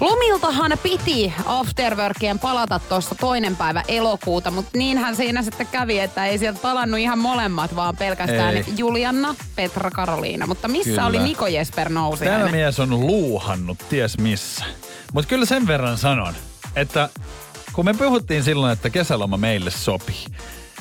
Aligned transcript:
Lomiltahan 0.00 0.72
piti 0.82 1.32
afterworkien 1.46 2.38
palata 2.38 2.78
tuossa 2.78 3.14
toinen 3.14 3.56
päivä 3.56 3.82
elokuuta, 3.88 4.50
mutta 4.50 4.78
niinhän 4.78 5.16
siinä 5.16 5.42
sitten 5.42 5.66
kävi, 5.66 5.98
että 5.98 6.26
ei 6.26 6.38
sieltä 6.38 6.58
palannut 6.62 7.00
ihan 7.00 7.18
molemmat, 7.18 7.76
vaan 7.76 7.96
pelkästään 7.96 8.56
Ei. 8.56 8.64
Julianna, 8.76 9.34
Petra, 9.56 9.90
Karoliina. 9.90 10.46
Mutta 10.46 10.68
missä 10.68 10.90
Kyllä. 10.90 11.06
oli 11.06 11.18
Niko 11.18 11.46
Jesper 11.46 11.88
Tämä 11.88 12.00
Nousiainen? 12.00 12.50
mies 12.50 12.80
on 12.80 12.90
luuhannut 12.90 13.78
ties 13.90 14.18
missä. 14.18 14.64
Mutta 15.12 15.28
kyllä 15.28 15.44
sen 15.44 15.66
verran 15.66 15.98
sanon, 15.98 16.34
että 16.76 17.08
kun 17.72 17.84
me 17.84 17.94
puhuttiin 17.94 18.44
silloin, 18.44 18.72
että 18.72 18.90
kesäloma 18.90 19.36
meille 19.36 19.70
sopii, 19.70 20.24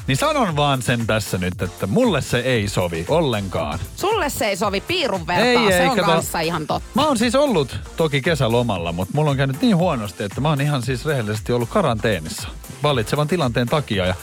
niin 0.07 0.17
sanon 0.17 0.55
vaan 0.55 0.81
sen 0.81 1.07
tässä 1.07 1.37
nyt, 1.37 1.61
että 1.61 1.87
mulle 1.87 2.21
se 2.21 2.39
ei 2.39 2.67
sovi 2.67 3.05
ollenkaan. 3.07 3.79
Sulle 3.95 4.29
se 4.29 4.45
ei 4.45 4.55
sovi 4.57 4.81
piirun 4.81 5.27
vertaa, 5.27 5.63
Ei, 5.63 5.71
se 5.71 5.79
ei, 5.81 5.87
on 5.87 5.95
kato. 5.95 6.07
kanssa 6.11 6.39
ihan 6.39 6.67
totta. 6.67 6.89
Mä 6.93 7.05
oon 7.07 7.17
siis 7.17 7.35
ollut 7.35 7.77
toki 7.97 8.21
kesälomalla, 8.21 8.91
mutta 8.91 9.13
mulla 9.15 9.31
on 9.31 9.37
käynyt 9.37 9.61
niin 9.61 9.77
huonosti, 9.77 10.23
että 10.23 10.41
mä 10.41 10.49
oon 10.49 10.61
ihan 10.61 10.81
siis 10.81 11.05
rehellisesti 11.05 11.53
ollut 11.53 11.69
karanteenissa 11.69 12.47
vallitsevan 12.83 13.27
tilanteen 13.27 13.67
takia. 13.67 14.05
Ja, 14.05 14.15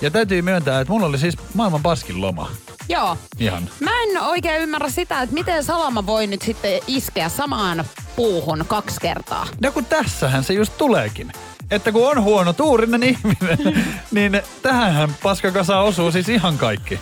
ja 0.00 0.10
täytyy 0.10 0.42
myöntää, 0.42 0.80
että 0.80 0.92
mulla 0.92 1.06
oli 1.06 1.18
siis 1.18 1.36
maailman 1.54 1.82
paskin 1.82 2.20
loma. 2.20 2.50
Joo. 2.88 3.16
Ihan. 3.38 3.68
Mä 3.80 3.90
en 4.02 4.22
oikein 4.22 4.62
ymmärrä 4.62 4.90
sitä, 4.90 5.22
että 5.22 5.34
miten 5.34 5.64
salama 5.64 6.06
voi 6.06 6.26
nyt 6.26 6.42
sitten 6.42 6.80
iskeä 6.86 7.28
samaan 7.28 7.84
puuhun 8.16 8.64
kaksi 8.68 9.00
kertaa. 9.00 9.46
No 9.62 9.72
kun 9.72 9.84
tässähän 9.84 10.44
se 10.44 10.54
just 10.54 10.78
tuleekin. 10.78 11.32
Että 11.72 11.92
kun 11.92 12.10
on 12.10 12.22
huono 12.22 12.52
tuurinen 12.52 13.02
ihminen, 13.12 13.84
niin 14.10 14.42
tähänhän 14.62 15.16
paskakasa 15.22 15.80
osuu 15.80 16.12
siis 16.12 16.28
ihan 16.28 16.58
kaikki. 16.58 17.00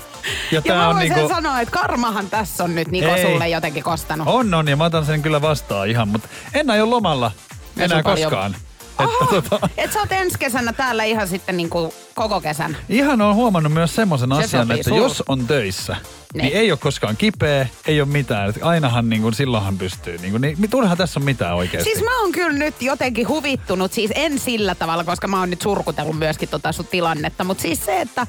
Ja 0.53 0.63
tää 0.63 0.77
mä 0.77 0.89
on 0.89 0.97
niinku- 0.97 1.29
sanoa, 1.29 1.61
että 1.61 1.73
karmahan 1.73 2.31
tässä 2.31 2.65
on 2.65 2.75
nyt 2.75 2.89
Niko 2.89 3.15
Ei. 3.15 3.23
sulle 3.23 3.49
jotenkin 3.49 3.83
kostanut. 3.83 4.29
On, 4.29 4.55
on, 4.55 4.69
ja 4.69 4.77
mä 4.77 4.85
otan 4.85 5.07
sen 5.07 5.23
kyllä 5.23 5.43
vastaan 5.43 5.89
ihan, 5.89 6.09
mutta 6.09 6.29
en 6.55 6.71
aio 6.71 6.91
lomalla 6.91 7.33
Ja 7.77 7.85
enää 7.85 7.99
sun 7.99 8.05
paljon- 8.05 8.31
koskaan. 8.31 8.57
Aha, 8.99 9.09
Että 9.13 9.27
tota, 9.51 9.69
et 9.77 9.93
sä 9.93 9.99
oot 10.01 10.13
ensi 10.13 10.39
kesänä 10.39 10.73
täällä 10.73 11.05
ihan 11.05 11.29
sitten 11.29 11.57
niinku 11.57 11.95
koko 12.29 12.41
kesän. 12.41 12.77
ihan 12.89 13.21
on 13.23 13.35
huomannut 13.35 13.73
myös 13.73 13.95
semmoisen 13.95 14.29
Se 14.29 14.35
asian, 14.45 14.67
sopii 14.67 14.81
että 14.81 14.91
sul. 14.91 14.99
jos 14.99 15.23
on 15.29 15.47
töissä, 15.47 15.97
niin. 16.35 16.43
Niin. 16.45 16.57
ei 16.57 16.71
ole 16.73 16.79
koskaan 16.79 17.17
kipeä, 17.17 17.67
ei 17.87 18.01
ole 18.01 18.09
mitään. 18.09 18.51
Et 18.51 18.59
ainahan 18.63 19.09
niin 19.09 19.23
kuin, 19.23 19.35
silloinhan 19.35 19.79
pystyy. 19.79 20.19
Niin, 20.19 20.31
kuin, 20.31 20.41
niin 20.41 20.71
turha 20.71 20.97
tässä 20.97 21.21
on 21.21 21.25
mitään 21.25 21.57
oikeasti. 21.57 21.91
Siis 21.91 22.05
mä 22.05 22.21
oon 22.21 22.33
kyllä 22.33 22.53
nyt 22.59 22.83
jotenkin 22.83 23.29
huvittunut, 23.29 23.93
siis 23.93 24.11
en 24.15 24.39
sillä 24.39 24.75
tavalla, 24.75 25.05
koska 25.05 25.29
mä 25.29 25.39
oon 25.41 25.51
nyt 25.51 25.63
surkutellut 25.63 26.19
myöskin 26.19 26.49
tota 26.49 26.73
sun 26.73 26.87
tilannetta, 26.87 27.45
mutta 27.45 27.63
siis 27.63 27.85
se, 27.85 28.01
että 28.01 28.27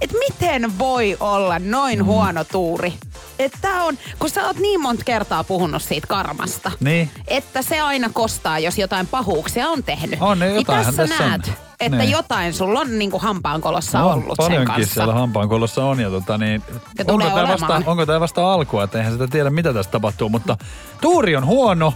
et 0.00 0.10
miten 0.28 0.78
voi 0.78 1.16
olla 1.20 1.58
noin 1.58 1.98
Mm. 1.98 2.04
huono 2.04 2.44
tuuri. 2.44 2.92
Että 3.38 3.82
on, 3.82 3.98
kun 4.18 4.30
sä 4.30 4.46
oot 4.46 4.56
niin 4.56 4.80
monta 4.80 5.04
kertaa 5.04 5.44
puhunut 5.44 5.82
siitä 5.82 6.06
karmasta, 6.06 6.72
Niin. 6.80 7.10
että 7.28 7.62
se 7.62 7.80
aina 7.80 8.10
kostaa, 8.12 8.58
jos 8.58 8.78
jotain 8.78 9.06
pahuuksia 9.06 9.68
on 9.68 9.82
tehnyt. 9.82 10.18
On, 10.22 10.38
niin 10.38 10.54
jotainhan 10.54 10.94
tässä 10.94 11.16
tässä 11.18 11.34
on. 11.34 11.69
Että 11.80 11.96
Niin. 11.98 12.10
jotain 12.10 12.54
sulla 12.54 12.80
on 12.80 12.98
niinku 12.98 13.18
hampaankolossa 13.18 13.98
No, 13.98 14.08
ollut 14.10 14.24
sen 14.26 14.36
paljonkin 14.36 14.74
kanssa. 14.74 14.94
siellä 14.94 15.14
hampaankolossa 15.14 15.84
on. 15.84 16.00
Ja 16.00 16.10
tota, 16.10 16.38
niin, 16.38 16.62
Ja 16.98 17.04
onko 17.08 17.24
tämä 17.30 17.48
vasta, 17.48 17.82
onko 17.86 18.06
tää 18.06 18.20
vasta 18.20 18.52
alkua, 18.52 18.84
että 18.84 18.98
eihän 18.98 19.12
sitä 19.12 19.26
tiedä 19.28 19.50
mitä 19.50 19.72
tässä 19.74 19.90
tapahtuu. 19.90 20.28
Mutta 20.28 20.56
tuuri 21.00 21.36
on 21.36 21.46
huono, 21.46 21.94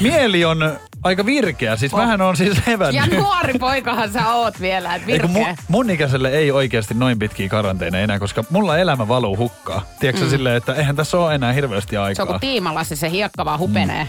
mieli 0.00 0.44
on 0.44 0.76
aika 1.04 1.26
virkeä. 1.26 1.76
Siis 1.76 1.92
vähän 1.92 2.20
on 2.20 2.36
siis 2.36 2.66
levännyt. 2.66 3.12
Ja 3.12 3.18
nuori 3.20 3.54
poikahan 3.58 4.12
sä 4.12 4.32
oot 4.34 4.60
vielä, 4.60 4.98
kun 4.98 5.06
virkeä. 5.06 5.28
mun, 5.28 5.46
mun 5.68 5.90
ikäiselle 5.90 6.28
ei 6.30 6.50
oikeasti 6.52 6.94
noin 6.94 7.18
pitkiä 7.18 7.48
karanteeneja 7.48 8.04
enää, 8.04 8.18
koska 8.18 8.44
mulla 8.50 8.78
elämä 8.78 9.08
valuu 9.08 9.36
hukkaa. 9.36 9.82
Tiedätkö 10.00 10.24
mm. 10.24 10.30
silleen, 10.30 10.56
että 10.56 10.74
eihän 10.74 10.96
tässä 10.96 11.18
ole 11.18 11.34
enää 11.34 11.52
hirveästi 11.52 11.90
Se 11.90 11.98
on 11.98 12.04
aikaa. 12.04 12.26
kuin 12.26 12.40
tiimalasi, 12.40 12.96
se 12.96 13.10
hiekka 13.10 13.44
vaan 13.44 13.58
hupenee. 13.58 14.08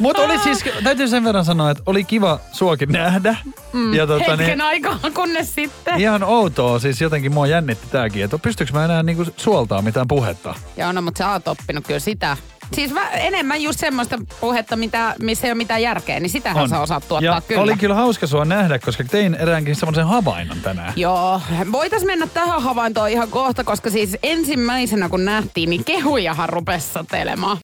Mutta 0.00 0.22
oli 0.22 0.38
siis, 0.38 0.64
täytyy 0.84 1.08
sen 1.08 1.24
verran 1.24 1.44
sanoa, 1.44 1.70
että 1.70 1.82
oli 1.86 2.04
kiva 2.04 2.40
suokin 2.52 2.88
nähdä. 2.88 3.36
Mm. 3.72 3.94
Ja 3.94 4.06
tota, 4.06 4.24
Hetken 4.24 4.48
niin, 4.48 4.60
aikaa, 4.60 4.98
kunnes 5.14 5.54
sitten. 5.54 6.00
ihan 6.00 6.22
outoa, 6.22 6.78
siis 6.78 7.00
jotenkin 7.00 7.34
mua 7.34 7.46
jännitti 7.46 7.86
tääkin, 7.90 8.24
että 8.24 8.38
pystyykö 8.38 8.72
mä 8.72 8.84
enää 8.84 9.02
niinku 9.02 9.24
suoltaa 9.36 9.82
mitään 9.82 10.08
puhetta. 10.08 10.54
Joo, 10.76 10.92
no 10.92 11.02
mutta 11.02 11.18
sä 11.18 11.30
oot 11.30 11.48
oppinut 11.48 11.86
kyllä 11.86 12.00
sitä. 12.00 12.36
Siis 12.74 12.92
vä- 12.92 13.14
enemmän 13.14 13.62
just 13.62 13.80
semmoista 13.80 14.18
puhetta, 14.40 14.76
mitä, 14.76 15.14
missä 15.22 15.46
ei 15.46 15.50
ole 15.50 15.56
mitään 15.56 15.82
järkeä, 15.82 16.20
niin 16.20 16.30
sitähän 16.30 16.68
sä 16.68 16.80
osaat 16.80 17.08
tuottaa 17.08 17.34
ja 17.34 17.40
kyllä. 17.40 17.62
oli 17.62 17.76
kyllä 17.76 17.94
hauska 17.94 18.26
sua 18.26 18.44
nähdä, 18.44 18.78
koska 18.78 19.04
tein 19.04 19.34
eräänkin 19.34 19.76
semmoisen 19.76 20.06
havainnon 20.06 20.60
tänään. 20.60 20.92
Joo, 20.96 21.40
voitais 21.72 22.04
mennä 22.04 22.26
tähän 22.26 22.62
havaintoon 22.62 23.08
ihan 23.08 23.28
kohta, 23.28 23.64
koska 23.64 23.90
siis 23.90 24.16
ensimmäisenä 24.22 25.08
kun 25.08 25.24
nähtiin, 25.24 25.70
niin 25.70 25.84
kehujahan 25.84 26.48
rupesi 26.48 26.86
satelemaan. 26.92 27.56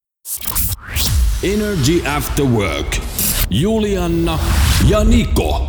Energy 1.47 2.03
After 2.05 2.45
Work. 2.45 3.01
Julianna 3.51 4.39
ja 4.89 5.05
Niko. 5.05 5.69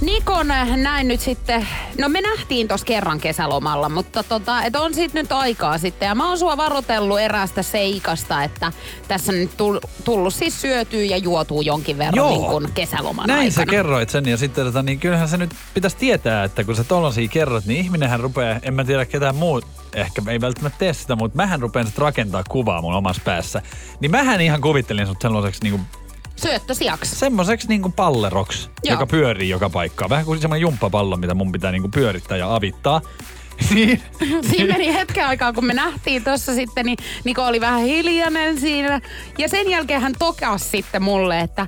Nikon 0.00 0.46
näin 0.76 1.08
nyt 1.08 1.20
sitten, 1.20 1.66
no 2.00 2.08
me 2.08 2.20
nähtiin 2.20 2.68
tuossa 2.68 2.86
kerran 2.86 3.20
kesälomalla, 3.20 3.88
mutta 3.88 4.22
tota, 4.22 4.62
et 4.62 4.76
on 4.76 4.94
siitä 4.94 5.14
nyt 5.14 5.32
aikaa 5.32 5.78
sitten. 5.78 6.06
Ja 6.06 6.14
mä 6.14 6.28
oon 6.28 6.38
sua 6.38 6.56
varotellut 6.56 7.20
eräästä 7.20 7.62
seikasta, 7.62 8.42
että 8.44 8.72
tässä 9.08 9.32
nyt 9.32 9.50
tull- 9.50 9.88
tullut 10.04 10.34
siis 10.34 10.60
syötyä 10.60 11.02
ja 11.02 11.16
juotuu 11.16 11.62
jonkin 11.62 11.98
verran 11.98 12.16
Joo. 12.16 12.28
niin 12.30 12.44
kuin 12.50 12.68
kesäloman 12.74 13.26
Näin 13.26 13.38
aikana. 13.38 13.54
sä 13.54 13.66
kerroit 13.66 14.10
sen 14.10 14.28
ja 14.28 14.36
sitten 14.36 14.64
tota, 14.64 14.82
niin 14.82 15.00
kyllähän 15.00 15.28
se 15.28 15.36
nyt 15.36 15.50
pitäisi 15.74 15.96
tietää, 15.96 16.44
että 16.44 16.64
kun 16.64 16.76
sä 16.76 16.84
tollasia 16.84 17.28
kerrot, 17.28 17.64
niin 17.66 17.80
ihminenhän 17.80 18.20
rupeaa, 18.20 18.58
en 18.62 18.74
mä 18.74 18.84
tiedä 18.84 19.04
ketään 19.04 19.36
muu, 19.36 19.60
ehkä 19.94 20.22
ei 20.28 20.40
välttämättä 20.40 20.78
tee 20.78 20.92
sitä, 20.92 21.16
mutta 21.16 21.36
mähän 21.36 21.60
rupean 21.60 21.86
sit 21.86 21.98
rakentaa 21.98 22.44
kuvaa 22.48 22.82
mun 22.82 22.94
omassa 22.94 23.22
päässä. 23.24 23.62
Niin 24.00 24.10
mähän 24.10 24.40
ihan 24.40 24.60
kuvittelin 24.60 25.06
sut 25.06 25.22
sellaiseksi 25.22 25.62
niinku, 25.62 25.80
Syöttösijaksi. 26.42 27.16
semmoiseksi 27.16 27.68
niinku 27.68 27.92
palleroks, 27.96 28.70
Joo. 28.84 28.94
joka 28.94 29.06
pyörii 29.06 29.48
joka 29.48 29.70
paikkaan. 29.70 30.10
Vähän 30.10 30.24
kuin 30.24 30.40
semmoinen 30.40 30.62
jumppapallo, 30.62 31.16
mitä 31.16 31.34
mun 31.34 31.52
pitää 31.52 31.72
niinku 31.72 31.88
pyörittää 31.88 32.36
ja 32.36 32.54
avittaa. 32.54 33.00
niin, 33.74 34.02
Siinä 34.50 34.72
meni 34.72 34.94
hetken 34.94 35.26
aikaa, 35.26 35.52
kun 35.52 35.66
me 35.66 35.74
nähtiin 35.74 36.24
tuossa 36.24 36.54
sitten, 36.54 36.86
niin 36.86 36.98
Niko 37.24 37.46
oli 37.46 37.60
vähän 37.60 37.80
hiljainen 37.82 38.60
siinä. 38.60 39.00
Ja 39.38 39.48
sen 39.48 39.70
jälkeen 39.70 40.00
hän 40.00 40.14
tokas 40.18 40.70
sitten 40.70 41.02
mulle, 41.02 41.40
että 41.40 41.66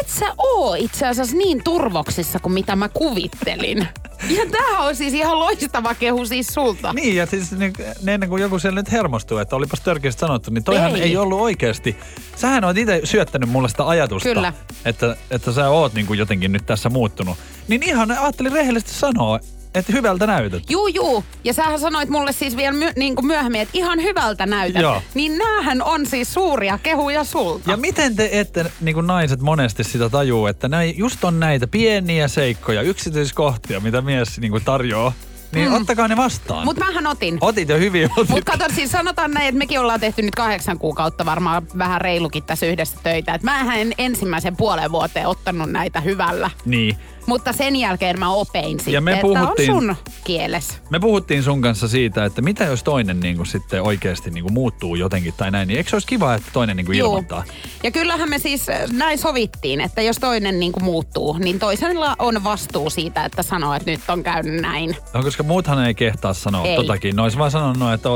et 0.00 0.08
sä 0.08 0.26
oo 0.38 0.74
itse 0.74 1.06
asiassa 1.06 1.36
niin 1.36 1.64
turvoksissa 1.64 2.38
kuin 2.38 2.52
mitä 2.52 2.76
mä 2.76 2.88
kuvittelin. 2.88 3.88
Ja 4.28 4.46
tää 4.50 4.78
on 4.78 4.96
siis 4.96 5.14
ihan 5.14 5.38
loistava 5.38 5.94
kehu 5.94 6.26
siis 6.26 6.46
sulta. 6.46 6.92
Niin, 6.92 7.16
ja 7.16 7.26
siis 7.26 7.52
niin, 7.52 7.72
ennen 8.06 8.28
kuin 8.28 8.42
joku 8.42 8.58
siellä 8.58 8.80
nyt 8.80 8.92
hermostuu, 8.92 9.38
että 9.38 9.56
olipas 9.56 9.80
törkeästi 9.80 10.20
sanottu, 10.20 10.50
niin 10.50 10.64
toihan 10.64 10.96
ei, 10.96 11.02
Ei. 11.02 11.16
ollut 11.16 11.40
oikeasti. 11.40 11.96
Sähän 12.36 12.64
oot 12.64 12.78
itse 12.78 13.00
syöttänyt 13.04 13.48
mulle 13.48 13.68
sitä 13.68 13.88
ajatusta, 13.88 14.28
Kyllä. 14.28 14.52
Että, 14.84 15.16
että 15.30 15.52
sä 15.52 15.68
oot 15.68 15.94
niin 15.94 16.06
kuin 16.06 16.18
jotenkin 16.18 16.52
nyt 16.52 16.66
tässä 16.66 16.88
muuttunut. 16.88 17.38
Niin 17.68 17.82
ihan 17.82 18.10
ajattelin 18.10 18.52
rehellisesti 18.52 18.94
sanoa, 18.94 19.40
että 19.78 19.92
hyvältä 19.92 20.26
näytät. 20.26 20.62
Juu, 20.70 20.86
juu. 20.86 21.24
Ja 21.44 21.52
sähän 21.52 21.80
sanoit 21.80 22.08
mulle 22.08 22.32
siis 22.32 22.56
vielä 22.56 22.76
my, 22.76 22.92
niin 22.96 23.14
kuin 23.14 23.26
myöhemmin, 23.26 23.60
että 23.60 23.78
ihan 23.78 24.02
hyvältä 24.02 24.46
näytät. 24.46 24.82
Joo. 24.82 25.02
Niin 25.14 25.38
näähän 25.38 25.82
on 25.82 26.06
siis 26.06 26.34
suuria 26.34 26.78
kehuja 26.82 27.24
sulta. 27.24 27.70
Ja 27.70 27.76
miten 27.76 28.16
te 28.16 28.28
ette, 28.32 28.72
niin 28.80 28.94
kuin 28.94 29.06
naiset 29.06 29.40
monesti 29.40 29.84
sitä 29.84 30.08
tajuu, 30.08 30.46
että 30.46 30.68
näin, 30.68 30.98
just 30.98 31.24
on 31.24 31.40
näitä 31.40 31.66
pieniä 31.66 32.28
seikkoja, 32.28 32.82
yksityiskohtia, 32.82 33.80
mitä 33.80 34.00
mies 34.00 34.40
niin 34.40 34.50
kuin 34.50 34.64
tarjoaa, 34.64 35.12
niin 35.52 35.68
mm. 35.68 35.74
ottakaa 35.74 36.08
ne 36.08 36.16
vastaan. 36.16 36.64
Mut 36.64 36.76
mähän 36.76 37.06
otin. 37.06 37.38
Otit 37.40 37.68
jo 37.68 37.78
hyvin, 37.78 38.10
otit. 38.16 38.28
Mutta 38.28 38.52
kato, 38.52 38.74
siis 38.74 38.90
sanotaan 38.90 39.30
näin, 39.30 39.48
että 39.48 39.58
mekin 39.58 39.80
ollaan 39.80 40.00
tehty 40.00 40.22
nyt 40.22 40.34
kahdeksan 40.34 40.78
kuukautta 40.78 41.26
varmaan 41.26 41.66
vähän 41.78 42.00
reilukin 42.00 42.42
tässä 42.42 42.66
yhdessä 42.66 42.98
töitä. 43.02 43.34
Et 43.34 43.42
mä 43.42 43.74
en 43.74 43.92
ensimmäisen 43.98 44.56
puolen 44.56 44.92
vuoteen 44.92 45.26
ottanut 45.26 45.70
näitä 45.70 46.00
hyvällä. 46.00 46.50
Niin. 46.64 46.96
Mutta 47.28 47.52
sen 47.52 47.76
jälkeen 47.76 48.18
mä 48.18 48.30
opein 48.32 48.80
sitten, 48.80 49.04
me 49.04 49.10
että 49.12 49.22
puhuttiin- 49.22 49.70
on 49.70 49.82
sun 49.82 49.96
kieles. 50.24 50.78
Me 50.90 51.00
puhuttiin 51.00 51.42
sun 51.42 51.60
kanssa 51.62 51.88
siitä, 51.88 52.24
että 52.24 52.42
mitä 52.42 52.64
jos 52.64 52.82
toinen 52.82 53.20
niin 53.20 53.36
kuin 53.36 53.46
sitten 53.46 53.82
oikeasti 53.82 54.30
niin 54.30 54.42
kuin 54.44 54.52
muuttuu 54.52 54.94
jotenkin 54.94 55.34
tai 55.36 55.50
näin, 55.50 55.68
niin 55.68 55.78
eikö 55.78 55.90
se 55.90 55.96
olisi 55.96 56.08
kiva, 56.08 56.34
että 56.34 56.48
toinen 56.52 56.76
niin 56.76 56.86
kuin 56.86 56.98
Juu. 56.98 57.08
ilmoittaa? 57.08 57.44
Ja 57.82 57.90
kyllähän 57.90 58.30
me 58.30 58.38
siis 58.38 58.68
äh, 58.68 58.80
näin 58.92 59.18
sovittiin, 59.18 59.80
että 59.80 60.02
jos 60.02 60.16
toinen 60.18 60.60
niin 60.60 60.72
kuin 60.72 60.84
muuttuu, 60.84 61.36
niin 61.38 61.58
toisella 61.58 62.16
on 62.18 62.44
vastuu 62.44 62.90
siitä, 62.90 63.24
että 63.24 63.42
sanoo, 63.42 63.74
että 63.74 63.90
nyt 63.90 64.00
on 64.08 64.22
käynyt 64.22 64.60
näin. 64.62 64.96
No, 65.14 65.22
koska 65.22 65.42
muuthan 65.42 65.86
ei 65.86 65.94
kehtaa 65.94 66.34
sanoa 66.34 66.66
Ei. 66.66 66.76
totakin. 66.76 67.16
Ne 67.16 67.22
olisi 67.22 67.38
vaan 67.38 67.50
sanonut, 67.50 67.92
että 67.92 68.08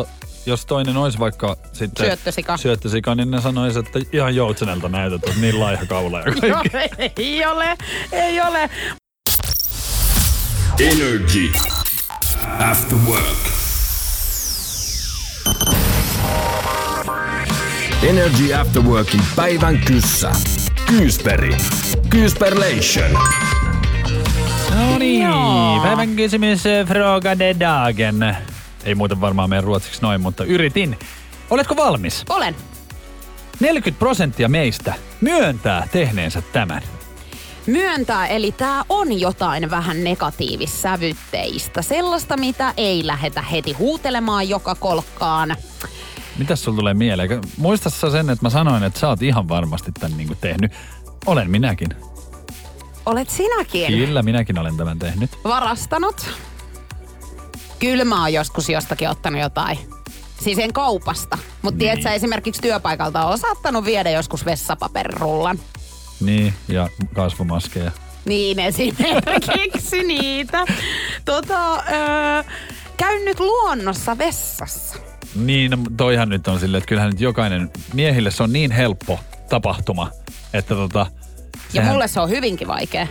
jos 0.47 0.67
toinen 0.67 0.97
olisi 0.97 1.19
vaikka 1.19 1.57
sitten... 1.73 2.07
Syöttösika. 2.07 2.57
Syöttösika, 2.57 3.15
niin 3.15 3.31
ne 3.31 3.41
sanoisi, 3.41 3.79
että 3.79 3.99
ihan 4.13 4.37
joutsenelta 4.37 4.89
näytät, 4.89 5.29
että 5.29 5.41
niin 5.41 5.61
laiha 5.61 5.87
kaula 5.87 6.19
ja 6.21 6.25
kaikki. 6.35 6.49
Joo, 6.49 6.63
ei 7.09 7.47
ole, 7.47 7.77
ei 8.13 8.41
ole. 8.41 8.71
Energy. 10.83 11.53
After 12.59 12.99
work. 13.07 13.39
Energy 18.09 18.55
After 18.55 18.83
Workin 18.83 19.21
päivän 19.37 19.79
kyssä. 19.79 20.33
Kyysperi. 20.87 21.57
Kyysperlation. 22.09 23.11
No 24.75 24.99
niin, 24.99 25.23
Joo. 25.23 25.81
päivän 25.83 26.17
kysymys 26.17 26.67
eh, 26.67 26.87
Fråga 26.87 27.39
de 27.39 27.57
dagen. 27.61 28.37
Ei 28.85 28.95
muuten 28.95 29.21
varmaan 29.21 29.51
meidän 29.51 29.65
ruotsiksi 29.65 30.03
noin, 30.03 30.21
mutta 30.21 30.45
yritin. 30.45 30.99
Oletko 31.51 31.77
valmis? 31.77 32.25
Olen. 32.29 32.57
40 33.61 33.99
prosenttia 33.99 34.49
meistä 34.49 34.95
myöntää 35.21 35.89
tehneensä 35.93 36.43
tämän. 36.53 36.83
Myöntää, 37.67 38.27
eli 38.27 38.53
tämä 38.53 38.85
on 38.89 39.21
jotain 39.21 39.71
vähän 39.71 40.05
negatiivissävytteistä. 40.05 41.83
Sellaista, 41.83 42.37
mitä 42.37 42.75
ei 42.77 43.07
lähetä 43.07 43.43
heti 43.43 43.73
huutelemaan 43.73 44.49
joka 44.49 44.75
kolkkaan. 44.75 45.57
Mitäs 46.39 46.65
sulla 46.65 46.77
tulee 46.77 46.95
mieleen? 46.95 47.41
Muista 47.57 47.91
sä 47.91 48.11
sen, 48.11 48.31
että 48.31 48.45
mä 48.47 48.51
sanoin, 48.51 48.83
että 48.83 49.01
sä 49.01 49.09
oot 49.09 49.23
ihan 49.23 49.49
varmasti 49.49 49.93
tämän 49.93 50.19
niin 50.19 50.37
tehnyt. 50.41 50.73
Olen 51.27 51.51
minäkin. 51.51 51.89
Olet 53.07 53.31
sinäkin 53.31 53.87
Kyllä, 53.87 54.23
minäkin 54.23 54.59
olen 54.59 54.77
tämän 54.77 54.99
tehnyt. 54.99 55.31
varastanut. 55.45 56.31
Kyllä 57.79 58.05
mä 58.05 58.21
oon 58.21 58.33
joskus 58.33 58.69
jostakin 58.69 59.09
ottanut 59.09 59.41
jotain. 59.41 59.79
Siis 60.41 60.59
en 60.59 60.73
kaupasta. 60.73 61.39
Mutta 61.63 61.79
niin. 61.79 61.79
tiedätkö, 61.79 62.11
esimerkiksi 62.11 62.63
työpaikalta 62.63 63.27
on 63.27 63.39
saattanut 63.39 63.85
viedä 63.85 64.11
joskus 64.11 64.45
vessapaperirullan. 64.45 65.59
Niin, 66.25 66.55
ja 66.69 66.89
kasvomaskeja. 67.15 67.91
Niin 68.25 68.59
esimerkiksi 68.59 70.03
niitä. 70.07 70.65
Tota, 71.25 71.75
öö, 71.75 72.43
käyn 72.97 73.25
nyt 73.25 73.41
luonnossa 73.41 74.19
vessassa. 74.19 74.97
Niin, 75.35 75.71
no, 75.71 75.79
toihan 75.97 76.29
nyt 76.29 76.49
on 76.49 76.61
silleen, 76.61 76.79
että 76.79 76.89
kyllähän 76.89 77.11
nyt 77.11 77.21
jokainen, 77.21 77.71
miehille 77.95 78.31
se 78.31 78.43
on 78.43 78.53
niin 78.53 78.71
helppo 78.71 79.21
tapahtuma, 79.49 80.11
että 80.53 80.75
tota... 80.75 81.07
Ja 81.73 81.83
mulle 81.83 82.09
se 82.09 82.21
on 82.21 82.31
hyvinkin 82.31 82.69
vaikea. 82.69 83.07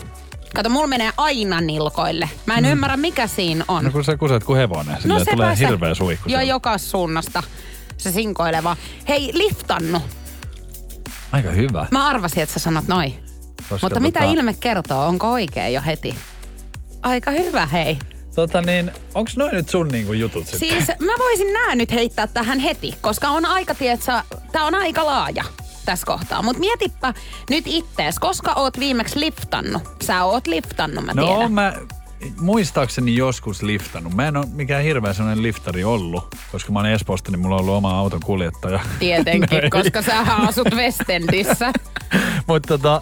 Kato, 0.55 0.69
mulla 0.69 0.87
menee 0.87 1.11
aina 1.17 1.61
nilkoille. 1.61 2.29
Mä 2.45 2.57
en 2.57 2.63
mm. 2.63 2.71
ymmärrä, 2.71 2.97
mikä 2.97 3.27
siinä 3.27 3.65
on. 3.67 3.83
No 3.83 3.91
kun 3.91 4.03
sä 4.03 4.17
kuset 4.17 4.43
kuin 4.43 4.57
hevonen, 4.57 5.01
sepä 5.01 5.31
tulee 5.31 5.55
se. 5.55 5.67
hirveä 5.67 5.93
suihku. 5.93 6.29
Sieltä. 6.29 6.43
joka 6.43 6.77
suunnasta 6.77 7.43
se 7.97 8.11
sinkoileva. 8.11 8.77
Hei, 9.07 9.31
liftannu. 9.33 10.01
Aika 11.31 11.51
hyvä. 11.51 11.85
Mä 11.91 12.07
arvasin, 12.07 12.43
että 12.43 12.53
sä 12.53 12.59
sanot 12.59 12.87
noin. 12.87 13.23
Koska 13.69 13.85
Mutta 13.85 13.99
mitä 13.99 14.19
tota- 14.19 14.23
ilme 14.33 14.53
kertoo, 14.59 15.05
onko 15.07 15.31
oikein 15.31 15.73
jo 15.73 15.81
heti? 15.85 16.15
Aika 17.01 17.31
hyvä, 17.31 17.65
hei. 17.65 17.99
Tota 18.35 18.61
niin, 18.61 18.91
onks 19.15 19.37
noin 19.37 19.51
nyt 19.51 19.69
sun 19.69 19.87
niinku 19.87 20.13
jutut 20.13 20.47
sitten? 20.47 20.69
Siis 20.69 20.87
mä 20.99 21.11
voisin 21.19 21.53
nää 21.53 21.75
nyt 21.75 21.91
heittää 21.91 22.27
tähän 22.27 22.59
heti, 22.59 22.95
koska 23.01 23.29
on 23.29 23.45
aika, 23.45 23.75
tietsä, 23.75 24.23
tää 24.51 24.63
on 24.63 24.75
aika 24.75 25.05
laaja 25.05 25.43
tässä 25.85 26.05
kohtaa. 26.05 26.41
Mutta 26.41 26.59
mietipä 26.59 27.13
nyt 27.49 27.63
ittees, 27.67 28.19
koska 28.19 28.53
oot 28.53 28.79
viimeksi 28.79 29.19
liftannut? 29.19 29.83
Sä 30.03 30.23
oot 30.23 30.47
liftannut, 30.47 31.05
mä 31.05 31.13
No 31.13 31.23
tiedän. 31.23 31.41
oon 31.41 31.51
mä 31.51 31.73
muistaakseni 32.39 33.15
joskus 33.15 33.61
liftannut. 33.61 34.13
Mä 34.13 34.27
en 34.27 34.37
ole 34.37 34.45
mikään 34.53 34.83
hirveä 34.83 35.13
sellainen 35.13 35.43
liftari 35.43 35.83
ollut, 35.83 36.35
koska 36.51 36.71
mä 36.71 36.79
oon 36.79 36.85
Espoosta, 36.85 37.31
niin 37.31 37.39
mulla 37.39 37.55
on 37.55 37.61
ollut 37.61 37.75
oma 37.75 37.99
auton 37.99 38.19
kuljettaja. 38.25 38.79
Tietenkin, 38.99 39.63
No 39.63 39.69
koska 39.69 40.01
sä 40.01 40.21
asut 40.21 40.67
Westendissä. 40.75 41.71
Mutta 42.47 42.67
tota, 42.67 43.01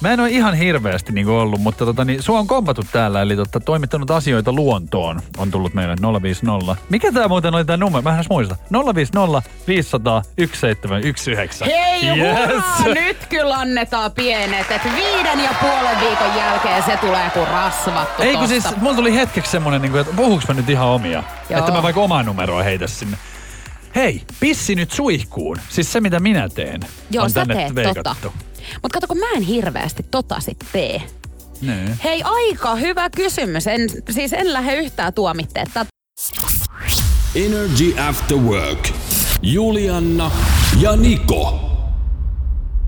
mä 0.00 0.12
en 0.12 0.20
ole 0.20 0.30
ihan 0.30 0.54
hirveästi 0.54 1.12
niinku 1.12 1.32
ollut, 1.32 1.60
mutta 1.60 1.84
tota, 1.84 2.04
niin, 2.04 2.22
sua 2.22 2.38
on 2.38 2.46
kompattu 2.46 2.82
täällä, 2.92 3.22
eli 3.22 3.36
tota, 3.36 3.60
toimittanut 3.60 4.10
asioita 4.10 4.52
luontoon 4.52 5.20
on 5.38 5.50
tullut 5.50 5.74
meille 5.74 5.96
050. 6.22 6.76
Mikä 6.88 7.12
tää 7.12 7.28
muuten 7.28 7.54
oli 7.54 7.64
tää 7.64 7.76
numero? 7.76 8.02
Mä 8.02 8.18
en 8.18 8.24
muista. 8.30 8.56
050 8.94 9.42
500 9.66 10.22
1719. 10.36 11.64
Hei, 11.64 11.90
Yes. 12.08 12.16
hurraa! 12.46 12.94
Nyt 12.94 13.26
kyllä 13.28 13.54
annetaan 13.54 14.12
pienet, 14.12 14.70
että 14.70 14.88
viiden 14.96 15.40
ja 15.44 15.50
puolen 15.60 16.00
viikon 16.00 16.36
jälkeen 16.36 16.82
se 16.82 16.96
tulee 16.96 17.30
kuin 17.30 17.48
rasvattu 17.48 18.22
Ei 18.22 18.32
kun 18.36 18.48
tosta. 18.48 18.68
siis, 18.68 18.76
mulla 18.80 18.96
tuli 18.96 19.14
hetkeksi 19.14 19.50
semmonen, 19.50 19.82
niinku, 19.82 19.98
että 19.98 20.12
puhuks 20.16 20.48
mä 20.48 20.54
nyt 20.54 20.70
ihan 20.70 20.88
omia? 20.88 21.22
Joo. 21.50 21.58
Että 21.60 21.72
mä 21.72 21.82
vaikka 21.82 22.00
omaa 22.00 22.22
numeroa 22.22 22.62
heitä 22.62 22.86
sinne. 22.86 23.16
Hei, 23.94 24.22
pissi 24.40 24.74
nyt 24.74 24.90
suihkuun. 24.92 25.56
Siis 25.68 25.92
se, 25.92 26.00
mitä 26.00 26.20
minä 26.20 26.48
teen, 26.48 26.80
Joo, 27.10 27.24
on 27.24 27.32
tänne 27.32 27.54
teet 27.54 27.74
veikattu. 27.74 28.02
tota. 28.02 28.30
Mutta 28.82 28.94
kato, 28.94 29.06
kun 29.06 29.18
mä 29.18 29.26
en 29.36 29.42
hirveästi 29.42 30.06
tota 30.10 30.40
sit 30.40 30.58
tee. 30.72 31.02
Nee. 31.60 31.98
Hei, 32.04 32.22
aika 32.24 32.74
hyvä 32.74 33.10
kysymys. 33.10 33.66
En, 33.66 33.80
siis 34.10 34.32
en 34.32 34.52
lähde 34.52 34.74
yhtään 34.74 35.12
tuomitteetta. 35.14 35.86
Energy 37.34 38.00
After 38.08 38.36
Work. 38.36 38.88
Julianna 39.42 40.30
ja 40.80 40.96
Niko. 40.96 41.70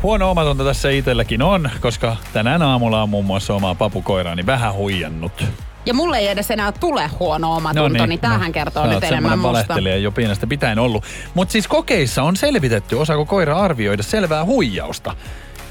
Huono 0.02 0.30
omatunto 0.30 0.64
tässä 0.64 0.90
itselläkin 0.90 1.42
on, 1.42 1.70
koska 1.80 2.16
tänään 2.32 2.62
aamulla 2.62 3.02
on 3.02 3.08
muun 3.08 3.24
muassa 3.24 3.54
omaa 3.54 3.74
papukoiraani 3.74 4.46
vähän 4.46 4.74
huijannut. 4.74 5.44
Ja 5.86 5.94
mulle 5.94 6.18
ei 6.18 6.28
edes 6.28 6.50
enää 6.50 6.72
tule 6.72 7.10
huono 7.20 7.56
omatunto, 7.56 7.98
no 7.98 8.06
niin, 8.06 8.20
tämähän 8.20 8.52
kertoo 8.52 8.84
sä 8.84 8.90
nyt 8.90 9.04
enemmän 9.04 9.38
musta. 9.38 9.78
jo 10.02 10.12
pienestä 10.12 10.46
pitäen 10.46 10.78
ollut. 10.78 11.04
Mutta 11.34 11.52
siis 11.52 11.68
kokeissa 11.68 12.22
on 12.22 12.36
selvitetty, 12.36 12.96
osaako 12.96 13.26
koira 13.26 13.58
arvioida 13.58 14.02
selvää 14.02 14.44
huijausta. 14.44 15.16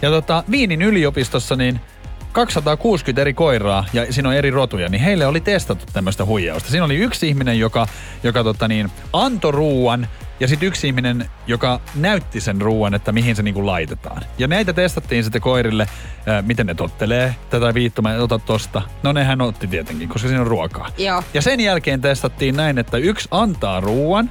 Ja 0.01 0.09
tota, 0.09 0.43
Viinin 0.51 0.81
yliopistossa 0.81 1.55
niin 1.55 1.79
260 2.31 3.21
eri 3.21 3.33
koiraa 3.33 3.85
ja 3.93 4.13
siinä 4.13 4.29
on 4.29 4.35
eri 4.35 4.51
rotuja, 4.51 4.89
niin 4.89 5.01
heille 5.01 5.25
oli 5.25 5.41
testattu 5.41 5.85
tämmöistä 5.93 6.25
huijausta. 6.25 6.69
Siinä 6.69 6.85
oli 6.85 6.95
yksi 6.95 7.27
ihminen, 7.27 7.59
joka, 7.59 7.87
joka 8.23 8.43
tota 8.43 8.67
niin, 8.67 8.91
antoi 9.13 9.51
ruuan 9.51 10.07
ja 10.39 10.47
sitten 10.47 10.67
yksi 10.67 10.87
ihminen, 10.87 11.29
joka 11.47 11.79
näytti 11.95 12.41
sen 12.41 12.61
ruuan, 12.61 12.93
että 12.93 13.11
mihin 13.11 13.35
se 13.35 13.43
niinku 13.43 13.65
laitetaan. 13.65 14.21
Ja 14.37 14.47
näitä 14.47 14.73
testattiin 14.73 15.23
sitten 15.23 15.41
koirille, 15.41 15.87
ää, 16.25 16.41
miten 16.41 16.67
ne 16.67 16.75
tottelee 16.75 17.35
tätä 17.49 17.73
viittomaa, 17.73 18.15
ota 18.15 18.39
tosta. 18.39 18.81
No 19.03 19.11
nehän 19.11 19.41
otti 19.41 19.67
tietenkin, 19.67 20.09
koska 20.09 20.27
siinä 20.27 20.41
on 20.41 20.47
ruokaa. 20.47 20.89
Joo. 20.97 21.23
Ja 21.33 21.41
sen 21.41 21.59
jälkeen 21.59 22.01
testattiin 22.01 22.55
näin, 22.55 22.77
että 22.77 22.97
yksi 22.97 23.27
antaa 23.31 23.79
ruuan 23.79 24.29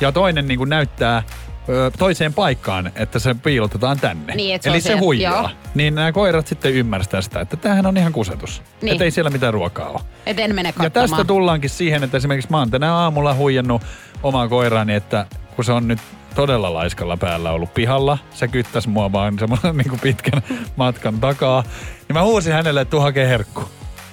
ja 0.00 0.12
toinen 0.12 0.48
niin 0.48 0.58
kuin 0.58 0.70
näyttää 0.70 1.22
ö, 1.68 1.90
toiseen 1.98 2.34
paikkaan, 2.34 2.92
että 2.96 3.18
se 3.18 3.34
piilotetaan 3.34 4.00
tänne. 4.00 4.34
Niin, 4.34 4.54
että 4.54 4.64
se 4.64 4.70
Eli 4.70 4.76
on 4.76 4.82
se 4.82 4.86
siellä, 4.86 5.00
huijaa. 5.02 5.40
joo. 5.42 5.50
Niin 5.74 5.94
nämä 5.94 6.12
koirat 6.12 6.46
sitten 6.46 6.72
ymmärsivät 6.74 7.24
sitä, 7.24 7.40
että 7.40 7.56
tämähän 7.56 7.86
on 7.86 7.96
ihan 7.96 8.12
kusetus. 8.12 8.62
Niin. 8.82 8.92
Että 8.92 9.04
ei 9.04 9.10
siellä 9.10 9.30
mitään 9.30 9.54
ruokaa 9.54 9.88
ole. 9.88 10.00
Et 10.26 10.38
en 10.38 10.54
mene 10.54 10.68
Ja 10.68 10.72
katsomaan. 10.72 11.08
tästä 11.10 11.24
tullaankin 11.24 11.70
siihen, 11.70 12.04
että 12.04 12.16
esimerkiksi 12.16 12.50
mä 12.50 12.58
oon 12.58 12.70
tänä 12.70 12.94
aamulla 12.94 13.34
huijannut 13.34 13.82
omaa 14.22 14.48
koiraani, 14.48 14.94
että 14.94 15.26
kun 15.56 15.64
se 15.64 15.72
on 15.72 15.88
nyt 15.88 15.98
todella 16.34 16.74
laiskalla 16.74 17.16
päällä 17.16 17.50
ollut 17.50 17.74
pihalla, 17.74 18.18
se 18.30 18.48
kyttäs 18.48 18.86
mua 18.86 19.12
vaan 19.12 19.38
semmoinen 19.38 19.76
niin 19.86 20.00
pitkän 20.00 20.42
matkan 20.76 21.20
takaa, 21.20 21.62
niin 22.08 22.14
mä 22.14 22.22
huusin 22.22 22.52
hänelle, 22.52 22.80
että 22.80 22.90
tuu 22.90 23.00
hakee 23.00 23.28
herkku. 23.28 23.64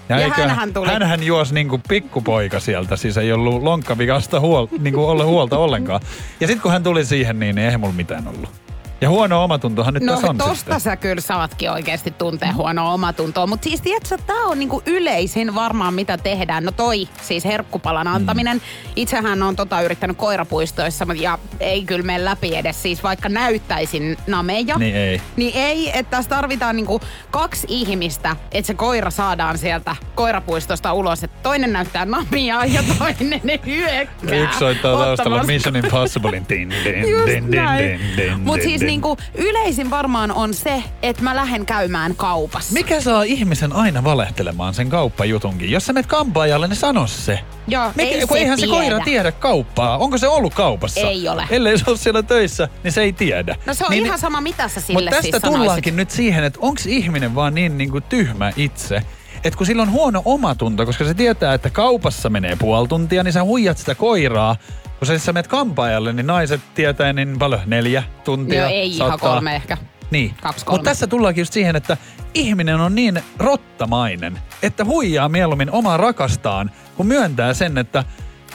Ja 0.09 0.17
eikö- 0.17 0.41
hänhän 0.41 0.73
tuli. 0.73 0.87
Hänhän 0.87 1.23
juosi 1.23 1.53
niin 1.53 1.69
kuin 1.69 1.83
pikkupoika 1.87 2.59
sieltä, 2.59 2.95
siis 2.95 3.17
ei 3.17 3.31
ollut 3.31 3.63
lonkkavikasta 3.63 4.39
huol, 4.39 4.67
niin 4.79 4.93
kuin 4.93 5.05
olla 5.05 5.25
huolta 5.25 5.57
ollenkaan. 5.57 6.01
Ja 6.39 6.47
sitten 6.47 6.61
kun 6.61 6.71
hän 6.71 6.83
tuli 6.83 7.05
siihen, 7.05 7.39
niin 7.39 7.57
ei 7.57 7.77
mulla 7.77 7.93
mitään 7.93 8.27
ollut. 8.27 8.64
Ja 9.01 9.09
huono 9.09 9.43
omatuntohan 9.43 9.93
nyt 9.93 10.03
No 10.03 10.13
tässä 10.13 10.27
on 10.29 10.37
tosta 10.37 10.55
sitten. 10.55 10.79
sä 10.79 10.95
kyllä 10.95 11.21
saatkin 11.21 11.71
oikeasti 11.71 12.11
tuntee 12.11 12.51
huonoa 12.51 12.89
omatuntoa. 12.93 13.47
Mutta 13.47 13.63
siis 13.69 13.81
tiedätkö, 13.81 14.17
tää 14.27 14.35
on 14.45 14.59
niinku 14.59 14.81
yleisin 14.85 15.55
varmaan 15.55 15.93
mitä 15.93 16.17
tehdään. 16.17 16.63
No 16.65 16.71
toi, 16.71 17.07
siis 17.21 17.45
herkkupalan 17.45 18.07
antaminen. 18.07 18.61
Itsehän 18.95 19.43
on 19.43 19.55
tota 19.55 19.81
yrittänyt 19.81 20.17
koirapuistoissa 20.17 21.05
ja 21.19 21.39
ei 21.59 21.83
kyllä 21.83 22.03
mene 22.05 22.25
läpi 22.25 22.55
edes. 22.55 22.81
Siis 22.81 23.03
vaikka 23.03 23.29
näyttäisin 23.29 24.17
nameja. 24.27 24.77
Niin 24.77 24.95
ei. 24.95 25.21
Niin 25.35 25.55
ei, 25.55 25.89
että 25.99 26.09
tässä 26.17 26.29
tarvitaan 26.29 26.75
niinku 26.75 27.01
kaksi 27.31 27.67
ihmistä, 27.69 28.35
että 28.51 28.67
se 28.67 28.73
koira 28.73 29.09
saadaan 29.11 29.57
sieltä 29.57 29.95
koirapuistosta 30.15 30.93
ulos. 30.93 31.23
Että 31.23 31.37
toinen 31.43 31.73
näyttää 31.73 32.05
namia 32.05 32.65
ja 32.65 32.83
toinen 32.99 33.41
ne 33.43 33.59
hyökkää. 33.65 34.35
Yksi 34.43 34.59
soittaa 34.59 34.97
taustalla 34.97 35.43
Mission 35.43 35.75
Impossiblein. 35.75 36.45
Din, 36.49 36.69
din, 36.69 36.93
din, 36.93 37.25
din, 37.25 37.51
näin. 37.51 37.85
din, 37.99 37.99
din, 38.17 38.39
Mut 38.39 38.55
din, 38.55 38.63
siis 38.63 38.84
din. 38.85 38.87
niinku 38.87 39.17
yleisin 39.35 39.89
varmaan 39.89 40.31
on 40.31 40.53
se, 40.53 40.83
että 41.01 41.23
mä 41.23 41.35
lähden 41.35 41.65
käymään 41.65 42.15
kaupassa. 42.15 42.73
Mikä 42.73 43.01
saa 43.01 43.23
ihmisen 43.23 43.73
aina 43.73 44.03
valehtelemaan 44.03 44.73
sen 44.73 44.89
kauppajutunkin? 44.89 45.71
Jos 45.71 45.85
sä 45.85 45.93
menet 45.93 46.05
kampaajalle, 46.07 46.67
niin 46.67 46.75
sano 46.75 47.07
se. 47.07 47.39
Joo, 47.67 47.91
Mikä, 47.95 48.09
ei 48.09 48.19
kun 48.27 48.37
se 48.37 48.43
eihän 48.43 48.59
se 48.59 48.65
tiedä. 48.65 48.79
koira 48.79 48.99
tiedä 48.99 49.31
kauppaa. 49.31 49.97
Onko 49.97 50.17
se 50.17 50.27
ollut 50.27 50.53
kaupassa? 50.53 50.99
Ei 50.99 51.29
ole. 51.29 51.47
Ellei 51.49 51.77
se 51.77 51.83
ole 51.87 51.97
siellä 51.97 52.23
töissä, 52.23 52.69
niin 52.83 52.91
se 52.91 53.01
ei 53.01 53.13
tiedä. 53.13 53.55
No 53.65 53.73
se 53.73 53.85
on 53.85 53.91
niin, 53.91 54.05
ihan 54.05 54.19
sama, 54.19 54.41
mitä 54.41 54.67
sä 54.67 54.81
sille 54.81 54.99
Mutta 54.99 55.15
tästä 55.15 55.39
siis 55.39 55.53
tullaankin 55.53 55.95
nyt 55.95 56.11
siihen, 56.11 56.43
että 56.43 56.59
onko 56.61 56.81
ihminen 56.85 57.35
vaan 57.35 57.55
niin, 57.55 57.77
niin 57.77 57.91
kuin 57.91 58.03
tyhmä 58.03 58.51
itse, 58.55 59.01
että 59.45 59.57
kun 59.57 59.65
sillä 59.67 59.81
on 59.81 59.91
huono 59.91 60.21
omatunto, 60.25 60.85
koska 60.85 61.05
se 61.05 61.13
tietää, 61.13 61.53
että 61.53 61.69
kaupassa 61.69 62.29
menee 62.29 62.55
puoli 62.55 62.87
tuntia, 62.87 63.23
niin 63.23 63.33
sä 63.33 63.43
huijat 63.43 63.77
sitä 63.77 63.95
koiraa. 63.95 64.55
Kun 64.99 65.07
sä, 65.07 65.17
sä 65.19 65.33
menet 65.33 65.47
kampaajalle, 65.47 66.13
niin 66.13 66.27
naiset 66.27 66.61
tietää 66.75 67.13
niin 67.13 67.39
paljon, 67.39 67.61
neljä 67.65 68.03
tuntia. 68.23 68.59
Joo, 68.61 68.69
ei 68.69 68.95
ihan 68.95 69.09
saattaa- 69.09 69.29
kolme 69.33 69.55
ehkä. 69.55 69.77
Niin. 70.11 70.33
Mutta 70.69 70.83
tässä 70.83 71.07
tullaankin 71.07 71.41
just 71.41 71.53
siihen, 71.53 71.75
että 71.75 71.97
ihminen 72.33 72.75
on 72.75 72.95
niin 72.95 73.21
rottamainen, 73.37 74.39
että 74.63 74.85
huijaa 74.85 75.29
mieluummin 75.29 75.71
omaa 75.71 75.97
rakastaan, 75.97 76.71
kun 76.97 77.05
myöntää 77.07 77.53
sen, 77.53 77.77
että 77.77 78.03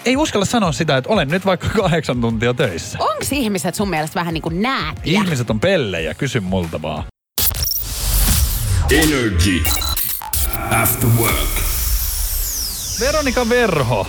ei 0.05 0.17
uskalla 0.17 0.45
sanoa 0.45 0.73
sitä, 0.73 0.97
että 0.97 1.11
olen 1.11 1.29
nyt 1.29 1.47
vaikka 1.47 1.69
kahdeksan 1.69 2.21
tuntia 2.21 2.55
töissä. 2.55 2.99
Onks 3.01 3.33
ihmiset 3.33 3.75
sun 3.75 3.91
mielestä 3.91 4.21
vähän 4.21 4.35
niin 4.35 4.43
kuin 4.43 4.63
näätiä? 4.63 5.21
Ihmiset 5.21 5.51
on 5.51 5.61
pellejä, 5.61 6.15
kysy 6.15 6.41
multa 6.41 6.83
vaan. 6.83 7.05
Energy. 8.91 9.63
After 10.71 11.11
work. 11.21 11.61
Veronika 13.01 13.49
Verho. 13.49 14.07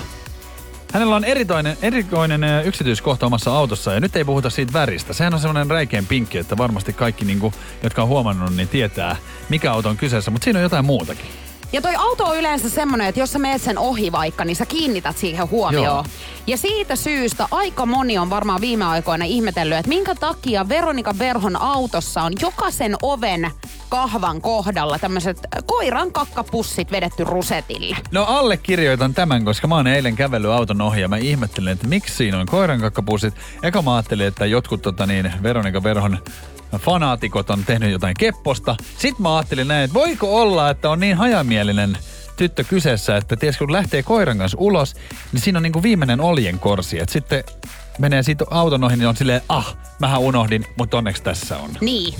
Hänellä 0.93 1.15
on 1.15 1.23
eritoinen, 1.23 1.77
erikoinen 1.81 2.41
yksityiskohta 2.65 3.25
omassa 3.25 3.51
autossa 3.57 3.93
ja 3.93 3.99
nyt 3.99 4.15
ei 4.15 4.25
puhuta 4.25 4.49
siitä 4.49 4.73
väristä. 4.73 5.13
Sehän 5.13 5.33
on 5.33 5.39
semmoinen 5.39 5.69
räikeän 5.69 6.05
pinkki, 6.05 6.37
että 6.37 6.57
varmasti 6.57 6.93
kaikki, 6.93 7.25
niinku, 7.25 7.53
jotka 7.83 8.01
on 8.01 8.07
huomannut, 8.07 8.55
niin 8.55 8.67
tietää, 8.67 9.15
mikä 9.49 9.73
auto 9.73 9.89
on 9.89 9.97
kyseessä, 9.97 10.31
mutta 10.31 10.43
siinä 10.43 10.59
on 10.59 10.63
jotain 10.63 10.85
muutakin. 10.85 11.25
Ja 11.73 11.81
toi 11.81 11.95
auto 11.95 12.25
on 12.25 12.37
yleensä 12.37 12.69
semmonen, 12.69 13.07
että 13.07 13.19
jos 13.19 13.31
sä 13.31 13.39
meet 13.39 13.61
sen 13.61 13.77
ohi 13.77 14.11
vaikka, 14.11 14.45
niin 14.45 14.55
sä 14.55 14.65
kiinnität 14.65 15.17
siihen 15.17 15.49
huomioon. 15.49 15.85
Joo. 15.85 16.05
Ja 16.47 16.57
siitä 16.57 16.95
syystä 16.95 17.47
aika 17.51 17.85
moni 17.85 18.17
on 18.17 18.29
varmaan 18.29 18.61
viime 18.61 18.85
aikoina 18.85 19.25
ihmetellyt, 19.25 19.77
että 19.77 19.89
minkä 19.89 20.15
takia 20.15 20.69
Veronika 20.69 21.13
Verhon 21.19 21.61
autossa 21.61 22.21
on 22.21 22.33
jokaisen 22.41 22.95
oven 23.01 23.51
kahvan 23.91 24.41
kohdalla 24.41 24.99
tämmöiset 24.99 25.37
koiran 25.65 26.11
kakkapussit 26.11 26.91
vedetty 26.91 27.23
rusetille. 27.23 27.97
No 28.11 28.23
allekirjoitan 28.23 29.13
tämän, 29.13 29.45
koska 29.45 29.67
mä 29.67 29.75
oon 29.75 29.87
eilen 29.87 30.15
kävellyt 30.15 30.51
auton 30.51 30.81
ohi 30.81 31.01
ja 31.01 31.07
mä 31.07 31.17
ihmettelin, 31.17 31.71
että 31.71 31.87
miksi 31.87 32.15
siinä 32.15 32.39
on 32.39 32.45
koirankakkapusit. 32.45 33.33
Eka 33.63 33.81
mä 33.81 33.95
ajattelin, 33.95 34.27
että 34.27 34.45
jotkut 34.45 34.81
tota 34.81 35.05
niin, 35.05 35.33
Veronika 35.43 35.83
Verhon 35.83 36.17
fanaatikot 36.77 37.49
on 37.49 37.65
tehnyt 37.65 37.91
jotain 37.91 38.13
kepposta. 38.19 38.75
Sitten 38.97 39.21
mä 39.21 39.35
ajattelin 39.37 39.67
näin, 39.67 39.83
että 39.83 39.93
voiko 39.93 40.41
olla, 40.41 40.69
että 40.69 40.89
on 40.89 40.99
niin 40.99 41.17
hajamielinen 41.17 41.97
tyttö 42.37 42.63
kyseessä, 42.63 43.17
että 43.17 43.35
ties 43.35 43.57
kun 43.57 43.71
lähtee 43.71 44.03
koiran 44.03 44.37
kanssa 44.37 44.57
ulos, 44.59 44.95
niin 45.31 45.41
siinä 45.41 45.59
on 45.59 45.63
niinku 45.63 45.83
viimeinen 45.83 46.21
oljenkorsi. 46.21 46.99
Että 46.99 47.13
sitten 47.13 47.43
menee 47.99 48.23
siitä 48.23 48.45
auton 48.49 48.83
ohi, 48.83 48.97
niin 48.97 49.07
on 49.07 49.15
silleen, 49.15 49.41
ah, 49.49 49.77
mähän 49.99 50.21
unohdin, 50.21 50.65
mutta 50.77 50.97
onneksi 50.97 51.23
tässä 51.23 51.57
on. 51.57 51.69
Niin. 51.81 52.13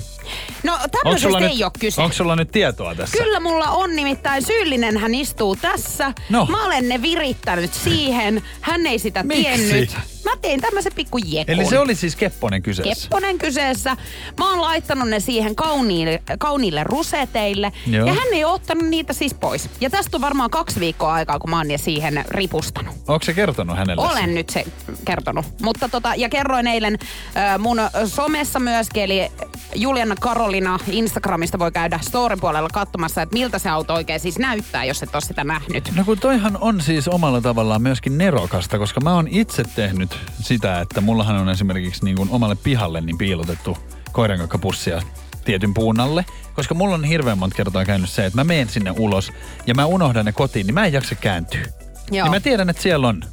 No 0.64 0.80
tämmöisestä 0.92 1.38
ei 1.38 1.54
nyt, 1.54 1.62
ole 1.64 1.72
kyse. 1.80 2.02
onko 2.02 2.14
sulla 2.16 2.36
nyt 2.36 2.52
tietoa 2.52 2.96
tässä? 2.96 3.18
Kyllä 3.24 3.40
mulla 3.40 3.70
on 3.70 3.96
nimittäin 3.96 4.46
syyllinen, 4.46 4.98
hän 4.98 5.16
istuu 5.16 5.56
tässä. 5.56 6.14
No. 6.30 6.46
Mä 6.46 6.66
olen 6.66 6.90
ne 6.90 7.02
virittänyt 7.02 7.74
siihen. 7.74 8.42
Hän 8.62 8.88
ei 8.88 9.00
sitä 9.00 9.24
Miksi? 9.24 9.44
tiennyt. 9.44 9.90
Mä 10.26 10.32
tein 10.42 10.62
tämmöisen 10.62 10.92
pikku 10.96 11.18
jekun. 11.18 11.56
Eli 11.56 11.66
se 11.66 11.80
oli 11.80 11.96
siis 11.96 12.16
Kepponen 12.16 12.62
kyseessä. 12.62 13.02
Kepponen 13.10 13.38
kyseessä. 13.38 13.98
Mä 14.38 14.50
oon 14.50 14.62
laittanut 14.62 15.10
ne 15.10 15.20
siihen 15.20 15.56
kauniille, 15.56 16.22
kauniille 16.40 16.84
ruseteille. 16.84 17.72
Joo. 17.88 18.08
Ja 18.08 18.14
hän 18.14 18.28
ei 18.32 18.44
ole 18.44 18.54
ottanut 18.54 18.88
niitä 18.88 19.14
siis 19.14 19.34
pois. 19.34 19.70
Ja 19.82 19.90
tästä 19.90 20.18
on 20.18 20.22
varmaan 20.22 20.50
kaksi 20.50 20.80
viikkoa 20.80 21.14
aikaa, 21.14 21.40
kun 21.40 21.50
mä 21.50 21.58
oon 21.58 21.68
ne 21.68 21.78
siihen 21.78 22.26
ripustanut. 22.30 22.96
Onko 23.08 23.26
se 23.26 23.34
kertonut 23.34 23.78
hänelle? 23.78 24.08
sen? 24.08 24.12
Olen 24.12 24.36
nyt 24.36 24.50
se 24.50 24.66
kertonut. 25.06 25.46
Mutta 25.62 25.90
tota, 25.90 26.16
ja 26.16 26.30
kerroin 26.30 26.68
eilen 26.68 26.98
äh, 27.38 27.60
mun 27.60 27.78
somessa 28.06 28.60
myöskin, 28.60 29.04
eli 29.04 29.32
Juliana 29.76 30.16
Karolina 30.20 30.80
Instagramista 30.88 31.60
voi 31.60 31.72
käydä 31.72 32.00
story-puolella 32.02 32.70
katsomassa, 32.74 33.22
että 33.22 33.34
miltä 33.34 33.60
se 33.60 33.70
auto 33.70 33.94
oikein 33.94 34.20
siis 34.20 34.40
näyttää, 34.40 34.86
jos 34.86 35.04
et 35.04 35.16
ole 35.16 35.22
sitä 35.22 35.44
nähnyt. 35.44 35.92
No 35.96 36.04
kun 36.04 36.20
toihan 36.20 36.58
on 36.62 36.82
siis 36.82 37.08
omalla 37.08 37.42
tavallaan 37.42 37.82
myöskin 37.82 38.18
nerokasta, 38.18 38.78
koska 38.78 39.02
mä 39.02 39.16
oon 39.16 39.28
itse 39.28 39.64
tehnyt 39.76 40.11
sitä, 40.42 40.82
että 40.82 41.02
mullahan 41.02 41.36
on 41.36 41.50
esimerkiksi 41.50 42.06
niin 42.06 42.18
kuin 42.18 42.30
omalle 42.32 42.56
pihalle 42.56 43.02
niin 43.02 43.18
piilotettu 43.18 43.78
koirankakapussia 44.12 45.02
tietyn 45.46 45.74
puun 45.74 46.00
alle, 46.00 46.26
koska 46.54 46.74
mulla 46.74 46.96
on 46.96 47.04
hirveän 47.04 47.38
monta 47.38 47.56
kertaa 47.56 47.86
käynyt 47.86 48.10
se, 48.10 48.26
että 48.26 48.38
mä 48.38 48.44
menen 48.44 48.70
sinne 48.70 48.94
ulos 48.98 49.32
ja 49.68 49.76
mä 49.76 49.86
unohdan 49.86 50.26
ne 50.26 50.32
kotiin, 50.32 50.68
niin 50.68 50.74
mä 50.74 50.86
en 50.86 50.94
jaksa 50.94 51.16
kääntyä. 51.16 51.66
Joo. 52.12 52.26
Niin 52.26 52.32
mä 52.32 52.40
tiedän, 52.40 52.70
että 52.70 52.82
siellä 52.82 53.08
on. 53.08 53.24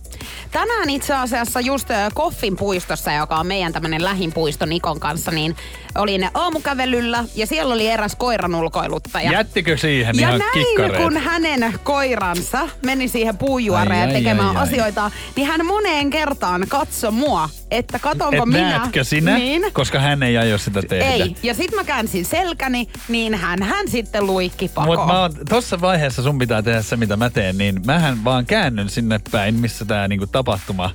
Tänään 0.50 0.90
itse 0.90 1.14
asiassa 1.14 1.60
just 1.60 1.88
Koffin 2.14 2.56
puistossa, 2.56 3.12
joka 3.12 3.36
on 3.36 3.46
meidän 3.46 3.72
tämmönen 3.72 4.04
lähinpuisto 4.04 4.66
Nikon 4.66 5.00
kanssa, 5.00 5.30
niin 5.30 5.56
olin 5.94 6.28
aamukävelyllä 6.34 7.24
ja 7.34 7.46
siellä 7.46 7.74
oli 7.74 7.86
eräs 7.88 8.16
koiran 8.16 8.54
ulkoiluttaja. 8.54 9.32
Jättikö 9.32 9.76
siihen 9.76 10.16
Ja 10.16 10.28
ihan 10.28 10.38
näin, 10.38 10.52
kikkareet? 10.66 11.02
kun 11.02 11.16
hänen 11.16 11.74
koiransa 11.84 12.68
meni 12.84 13.08
siihen 13.08 13.38
puujuoreen 13.38 14.08
Ai, 14.08 14.14
ai, 14.14 14.22
tekemään 14.22 14.48
ai, 14.48 14.56
ai. 14.56 14.62
asioita, 14.62 15.10
niin 15.36 15.46
hän 15.46 15.66
moneen 15.66 16.10
kertaan 16.10 16.64
katsoi 16.68 17.10
mua, 17.12 17.48
että 17.70 17.98
katonko 17.98 18.36
Et 18.42 18.44
minä. 18.48 18.78
näetkö 18.78 19.04
sinä? 19.04 19.34
Niin. 19.38 19.66
Koska 19.72 19.98
hän 20.00 20.22
ei 20.22 20.38
aio 20.38 20.58
sitä 20.58 20.82
tehdä. 20.82 21.04
Ei. 21.24 21.36
Ja 21.42 21.54
sit 21.54 21.74
mä 21.74 21.84
käänsin 21.84 22.24
selkäni, 22.24 22.88
niin 23.08 23.34
hän, 23.34 23.62
hän 23.62 23.88
sitten 23.88 24.26
luikki 24.26 24.68
pakoon. 24.68 24.98
Mutta 24.98 25.12
mä 25.12 25.20
oon, 25.20 25.32
tossa 25.48 25.80
vaiheessa 25.80 26.22
sun 26.22 26.38
pitää 26.38 26.62
tehdä 26.62 26.82
se, 26.82 26.96
mitä 26.96 27.16
mä 27.16 27.30
teen, 27.30 27.58
niin 27.58 27.80
mähän 27.86 28.24
vaan 28.24 28.46
käännyn 28.46 28.88
sinne 28.90 29.20
päin, 29.30 29.54
missä 29.54 29.84
tää 29.84 30.08
niinku 30.18 30.32
tapahtuma, 30.32 30.90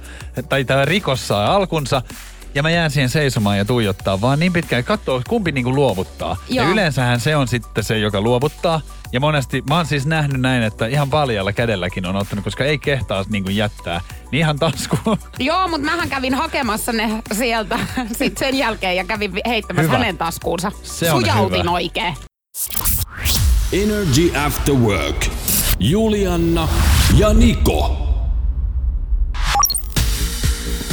tai 0.49 0.65
tää 0.65 0.85
rikos 0.85 1.27
saa 1.27 1.55
alkunsa, 1.55 2.01
ja 2.55 2.63
mä 2.63 2.69
jään 2.69 2.91
siihen 2.91 3.09
seisomaan 3.09 3.57
ja 3.57 3.65
tuijottaa 3.65 4.21
vaan 4.21 4.39
niin 4.39 4.53
pitkään, 4.53 4.79
että 4.79 4.87
katsoo, 4.87 5.21
kumpi 5.29 5.51
niinku 5.51 5.75
luovuttaa. 5.75 6.37
Joo. 6.49 6.65
Ja 6.65 6.71
yleensähän 6.71 7.19
se 7.19 7.35
on 7.35 7.47
sitten 7.47 7.83
se, 7.83 7.99
joka 7.99 8.21
luovuttaa. 8.21 8.81
Ja 9.11 9.19
monesti, 9.19 9.63
mä 9.69 9.75
oon 9.75 9.85
siis 9.85 10.05
nähnyt 10.05 10.41
näin, 10.41 10.63
että 10.63 10.85
ihan 10.87 11.09
paljalla 11.09 11.53
kädelläkin 11.53 12.05
on 12.05 12.15
ottanut, 12.15 12.43
koska 12.43 12.63
ei 12.65 12.77
kehtaa 12.77 13.25
niinku 13.29 13.49
jättää, 13.49 14.01
niin 14.31 14.39
ihan 14.39 14.59
taskuun. 14.59 15.17
Joo, 15.39 15.67
mutta 15.67 15.85
mähän 15.85 16.09
kävin 16.09 16.33
hakemassa 16.33 16.91
ne 16.91 17.09
sieltä 17.33 17.79
sit 18.17 18.37
sen 18.37 18.57
jälkeen 18.57 18.95
ja 18.95 19.03
kävin 19.03 19.31
heittämässä 19.47 19.87
Hyvä. 19.87 19.97
hänen 19.97 20.17
taskuunsa. 20.17 20.71
Se 20.83 21.11
on 21.11 21.21
Sujautin 21.21 21.59
hyvä. 21.59 21.71
oikein. 21.71 22.15
Energy 23.73 24.37
After 24.45 24.75
Work. 24.75 25.25
Julianna 25.79 26.67
ja 27.17 27.33
Niko. 27.33 28.02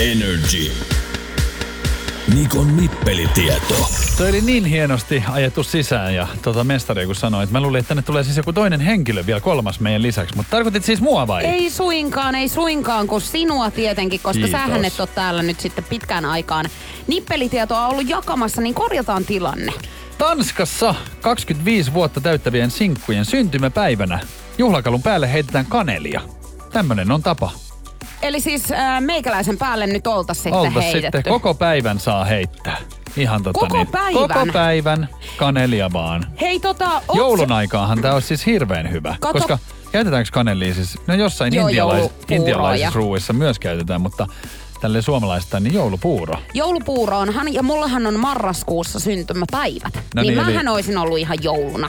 Energy. 0.00 0.72
Nikon 2.34 2.76
nippelitieto. 2.76 3.74
Toi 4.16 4.28
oli 4.28 4.40
niin 4.40 4.64
hienosti 4.64 5.24
ajettu 5.30 5.62
sisään 5.62 6.14
ja 6.14 6.28
tota 6.42 6.64
mestari 6.64 7.06
kun 7.06 7.14
sanoi, 7.14 7.44
että 7.44 7.52
mä 7.52 7.60
luulin, 7.60 7.78
että 7.78 7.88
tänne 7.88 8.02
tulee 8.02 8.24
siis 8.24 8.36
joku 8.36 8.52
toinen 8.52 8.80
henkilö 8.80 9.26
vielä 9.26 9.40
kolmas 9.40 9.80
meidän 9.80 10.02
lisäksi. 10.02 10.36
Mutta 10.36 10.50
tarkoitit 10.50 10.84
siis 10.84 11.00
mua 11.00 11.26
vai? 11.26 11.44
Ei 11.44 11.70
suinkaan, 11.70 12.34
ei 12.34 12.48
suinkaan, 12.48 13.06
kun 13.06 13.20
sinua 13.20 13.70
tietenkin, 13.70 14.20
koska 14.20 14.32
Kiitos. 14.32 14.50
sähän 14.50 14.84
et 14.84 15.00
ole 15.00 15.08
täällä 15.14 15.42
nyt 15.42 15.60
sitten 15.60 15.84
pitkään 15.84 16.24
aikaan 16.24 16.66
nippelitietoa 17.06 17.86
ollut 17.86 18.08
jakamassa, 18.08 18.62
niin 18.62 18.74
korjataan 18.74 19.24
tilanne. 19.24 19.72
Tanskassa 20.18 20.94
25 21.20 21.92
vuotta 21.94 22.20
täyttävien 22.20 22.70
sinkkujen 22.70 23.24
syntymäpäivänä 23.24 24.18
juhlakalun 24.58 25.02
päälle 25.02 25.32
heitetään 25.32 25.66
kanelia. 25.66 26.20
Tämmönen 26.72 27.10
on 27.10 27.22
tapa. 27.22 27.69
Eli 28.22 28.40
siis 28.40 28.72
äh, 28.72 29.00
meikäläisen 29.00 29.58
päälle 29.58 29.86
nyt 29.86 30.06
oltas 30.06 30.36
sitten 30.36 30.60
Oltas 30.60 30.84
heitetty. 30.84 31.18
sitten 31.18 31.32
koko 31.32 31.54
päivän 31.54 32.00
saa 32.00 32.24
heittää. 32.24 32.76
Ihan 33.16 33.42
tota 33.42 33.60
Koko 33.60 33.76
niin. 33.76 33.86
päivän? 33.86 34.12
Koko 34.28 34.46
päivän 34.52 35.08
kanelia 35.36 35.92
vaan. 35.92 36.26
Hei 36.40 36.60
tota, 36.60 37.02
Joulun 37.14 37.52
aikaanhan 37.52 38.02
tää 38.02 38.14
olisi 38.14 38.28
siis 38.28 38.46
hirveän 38.46 38.90
hyvä. 38.90 39.16
Kato- 39.20 39.38
Koska 39.38 39.58
käytetäänkö 39.92 40.30
kanelia 40.32 40.74
siis, 40.74 40.98
no 41.06 41.14
jossain 41.14 41.54
Joo, 41.54 41.68
intialais, 41.68 42.10
intialaisissa 42.30 42.90
ruuissa 42.94 43.32
myös 43.32 43.58
käytetään, 43.58 44.00
mutta 44.00 44.26
tälle 44.80 45.02
suomalaista 45.02 45.60
niin 45.60 45.74
joulupuuro. 45.74 46.34
Joulupuuro 46.54 47.18
onhan, 47.18 47.54
ja 47.54 47.62
mullahan 47.62 48.06
on 48.06 48.20
marraskuussa 48.20 49.00
syntymäpäivät. 49.00 49.94
No 49.94 50.00
niin, 50.22 50.22
niin, 50.22 50.38
eli- 50.38 50.52
mähän 50.52 50.68
olisin 50.68 50.98
ollut 50.98 51.18
ihan 51.18 51.38
jouluna 51.42 51.88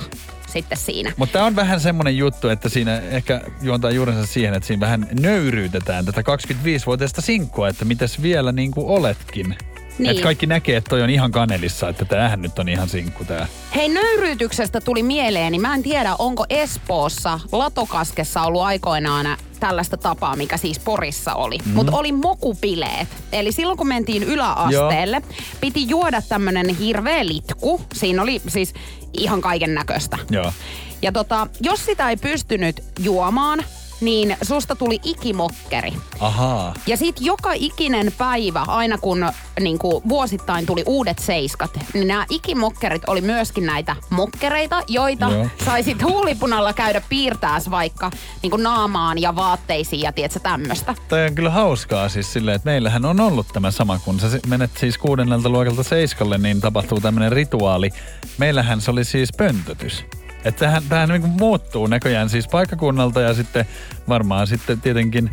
sitten 0.52 0.78
siinä. 0.78 1.14
Mutta 1.18 1.34
tämä 1.34 1.46
on 1.46 1.56
vähän 1.56 1.80
semmoinen 1.80 2.18
juttu, 2.18 2.50
että 2.50 2.70
siinä 2.70 3.00
ehkä 3.00 3.42
juontaa 3.62 3.92
juurensa 3.92 4.26
siihen, 4.26 4.54
että 4.54 4.68
siinä 4.68 4.80
vähän 4.80 5.08
nöyryytetään 5.20 6.06
tätä 6.06 6.22
25-vuotiaista 6.22 7.22
sinkkua, 7.22 7.68
että 7.68 7.86
mitäs 7.86 8.22
vielä 8.22 8.52
niin 8.52 8.72
kuin 8.72 8.88
oletkin. 8.88 9.56
Niin. 10.00 10.10
Että 10.10 10.24
kaikki 10.24 10.46
näkee, 10.46 10.78
että 10.78 10.90
toi 10.90 11.02
on 11.02 11.10
ihan 11.10 11.32
kanelissa, 11.32 11.90
että 11.90 12.06
tämähän 12.06 12.42
nyt 12.42 12.60
on 12.60 12.70
ihan 12.70 12.90
sinkku 12.90 13.26
tää. 13.26 13.48
Hei, 13.76 13.90
nöyryytyksestä 13.90 14.82
tuli 14.82 15.04
mieleeni. 15.04 15.60
Mä 15.60 15.74
en 15.74 15.84
tiedä, 15.84 16.16
onko 16.20 16.46
Espoossa 16.50 17.40
Latokaskessa 17.52 18.42
ollut 18.42 18.62
aikoinaan 18.62 19.38
tällaista 19.62 19.98
tapaa, 19.98 20.36
mikä 20.36 20.58
siis 20.58 20.80
Porissa 20.80 21.34
oli. 21.34 21.58
Mm. 21.66 21.72
Mutta 21.72 21.92
oli 21.96 22.12
mokupileet. 22.12 23.08
Eli 23.32 23.52
silloin 23.52 23.78
kun 23.78 23.88
mentiin 23.88 24.24
yläasteelle, 24.24 25.22
Joo. 25.28 25.38
piti 25.62 25.90
juoda 25.90 26.22
tämmönen 26.22 26.70
hirveä 26.70 27.26
litku. 27.26 27.82
Siinä 27.94 28.22
oli 28.22 28.42
siis 28.48 28.74
ihan 29.14 29.42
kaiken 29.42 29.74
näköistä. 29.74 30.18
Joo. 30.30 30.54
Ja 31.02 31.12
tota, 31.12 31.48
jos 31.62 31.86
sitä 31.86 32.10
ei 32.10 32.18
pystynyt 32.18 32.84
juomaan, 33.00 33.64
niin 34.02 34.38
susta 34.42 34.76
tuli 34.76 35.00
ikimokkeri. 35.04 35.94
Ahaa. 36.20 36.74
Ja 36.88 36.98
sit 36.98 37.16
joka 37.20 37.54
ikinen 37.54 38.12
päivä, 38.18 38.62
aina 38.68 38.98
kun 38.98 39.32
niin 39.60 39.80
kuin 39.80 40.04
vuosittain 40.10 40.66
tuli 40.66 40.84
uudet 40.86 41.20
seiskat, 41.20 41.80
niin 41.94 42.08
nämä 42.08 42.26
ikimokkerit 42.30 43.02
oli 43.08 43.22
myöskin 43.22 43.66
näitä 43.66 43.96
mokkereita, 44.10 44.84
joita 44.88 45.30
Joo. 45.32 45.48
saisit 45.66 46.04
huulipunalla 46.04 46.74
käydä 46.74 47.02
piirtääs 47.10 47.70
vaikka 47.72 48.12
niin 48.42 48.52
kuin 48.52 48.64
naamaan 48.64 49.22
ja 49.22 49.36
vaatteisiin 49.36 50.02
ja 50.02 50.12
tiedätkö 50.12 50.40
tämmöstä. 50.40 50.96
Toi 51.08 51.26
on 51.26 51.36
kyllä 51.36 51.50
hauskaa 51.50 52.10
siis 52.10 52.34
silleen, 52.34 52.56
että 52.56 52.70
meillähän 52.70 53.06
on 53.06 53.20
ollut 53.20 53.48
tämä 53.54 53.72
sama, 53.72 54.00
kun 54.00 54.20
sä 54.20 54.28
menet 54.48 54.72
siis 54.78 54.98
kuudennelta 54.98 55.50
luokalta 55.50 55.84
seiskalle, 55.84 56.38
niin 56.38 56.62
tapahtuu 56.62 57.00
tämmöinen 57.00 57.32
rituaali. 57.32 57.90
Meillähän 58.38 58.82
se 58.82 58.92
oli 58.92 59.04
siis 59.04 59.30
pöntötys. 59.38 60.06
Että 60.46 60.60
tämähän, 60.60 60.84
tämähän 60.90 61.10
niin 61.10 61.22
kuin 61.22 61.34
muuttuu 61.40 61.88
näköjään 61.88 62.30
siis 62.30 62.48
paikkakunnalta 62.48 63.22
ja 63.22 63.34
sitten 63.34 63.66
varmaan 64.10 64.48
sitten 64.48 64.82
tietenkin 64.82 65.30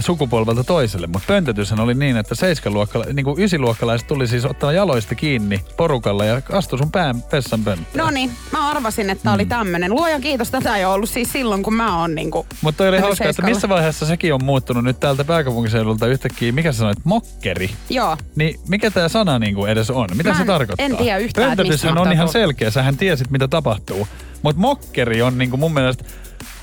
sukupolvelta 0.00 0.64
toiselle. 0.64 1.06
Mutta 1.06 1.26
pöntötyshän 1.26 1.80
oli 1.80 1.94
niin, 1.94 2.16
että 2.16 2.34
seiskaluokkala, 2.34 3.04
niin 3.12 3.24
kuin 3.24 3.42
ysiluokkalaiset 3.42 4.06
tuli 4.08 4.26
siis 4.26 4.44
ottaa 4.44 4.72
jaloista 4.72 5.14
kiinni 5.14 5.60
porukalla 5.76 6.24
ja 6.24 6.42
astui 6.52 6.78
sun 6.78 6.92
pään 6.92 7.22
pessan 7.22 7.64
pönttöön. 7.64 8.04
No 8.04 8.10
niin, 8.10 8.30
mä 8.52 8.70
arvasin, 8.70 9.10
että 9.10 9.32
oli 9.32 9.46
tämmönen. 9.46 9.94
Luojan 9.94 10.20
kiitos, 10.20 10.50
tätä 10.50 10.76
ei 10.76 10.84
ollut 10.84 11.10
siis 11.10 11.32
silloin, 11.32 11.62
kun 11.62 11.74
mä 11.74 12.00
oon 12.00 12.14
niinku... 12.14 12.46
Mutta 12.62 12.84
oli 12.84 12.98
hauskaa, 12.98 13.28
että 13.28 13.42
missä 13.42 13.68
vaiheessa 13.68 14.06
sekin 14.06 14.34
on 14.34 14.44
muuttunut 14.44 14.84
nyt 14.84 15.00
täältä 15.00 15.24
pääkaupunkiseudulta 15.24 16.06
yhtäkkiä, 16.06 16.52
mikä 16.52 16.72
sä 16.72 16.78
sanoit, 16.78 16.98
mokkeri. 17.04 17.70
Joo. 17.90 18.16
Niin 18.36 18.60
mikä 18.68 18.90
tämä 18.90 19.08
sana 19.08 19.38
niinku 19.38 19.66
edes 19.66 19.90
on? 19.90 20.08
Mitä 20.14 20.28
Mä 20.28 20.34
se 20.34 20.40
en- 20.40 20.46
tarkoittaa? 20.46 20.86
en 20.86 20.96
tiedä 20.96 21.18
yhtään, 21.18 21.56
Pöntötyshän 21.56 21.98
on 21.98 22.12
ihan 22.12 22.28
selkeä, 22.28 22.70
sähän 22.70 22.96
tiesit 22.96 23.30
mitä 23.30 23.48
tapahtuu. 23.48 24.08
Mutta 24.42 24.60
mokkeri 24.60 25.22
on 25.22 25.38
niinku 25.38 25.56
mun 25.56 25.74
mielestä, 25.74 26.04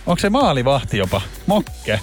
onko 0.05 0.20
se 0.20 0.29
maalivahti 0.29 0.98
jopa? 0.98 1.22
Mokke. 1.48 2.00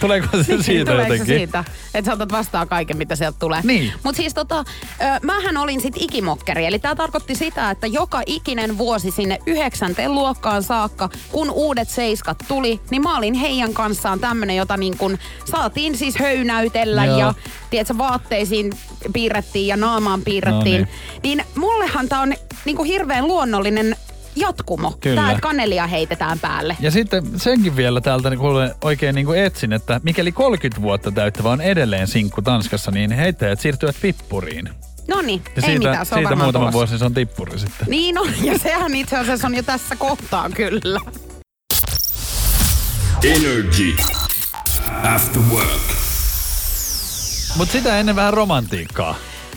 Tuleeko 0.00 0.26
se 0.36 0.42
siitä 0.42 0.62
Niin, 0.72 0.86
Tuleeko 0.86 1.08
se 1.08 1.14
jotenkin? 1.14 1.26
siitä, 1.36 1.64
että 1.94 2.06
sä 2.08 2.12
otat 2.12 2.32
vastaan 2.32 2.68
kaiken, 2.68 2.96
mitä 2.96 3.16
sieltä 3.16 3.38
tulee. 3.38 3.60
Niin. 3.64 3.92
Mutta 4.02 4.16
siis 4.16 4.34
tota, 4.34 4.58
ö, 4.58 5.04
mähän 5.22 5.56
olin 5.56 5.80
sit 5.80 5.94
ikimokkeri, 5.98 6.66
eli 6.66 6.78
tämä 6.78 6.94
tarkoitti 6.94 7.34
sitä, 7.34 7.70
että 7.70 7.86
joka 7.86 8.22
ikinen 8.26 8.78
vuosi 8.78 9.10
sinne 9.10 9.38
yhdeksänteen 9.46 10.14
luokkaan 10.14 10.62
saakka, 10.62 11.08
kun 11.30 11.50
uudet 11.50 11.88
seiskat 11.88 12.38
tuli, 12.48 12.80
niin 12.90 13.02
mä 13.02 13.16
olin 13.18 13.34
heidän 13.34 13.74
kanssaan 13.74 14.20
tämmönen, 14.20 14.56
jota 14.56 14.76
niin 14.76 14.96
kun 14.98 15.18
saatiin 15.50 15.96
siis 15.98 16.18
höynäytellä 16.18 17.04
Joo. 17.04 17.18
ja 17.18 17.34
tiedätkö, 17.70 17.98
vaatteisiin 17.98 18.72
piirrettiin 19.12 19.66
ja 19.66 19.76
naamaan 19.76 20.22
piirrettiin. 20.22 20.80
No 20.80 20.86
niin 21.22 21.44
mullehan 21.54 22.08
tää 22.08 22.20
on 22.20 22.34
niin 22.64 22.76
kuin 22.76 22.86
hirveän 22.88 23.26
luonnollinen 23.26 23.96
jatkumo. 24.36 24.90
Kyllä. 25.00 25.20
Tää, 25.20 25.30
että 25.30 25.40
kanelia 25.40 25.86
heitetään 25.86 26.38
päälle. 26.38 26.76
Ja 26.80 26.90
sitten 26.90 27.40
senkin 27.40 27.76
vielä 27.76 28.00
täältä 28.00 28.30
niin 28.30 28.40
kuule, 28.40 28.74
oikein 28.84 29.14
niin 29.14 29.26
kuin 29.26 29.38
etsin, 29.38 29.72
että 29.72 30.00
mikäli 30.02 30.32
30 30.32 30.82
vuotta 30.82 31.12
täyttävä 31.12 31.50
on 31.50 31.60
edelleen 31.60 32.06
sinkku 32.06 32.42
Tanskassa, 32.42 32.90
niin 32.90 33.12
heittäjät 33.12 33.60
siirtyvät 33.60 33.96
pippuriin. 34.02 34.68
No 35.08 35.20
niin, 35.20 35.42
ei 35.56 35.62
siitä, 35.62 35.78
mitään, 35.78 36.06
se 36.06 36.14
on 36.14 36.20
siitä 36.20 36.36
muutama 36.36 36.72
vuosi 36.72 36.98
se 36.98 37.04
on 37.04 37.14
tippuri 37.14 37.58
sitten. 37.58 37.86
Niin 37.86 38.18
on, 38.18 38.28
ja 38.42 38.58
sehän 38.58 38.94
itse 38.94 39.16
asiassa 39.16 39.46
on 39.46 39.54
jo 39.54 39.62
tässä 39.62 39.96
kohtaa 39.96 40.50
kyllä. 40.50 41.00
Energy. 43.24 43.96
After 45.14 45.42
work. 45.50 45.82
Mutta 47.56 47.72
sitä 47.72 47.98
ennen 48.00 48.16
vähän 48.16 48.34
romantiikkaa. 48.34 49.14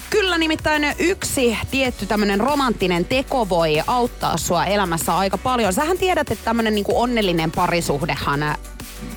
Kyllä 0.09 0.37
nimittäin 0.37 0.95
yksi 0.99 1.57
tietty 1.71 2.05
tämmöinen 2.05 2.39
romanttinen 2.39 3.05
teko 3.05 3.49
voi 3.49 3.81
auttaa 3.87 4.37
sua 4.37 4.65
elämässä 4.65 5.17
aika 5.17 5.37
paljon. 5.37 5.73
Sähän 5.73 5.97
tiedät, 5.97 6.31
että 6.31 6.45
tämmöinen 6.45 6.75
niinku 6.75 7.01
onnellinen 7.01 7.51
parisuhdehan 7.51 8.55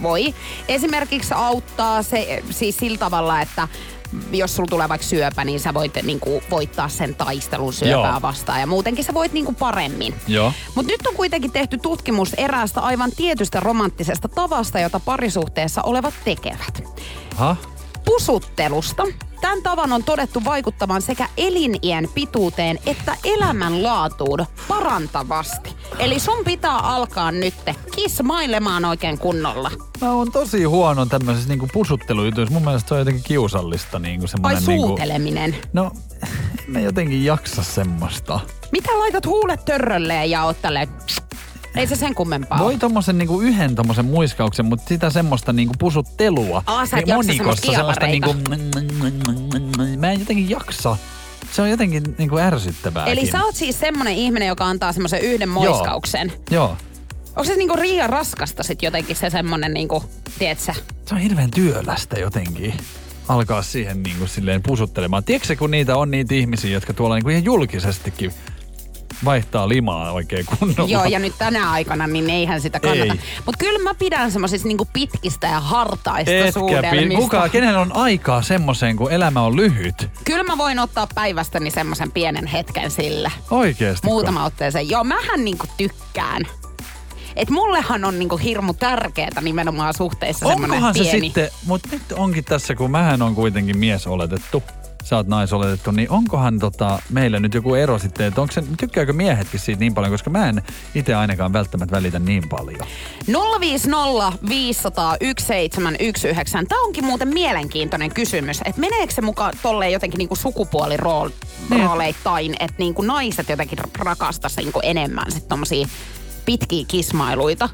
voi 0.03 0.35
esimerkiksi 0.69 1.35
auttaa 1.35 2.03
se 2.03 2.43
siis 2.51 2.77
sillä 2.77 2.99
tavalla, 2.99 3.41
että 3.41 3.69
jos 4.33 4.57
sulla 4.57 4.69
tulee 4.69 4.89
vaikka 4.89 5.07
syöpä, 5.07 5.45
niin 5.45 5.61
sä 5.61 5.75
voit 5.75 5.93
niinku 6.03 6.43
voittaa 6.51 6.89
sen 6.89 7.15
taistelun 7.15 7.73
syöpää 7.73 8.11
Joo. 8.11 8.23
vastaan. 8.23 8.61
Ja 8.61 8.67
muutenkin 8.67 9.05
sä 9.05 9.15
voit 9.15 9.33
niinku 9.33 9.53
paremmin. 9.53 10.15
Mutta 10.75 10.93
nyt 10.93 11.07
on 11.07 11.15
kuitenkin 11.15 11.53
tehty 11.53 11.79
tutkimus 11.79 12.35
eräästä 12.35 12.81
aivan 12.81 13.13
tietystä 13.17 13.61
romanttisesta 13.61 14.29
tavasta, 14.29 14.81
jota 14.81 15.01
parisuhteessa 15.01 15.83
olevat 15.83 16.15
tekevät. 16.25 16.83
Ha? 17.37 17.57
Pusuttelusta. 18.09 19.07
Tämän 19.41 19.63
tavan 19.63 19.93
on 19.93 20.05
todettu 20.05 20.45
vaikuttavan 20.45 21.03
sekä 21.03 21.29
elinien 21.37 22.09
pituuteen 22.15 22.79
että 22.87 23.17
elämänlaatuun 23.25 24.47
parantavasti. 24.69 25.77
Eli 25.99 26.19
sun 26.19 26.45
pitää 26.45 26.79
alkaa 26.79 27.33
nyt 27.33 27.55
kismailemaan 27.95 28.85
oikein 28.85 29.19
kunnolla. 29.19 29.71
Mä 30.01 30.13
oon 30.13 30.33
tosi 30.33 30.65
huono 30.65 31.07
tämmöisissä 31.07 31.49
niinku 31.49 31.69
pusuttelujutuissa. 31.73 32.55
Mun 32.55 32.65
mielestä 32.65 32.89
se 32.89 32.95
on 32.95 33.01
jotenkin 33.01 33.25
kiusallista. 33.25 33.99
Niinku 33.99 34.23
Vai 34.23 34.29
semmonen 34.29 34.63
niinku, 34.67 34.87
suuteleminen. 34.87 35.57
No, 35.73 35.91
en 36.59 36.73
mä 36.73 36.81
jotenkin 36.81 37.25
jaksa 37.25 37.63
semmoista. 37.63 38.41
Mitä 38.73 38.99
laitat 38.99 39.27
huulet 39.27 39.65
törrölleen 39.65 40.31
ja 40.31 40.45
oot 40.45 40.63
tälleen, 40.63 40.89
Ei 41.79 41.87
se 41.87 41.97
sen 41.97 42.15
kummempaa 42.15 42.59
Voi 42.59 42.77
tommosen 42.77 43.19
niinku 43.19 43.41
yhden 43.41 43.75
tommosen 43.75 44.05
muiskauksen, 44.05 44.67
mutta 44.67 44.89
sitä 44.89 45.11
semmoista 45.11 45.53
niinku 45.53 45.75
pusuttelua. 45.79 46.63
Aa, 46.67 46.87
sä 46.87 46.97
et 46.97 47.07
niin 47.07 47.15
jaksa 47.17 47.33
semmoista 47.33 47.73
semmoista 47.73 48.07
niinku... 48.07 48.35
kialareita. 48.35 49.97
Mä 49.99 50.13
en 50.13 50.21
jotenkin 50.21 50.51
jaksa. 50.51 50.97
Se 51.53 51.63
on 51.63 51.71
jotenkin 51.71 52.03
niinku 52.19 52.39
ärsyttävää. 52.39 53.07
Eli 53.07 53.27
sä 53.27 53.45
oot 53.45 53.57
siis 53.57 53.81
semmonen 53.81 54.15
ihminen, 54.15 54.49
joka 54.49 54.65
antaa 54.65 54.93
semmoisen 54.93 55.21
yhden 55.21 55.49
moiskauksen. 55.49 56.33
Joo. 56.51 56.77
Onko 57.29 57.45
se 57.45 57.57
niinku 57.57 57.77
liian 57.81 58.11
raskasta 58.11 58.63
sit 58.63 58.83
jotenkin 58.83 59.17
se 59.17 59.31
semmonen 59.31 59.75
niinku, 59.75 60.05
tiedätkö 60.39 60.73
Se 61.07 61.15
on 61.15 61.21
hirveän 61.21 61.51
työlästä 61.51 62.19
jotenkin 62.19 62.75
alkaa 63.29 63.63
siihen 63.63 64.03
niinku 64.03 64.27
silleen 64.27 64.63
pusuttelemaan. 64.63 65.25
Tiedätkö 65.25 65.57
kun 65.57 65.71
niitä 65.71 65.97
on 65.97 66.11
niitä 66.11 66.35
ihmisiä, 66.35 66.71
jotka 66.71 66.93
tuolla 66.93 67.15
niinku 67.15 67.31
ihan 67.31 67.45
julkisestikin 67.45 68.33
vaihtaa 69.25 69.69
limaa 69.69 70.13
oikein 70.13 70.47
kunnolla? 70.59 70.91
Joo, 70.93 71.05
ja 71.05 71.19
nyt 71.19 71.33
tänä 71.39 71.71
aikana, 71.71 72.07
niin 72.07 72.31
eihän 72.31 72.61
sitä 72.61 72.81
kannata. 72.81 73.13
Ei. 73.13 73.21
Mutta 73.47 73.59
kyllä 73.59 73.79
mä 73.79 73.95
pidän 73.95 74.33
semmoisista 74.33 74.69
niinku 74.69 74.89
pitkistä 74.93 75.47
ja 75.47 75.61
hartaista 75.61 76.31
Etkä 76.35 76.53
suudelmista. 76.61 77.09
pi- 77.09 77.15
Kuka, 77.17 77.49
kenellä 77.49 77.81
on 77.81 77.97
aikaa 77.97 78.43
semmoiseen, 78.43 78.97
kun 78.97 79.13
elämä 79.13 79.43
on 79.43 79.57
lyhyt? 79.57 80.11
Kyllä 80.25 80.45
mä 80.45 80.59
voin 80.59 80.79
ottaa 80.79 81.09
päivästäni 81.15 81.71
semmoisen 81.71 82.13
pienen 82.13 82.47
hetken 82.47 82.91
sille. 82.91 83.33
Oikeesti. 83.51 84.07
Muutama 84.07 84.45
otteeseen. 84.45 84.89
Joo, 84.89 85.05
mähän 85.05 85.45
niinku 85.45 85.67
tykkään. 85.77 86.43
Et 87.37 87.51
mullehan 87.51 88.05
on 88.05 88.19
niinku 88.19 88.37
hirmu 88.37 88.75
tärkeetä 88.75 89.41
nimenomaan 89.41 89.95
suhteissa 89.95 90.47
semmoinen 90.47 90.71
Onkohan 90.71 90.95
se 90.95 91.01
pieni. 91.01 91.21
sitten, 91.21 91.51
mutta 91.67 91.89
nyt 91.93 92.03
onkin 92.13 92.45
tässä, 92.45 92.75
kun 92.75 92.91
mähän 92.91 93.23
on 93.23 93.35
kuitenkin 93.35 93.79
mies 93.79 94.07
oletettu, 94.07 94.63
sä 95.09 95.17
oot 95.17 95.27
naisoletettu, 95.27 95.91
niin 95.91 96.11
onkohan 96.11 96.59
tota, 96.59 97.03
meillä 97.11 97.41
nyt 97.41 97.55
joku 97.55 97.75
ero 97.75 97.99
sitten, 97.99 98.27
että 98.27 98.41
onko 98.41 98.53
se, 98.53 98.63
tykkääkö 98.81 99.13
miehetkin 99.13 99.61
siitä 99.61 99.81
niin 99.81 99.95
paljon, 99.95 100.13
koska 100.13 100.31
mä 100.31 100.49
en 100.49 100.63
itse 100.95 101.15
ainakaan 101.15 101.53
välttämättä 101.53 101.97
välitä 101.97 102.19
niin 102.19 102.49
paljon. 102.49 102.81
050 103.61 104.33
500 104.49 105.17
1719. 105.19 106.65
Tämä 106.69 106.85
onkin 106.85 107.05
muuten 107.05 107.29
mielenkiintoinen 107.29 108.15
kysymys, 108.15 108.61
että 108.65 108.81
meneekö 108.81 109.15
se 109.15 109.23
mukaan 109.23 109.53
tolleen 109.63 109.93
jotenkin 109.93 110.19
niinku 110.19 110.37
sukupuolirooleittain, 110.37 112.55
että 112.61 112.77
niinku 112.79 113.03
naiset 113.03 113.49
jotenkin 113.49 113.79
rakastaisi 113.99 114.61
niinku 114.61 114.81
enemmän 114.83 115.33
sit 115.33 115.49
tommosia 115.49 115.89
pitkiä 116.45 116.85
kismailuita 116.89 117.69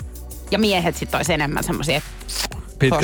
ja 0.51 0.59
miehet 0.59 0.97
sitten 0.97 1.19
olisi 1.19 1.33
enemmän 1.33 1.65
semmosia, 1.65 1.97
että 1.97 2.11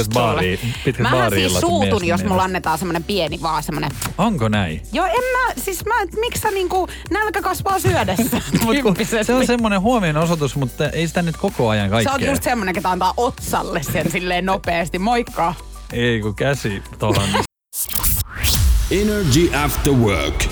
Sulle. 0.05 0.15
baari, 0.15 0.61
pitkät 0.85 1.03
Mähän 1.03 1.31
siis 1.31 1.55
on 1.55 1.61
suutun, 1.61 2.07
jos 2.07 2.25
mulla 2.25 2.43
annetaan 2.43 2.79
semmonen 2.79 3.05
pieni 3.05 3.43
vaan 3.43 3.63
semmonen 3.63 3.91
Onko 4.19 4.49
näin? 4.49 4.83
Joo, 4.93 5.07
en 5.07 5.13
mä, 5.13 5.55
siis 5.57 5.85
mä, 5.85 6.03
et 6.03 6.11
miksi 6.21 6.43
sä 6.43 6.51
niinku 6.51 6.89
nälkä 7.11 7.43
kasvaa 7.43 7.79
syödessä? 7.79 8.41
Mut 8.65 8.77
se 9.23 9.35
on 9.35 9.47
semmoinen 9.47 9.81
huomionosoitus, 9.81 10.57
mutta 10.57 10.91
ei 10.91 11.09
sitä 11.09 11.23
nyt 11.23 11.37
koko 11.37 11.69
ajan 11.69 11.91
kaikkea. 11.91 12.13
oot 12.13 12.23
just 12.23 12.43
semmonen, 12.43 12.75
ketä 12.75 12.91
antaa 12.91 13.15
otsalle 13.17 13.83
sen 13.83 14.11
silleen 14.11 14.47
nopeasti. 14.47 14.99
Moikka! 14.99 15.55
Ei 15.93 16.21
kun 16.21 16.35
käsi 16.35 16.83
tuohon. 16.99 17.29
Energy 18.91 19.51
After 19.65 19.93
Work. 19.93 20.45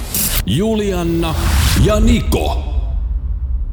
Julianna 0.47 1.35
ja 1.85 2.01
Niko. 2.01 2.65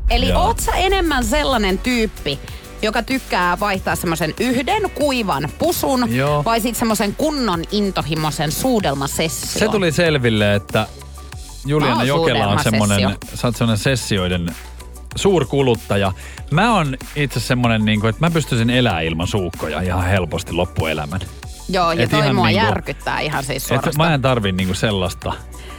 Eli 0.10 0.29
Joo. 0.29 0.41
oot 0.43 0.60
sä 0.60 0.71
enemmän 0.71 1.25
sellainen 1.25 1.77
tyyppi, 1.77 2.39
joka 2.86 3.04
tykkää 3.04 3.60
vaihtaa 3.60 3.95
semmoisen 3.95 4.34
yhden 4.39 4.91
kuivan 4.95 5.50
pusun 5.60 6.15
Joo. 6.15 6.43
vai 6.43 6.62
sit 6.62 6.76
semmoisen 6.76 7.15
kunnon 7.15 7.63
intohimoisen 7.71 8.52
suudelmasession? 8.52 9.60
Se 9.60 9.67
tuli 9.67 9.91
selville, 9.91 10.56
että 10.56 10.88
Juliana 11.65 12.04
Jokela 12.04 12.48
on 12.48 12.60
suudelmasessio. 12.63 13.10
sä 13.34 13.48
oot 13.48 13.56
semmonen 13.56 13.78
sessioiden 13.78 14.56
suurkuluttaja. 15.15 16.13
Mä 16.52 16.74
oon 16.76 16.98
itse 17.15 17.39
semmonen, 17.39 17.86
niin 17.86 18.00
kuin, 18.00 18.10
että 18.10 18.26
mä 18.26 18.32
pystyisin 18.32 18.69
elää 18.69 19.02
ilman 19.02 19.28
suukkoja 19.28 19.82
ihan 19.82 20.04
helposti 20.06 20.52
loppuelämän. 20.54 21.21
Joo, 21.69 21.91
ja 21.91 22.04
Et 22.04 22.10
toi 22.10 22.19
ihan 22.19 22.36
mua 22.36 22.48
niinku- 22.48 22.65
järkyttää 22.65 23.19
ihan 23.19 23.43
siis 23.43 23.67
suorastaan. 23.67 24.10
mä 24.10 24.13
en 24.13 24.21
tarvi 24.21 24.52
niinku 24.52 24.74
sellaista. 24.74 25.34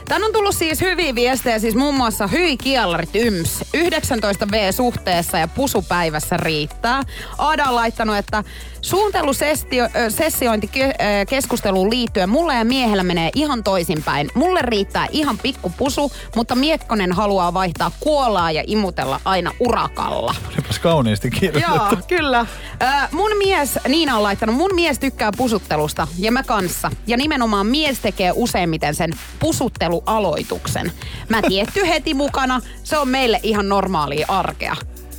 Tän 0.07 0.23
on 0.23 0.33
tullut 0.33 0.55
siis 0.55 0.81
hyviä 0.81 1.15
viestejä, 1.15 1.59
siis 1.59 1.75
muun 1.75 1.95
muassa 1.95 2.27
hyi 2.27 2.57
kiallarit 2.57 3.09
yms. 3.15 3.63
19V 3.77 4.71
suhteessa 4.71 5.37
ja 5.37 5.47
pusupäivässä 5.47 6.37
riittää. 6.37 7.03
Aada 7.37 7.65
on 7.65 7.75
laittanut, 7.75 8.17
että 8.17 8.43
suunnittelusessiointi 8.81 10.69
keskusteluun 11.29 11.89
liittyen 11.89 12.29
mulle 12.29 12.55
ja 12.55 12.65
miehellä 12.65 13.03
menee 13.03 13.29
ihan 13.35 13.63
toisinpäin. 13.63 14.29
Mulle 14.33 14.59
riittää 14.61 15.07
ihan 15.11 15.37
pikku 15.37 15.73
pusu, 15.77 16.11
mutta 16.35 16.55
Miekkonen 16.55 17.11
haluaa 17.11 17.53
vaihtaa 17.53 17.91
kuolaa 17.99 18.51
ja 18.51 18.63
imutella 18.67 19.21
aina 19.25 19.51
urakalla. 19.59 20.35
Olipas 20.53 20.79
kauniisti 20.79 21.29
kirjoitettu. 21.29 21.75
Joo, 21.75 22.01
kyllä. 22.07 22.45
Ö, 22.81 22.85
mun 23.11 23.31
mies, 23.37 23.79
Niina 23.87 24.17
on 24.17 24.23
laittanut, 24.23 24.55
mun 24.55 24.75
mies 24.75 24.99
tykkää 24.99 25.31
pusuttelusta 25.37 26.07
ja 26.17 26.31
mä 26.31 26.43
kanssa. 26.43 26.91
Ja 27.07 27.17
nimenomaan 27.17 27.67
mies 27.67 27.99
tekee 27.99 28.31
useimmiten 28.35 28.95
sen 28.95 29.11
pusuttelualoituksen. 29.39 30.91
Mä 31.29 31.41
tietty 31.41 31.87
heti 31.87 32.13
mukana, 32.13 32.61
se 32.83 32.97
on 32.97 33.07
meille 33.09 33.39
ihan 33.43 33.69
normaalia 33.69 34.25
arkea. 34.29 34.75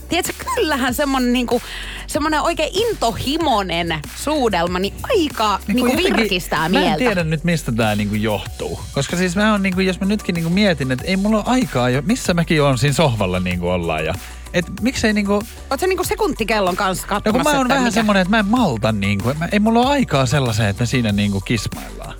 Tiedätkö, 0.08 0.32
kyllähän 0.54 0.94
semmonen 0.94 1.32
niinku, 1.32 1.62
semmonen 2.06 2.40
oikein 2.40 2.70
intohimonen 2.72 4.00
suudelma, 4.16 4.78
niin 4.78 4.94
aika 5.02 5.58
niinku 5.66 5.86
jotenkin- 5.86 6.16
virkistää 6.16 6.60
Mä 6.60 6.68
mieltä. 6.68 6.90
en 6.92 6.98
tiedä 6.98 7.24
nyt 7.24 7.44
mistä 7.44 7.72
tää 7.72 7.94
niinku 7.94 8.14
johtuu. 8.14 8.80
Koska 8.92 9.16
siis 9.16 9.36
mä 9.36 9.54
on 9.54 9.62
niinku, 9.62 9.80
jos 9.80 10.00
mä 10.00 10.06
nytkin 10.06 10.34
niinku 10.34 10.50
mietin, 10.50 10.92
että 10.92 11.04
ei 11.04 11.16
mulla 11.16 11.36
ole 11.36 11.44
aikaa 11.46 11.90
jo, 11.90 12.02
missä 12.02 12.34
mäkin 12.34 12.62
on 12.62 12.78
siinä 12.78 12.94
sohvalla 12.94 13.40
niinku 13.40 13.68
ollaan 13.68 14.04
ja 14.04 14.14
et 14.54 14.64
miksei 14.80 15.12
niinku, 15.12 15.42
Oot 15.70 15.80
sä 15.80 15.86
niinku 15.86 16.04
sekuntikellon 16.04 16.76
kanssa 16.76 17.06
no 17.06 17.08
kun 17.08 17.22
katsomassa, 17.22 17.50
mä 17.52 17.58
oon 17.58 17.68
vähän 17.68 17.82
mikä- 17.84 17.94
semmonen, 17.94 18.22
että 18.22 18.30
mä 18.30 18.38
en 18.38 18.46
malta 18.46 18.92
niinku, 18.92 19.32
mä, 19.38 19.48
ei 19.52 19.58
mulla 19.60 19.80
ole 19.80 19.88
aikaa 19.88 20.26
sellaiseen, 20.26 20.68
että 20.68 20.82
me 20.82 20.86
siinä 20.86 21.12
niinku 21.12 21.40
kismaillaan. 21.40 22.14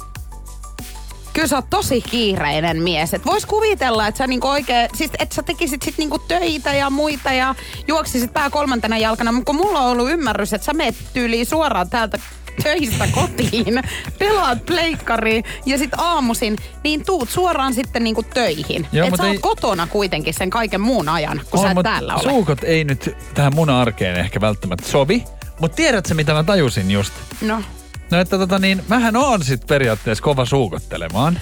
Kyllä 1.38 1.48
sä 1.48 1.56
oot 1.56 1.70
tosi 1.70 2.00
kiireinen 2.00 2.82
mies. 2.82 3.14
Et 3.14 3.26
vois 3.26 3.46
kuvitella, 3.46 4.06
että 4.06 4.18
sä 4.18 4.26
niinku 4.26 4.48
oikein, 4.48 4.88
siis 4.94 5.10
että 5.18 5.34
sä 5.34 5.42
tekisit 5.42 5.82
sit 5.82 5.98
niinku 5.98 6.18
töitä 6.18 6.74
ja 6.74 6.90
muita 6.90 7.32
ja 7.32 7.54
juoksisit 7.88 8.32
pää 8.32 8.50
kolmantena 8.50 8.98
jalkana. 8.98 9.32
Mutta 9.32 9.46
kun 9.46 9.56
mulla 9.56 9.80
on 9.80 9.90
ollut 9.90 10.10
ymmärrys, 10.10 10.52
että 10.52 10.64
sä 10.64 10.72
meet 10.72 10.94
tyyliin 11.12 11.46
suoraan 11.46 11.90
täältä 11.90 12.18
töistä 12.62 13.08
kotiin, 13.12 13.82
pelaat 14.18 14.66
pleikkariin 14.66 15.44
ja 15.66 15.78
sit 15.78 15.90
aamuisin, 15.96 16.56
niin 16.84 17.04
tuut 17.04 17.30
suoraan 17.30 17.74
sitten 17.74 18.04
niinku 18.04 18.22
töihin. 18.22 18.86
Joo, 18.92 19.06
et 19.06 19.14
sä 19.16 19.22
oot 19.22 19.32
ei- 19.32 19.38
kotona 19.38 19.86
kuitenkin 19.86 20.34
sen 20.34 20.50
kaiken 20.50 20.80
muun 20.80 21.08
ajan, 21.08 21.40
kun 21.50 21.60
sä 21.60 21.70
et 21.70 21.78
täällä 21.82 22.14
ole. 22.14 22.22
suukot 22.22 22.64
ei 22.64 22.84
nyt 22.84 23.16
tähän 23.34 23.54
mun 23.54 23.70
arkeen 23.70 24.16
ehkä 24.16 24.40
välttämättä 24.40 24.88
sovi. 24.88 25.24
Mutta 25.60 25.76
tiedätkö 25.76 26.14
mitä 26.14 26.32
mä 26.32 26.44
tajusin 26.44 26.90
just? 26.90 27.12
No. 27.40 27.62
No 28.10 28.20
että 28.20 28.38
tota 28.38 28.58
niin, 28.58 28.82
mähän 28.88 29.16
oon 29.16 29.44
sit 29.44 29.66
periaatteessa 29.66 30.24
kova 30.24 30.44
suukottelemaan. 30.44 31.40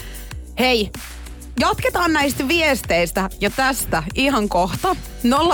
Hei, 0.58 0.90
jatketaan 1.60 2.12
näistä 2.12 2.48
viesteistä 2.48 3.30
jo 3.40 3.50
tästä 3.50 4.02
ihan 4.14 4.48
kohta. 4.48 4.96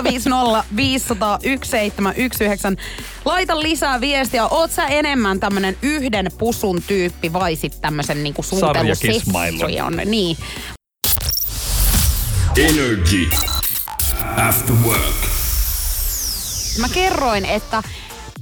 050 0.05 0.65
500 0.77 1.39
1719. 1.39 2.83
Laita 3.25 3.61
lisää 3.61 4.01
viestiä. 4.01 4.47
Oot 4.47 4.71
sä 4.71 4.87
enemmän 4.87 5.41
tämmönen 5.41 5.77
yhden 5.83 6.31
pusun 6.39 6.83
tyyppi 6.87 7.33
vai 7.33 7.57
sit 7.57 7.81
tämmösen 7.81 8.23
niinku 8.23 8.43
suutelusession? 8.43 9.97
Niin. 10.05 10.37
Energy. 12.57 13.31
After 14.49 14.77
work. 14.85 15.17
Mä 16.81 16.89
kerroin, 16.89 17.45
että 17.45 17.83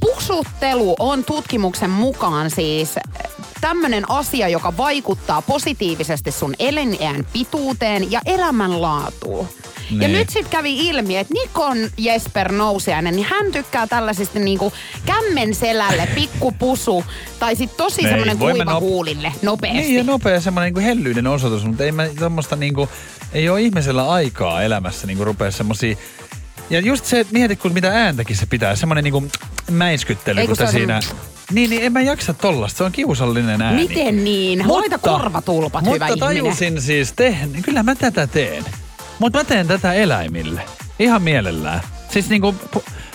pusuttelu 0.01 0.97
on 0.99 1.25
tutkimuksen 1.25 1.91
mukaan 1.91 2.51
siis 2.51 2.95
tämmönen 3.61 4.11
asia, 4.11 4.49
joka 4.49 4.77
vaikuttaa 4.77 5.43
positiivisesti 5.43 6.33
sun 6.33 6.55
eliniän 6.59 7.27
pituuteen 7.33 8.13
ja 8.13 8.21
elämänlaatuun. 8.27 9.49
Ja 9.91 9.99
Niin. 9.99 10.13
nyt 10.13 10.29
sitten 10.31 10.51
kävi 10.51 10.89
ilmi, 10.89 11.17
että 11.17 11.35
Nikon 11.35 11.79
Jesper 11.99 12.53
Nousiainen, 12.53 13.17
niin 13.17 13.27
hän 13.31 13.53
tykkää 13.53 13.87
tällaisista 13.87 14.39
niinku 14.39 14.73
kämmen 15.07 15.55
selälle, 15.55 16.09
pikkupusu, 16.15 17.05
tai 17.39 17.57
sitten 17.57 17.77
tosi 17.77 18.01
Ei, 18.05 18.09
semmoinen 18.11 18.39
kuiva 18.39 18.65
nop- 18.65 18.81
huulille, 18.81 19.33
nopeasti. 19.43 19.79
Niin 19.79 19.95
ja 19.95 20.05
nopea 20.05 20.41
semmoinen 20.41 20.75
niin 20.75 20.85
hellyyden 20.85 21.27
osoitus, 21.27 21.65
mutta 21.65 21.85
ei, 21.85 21.93
mä, 21.93 22.09
tommosta 22.19 22.57
niinku, 22.57 22.89
ei 23.33 23.49
ole 23.49 23.63
ihmisellä 23.63 24.11
aikaa 24.11 24.63
elämässä 24.63 25.07
niinku 25.07 25.25
rupea 25.25 25.51
semmosia 25.51 25.97
ja 26.71 26.81
just 26.81 27.05
se, 27.05 27.21
että 27.21 27.33
mieti 27.33 27.57
kun 27.57 27.73
mitä 27.73 27.93
ääntäkin 27.93 28.37
se 28.37 28.47
pitää, 28.47 28.77
semmoinen 28.77 29.05
niinku 29.05 29.25
mäiskyttely, 29.75 30.47
kun 30.47 30.57
siinä... 30.71 31.01
Niin, 31.53 31.71
niin 31.71 31.83
en 31.83 31.93
mä 31.93 32.01
jaksa 32.01 32.35
tollasta, 32.35 32.79
se 32.79 32.85
on 32.85 32.93
kiusallinen 32.93 33.63
ääni. 33.63 33.89
Miten 33.89 34.25
niin? 34.25 34.65
Laita 34.69 34.99
korvatulpat, 34.99 35.85
mutta 35.85 35.95
hyvä 35.95 36.07
ihminen. 36.07 36.29
tajusin 36.29 36.83
siis 36.83 37.13
tehdä, 37.13 37.47
niin 37.47 37.63
kyllä 37.63 37.83
mä 37.83 37.95
tätä 37.95 38.27
teen. 38.27 38.65
Mutta 39.19 39.39
mä 39.39 39.45
teen 39.45 39.67
tätä 39.67 39.93
eläimille. 39.93 40.63
Ihan 40.99 41.23
mielellään. 41.23 41.81
Siis 42.09 42.29
niinku 42.29 42.55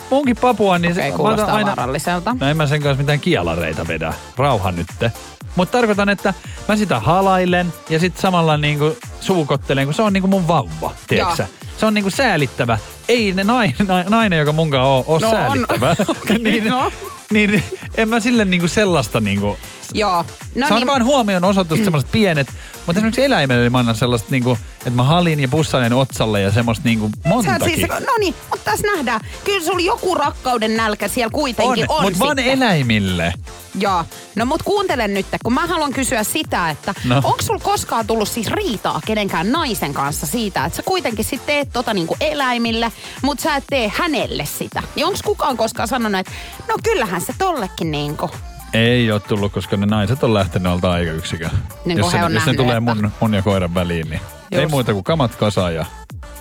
munkin 0.09 0.35
papua, 0.41 0.79
niin 0.79 0.95
mä 0.95 1.17
kuulostaa 1.17 1.55
aina, 1.55 1.67
vaaralliselta. 1.67 2.35
No 2.39 2.47
en 2.47 2.57
mä 2.57 2.67
sen 2.67 2.81
kanssa 2.81 3.01
mitään 3.01 3.19
kialareita 3.19 3.87
vedä. 3.87 4.13
Rauha 4.37 4.71
nytte. 4.71 5.11
Mutta 5.55 5.71
tarkoitan, 5.71 6.09
että 6.09 6.33
mä 6.67 6.75
sitä 6.75 6.99
halailen 6.99 7.73
ja 7.89 7.99
sitten 7.99 8.21
samalla 8.21 8.57
niinku 8.57 8.97
suukottelen, 9.21 9.85
kun 9.85 9.93
se 9.93 10.01
on 10.01 10.13
niinku 10.13 10.27
mun 10.27 10.47
vauva, 10.47 10.91
tiedätkö? 11.07 11.45
Se 11.77 11.85
on 11.85 11.93
niinku 11.93 12.09
säälittävä. 12.09 12.77
Ei 13.09 13.33
ne 13.33 13.43
nainen, 13.43 13.75
nainen 14.09 14.39
joka 14.39 14.51
munkaan 14.51 14.87
on, 14.87 15.03
on 15.07 15.21
No 15.21 15.27
on. 15.29 15.35
säälittävä. 15.35 15.95
Okei, 16.07 16.37
niin, 16.39 16.67
no. 16.67 16.91
niin, 17.31 17.63
en 17.97 18.09
mä 18.09 18.19
sille 18.19 18.45
niinku 18.45 18.67
sellaista 18.67 19.19
niinku... 19.21 19.57
Joo. 19.95 20.25
No 20.55 20.67
se 20.67 20.73
on 20.73 20.79
niin, 20.79 20.87
vaan 20.87 21.03
huomion 21.03 21.43
osoitus 21.43 21.79
semmoiset 21.83 22.11
pienet, 22.11 22.47
mutta 22.75 22.99
esimerkiksi 22.99 23.23
eläimelle 23.23 23.61
niin 23.61 23.71
mä 23.71 23.79
annan 23.79 23.95
sellaista 23.95 24.27
niinku, 24.31 24.57
että 24.77 24.89
mä 24.89 25.03
halin 25.03 25.39
ja 25.39 25.47
pussailen 25.47 25.93
otsalle 25.93 26.41
ja 26.41 26.51
semmoista 26.51 26.83
niinku 26.85 27.09
Sä 27.23 27.35
oot 27.35 27.45
montakin. 27.45 27.75
siis, 27.75 27.89
no 27.89 28.13
niin, 28.19 28.35
mutta 28.49 28.71
tässä 28.71 28.87
nähdään. 28.87 29.21
Kyllä 29.43 29.65
sulla 29.65 29.79
joku 29.79 30.15
rakkauden 30.15 30.77
nälkä 30.77 31.07
siellä 31.07 31.31
kuitenkin 31.31 31.85
on, 31.89 32.03
mutta 32.03 32.19
vaan 32.19 32.39
eläimille. 32.39 33.33
Joo. 33.79 34.05
No 34.35 34.45
mut 34.45 34.63
kuuntele 34.63 35.07
nyt, 35.07 35.25
kun 35.43 35.53
mä 35.53 35.67
haluan 35.67 35.93
kysyä 35.93 36.23
sitä, 36.23 36.69
että 36.69 36.93
no. 37.05 37.15
Onko 37.15 37.41
sulla 37.41 37.59
koskaan 37.59 38.07
tullut 38.07 38.29
siis 38.29 38.47
riitaa 38.47 39.01
kenenkään 39.05 39.51
naisen 39.51 39.93
kanssa 39.93 40.25
siitä, 40.27 40.65
että 40.65 40.75
sä 40.75 40.83
kuitenkin 40.83 41.25
sit 41.25 41.45
teet 41.45 41.69
tota 41.73 41.93
niinku 41.93 42.17
eläimille, 42.19 42.91
mutta 43.21 43.41
sä 43.41 43.55
et 43.55 43.63
tee 43.69 43.91
hänelle 43.95 44.45
sitä. 44.45 44.83
Niin 44.95 45.05
onko 45.05 45.19
kukaan 45.25 45.57
koskaan 45.57 45.87
sanonut, 45.87 46.19
että 46.19 46.31
no 46.67 46.75
kyllähän 46.83 47.21
se 47.21 47.33
tollekin 47.37 47.91
niinku. 47.91 48.29
Ei 48.73 49.11
ole 49.11 49.19
tullut, 49.19 49.51
koska 49.53 49.77
ne 49.77 49.85
naiset 49.85 50.23
on 50.23 50.33
lähtenyt 50.33 50.71
alta 50.71 50.91
aika 50.91 51.11
yksikö. 51.11 51.49
Niin 51.85 51.97
jos 51.97 52.11
se, 52.11 52.17
on 52.17 52.23
jos 52.23 52.33
nähnyt, 52.33 52.57
tulee 52.57 52.77
että- 52.77 52.95
mun, 52.95 53.11
mun 53.21 53.33
ja 53.33 53.41
koiran 53.41 53.73
väliin, 53.73 54.09
niin 54.09 54.21
ei 54.51 54.61
Just. 54.61 54.71
muuta 54.71 54.93
kuin 54.93 55.03
kamat 55.03 55.35
kasaan 55.35 55.75
ja 55.75 55.85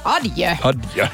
Adjö. 0.05 0.57
adja. 0.63 1.09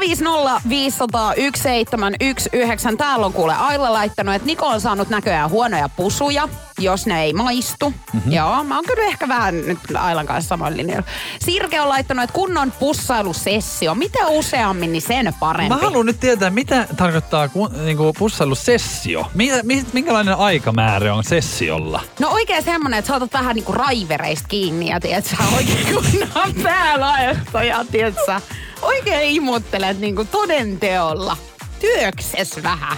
050 0.00 0.60
500 0.68 1.34
1719. 1.34 2.96
Täällä 2.96 3.26
on 3.26 3.32
kuule 3.32 3.54
Ailla 3.54 3.92
laittanut, 3.92 4.34
että 4.34 4.46
Niko 4.46 4.66
on 4.66 4.80
saanut 4.80 5.08
näköjään 5.08 5.50
huonoja 5.50 5.88
pusuja, 5.88 6.48
jos 6.78 7.06
ne 7.06 7.22
ei 7.22 7.32
maistu. 7.32 7.90
Mhm. 7.90 7.98
Mm-hmm. 8.12 8.32
Joo, 8.32 8.64
mä 8.64 8.74
oon 8.74 8.84
kyllä 8.84 9.02
ehkä 9.02 9.28
vähän 9.28 9.66
nyt 9.66 9.78
Ailan 9.98 10.26
kanssa 10.26 10.48
samalla 10.48 10.76
linjalla. 10.76 11.06
Sirke 11.40 11.80
on 11.80 11.88
laittanut, 11.88 12.24
että 12.24 12.34
kunnon 12.34 12.72
pussailusessio. 12.72 13.94
Mitä 13.94 14.26
useammin, 14.28 14.92
niin 14.92 15.02
sen 15.02 15.34
parempi. 15.40 15.74
Mä 15.74 15.80
haluan 15.80 16.06
nyt 16.06 16.20
tietää, 16.20 16.50
mitä 16.50 16.86
tarkoittaa 16.96 17.48
ku, 17.48 17.68
niinku 17.84 18.12
pussailussessio. 18.18 19.30
Mitä, 19.34 19.62
mi, 19.62 19.84
minkälainen 19.92 20.34
aikamäärä 20.34 21.14
on 21.14 21.24
sessiolla? 21.24 22.00
No 22.20 22.28
oikein 22.28 22.62
semmonen, 22.62 22.98
että 22.98 23.08
sä 23.08 23.16
otat 23.16 23.32
vähän 23.32 23.54
niinku 23.54 23.72
raivereista 23.72 24.48
kiinni 24.48 24.88
ja 24.88 25.00
tiedät 25.00 25.24
sä 25.24 25.36
oikein 25.56 25.86
kunnon 25.94 26.54
päälaesta 26.62 27.64
ja 27.64 27.84
tiedät 27.92 28.14
sä 28.26 28.40
oikein 28.84 29.30
imuttelet 29.30 29.98
niinku 30.00 30.24
todenteolla. 30.24 31.36
Työkses 31.80 32.62
vähän. 32.62 32.96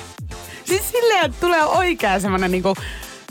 Siis 0.64 0.90
silleen, 0.90 1.24
että 1.24 1.36
tulee 1.40 1.64
oikein 1.64 2.20
semmonen 2.20 2.50
niinku, 2.50 2.74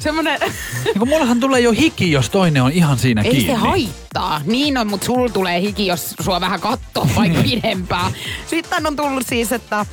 semmonen, 0.02 0.40
Niin 0.86 1.00
kun 1.00 1.08
mullahan 1.08 1.40
tulee 1.40 1.60
jo 1.62 1.72
hiki, 1.72 2.12
jos 2.12 2.30
toinen 2.30 2.64
on 2.64 2.72
ihan 2.72 2.98
siinä 3.00 3.22
ei 3.22 3.32
kiinni. 3.32 3.48
se 3.48 3.54
haittaa. 3.54 4.42
Niin 4.46 4.78
on, 4.78 4.88
mutta 4.88 5.06
sul 5.06 5.28
tulee 5.28 5.62
hiki, 5.62 5.88
jos 5.88 6.16
sua 6.24 6.42
vähän 6.42 6.60
kattoo 6.60 7.08
vaikka 7.16 7.42
pidempään. 7.44 8.12
Sitten 8.48 8.88
on 8.88 8.96
tullut 8.96 9.24
siis, 9.28 9.52
että 9.52 9.86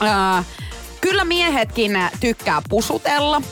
ää, 0.00 0.44
kyllä 1.00 1.24
miehetkin 1.24 1.98
tykkää 2.20 2.62
pusutella. 2.68 3.42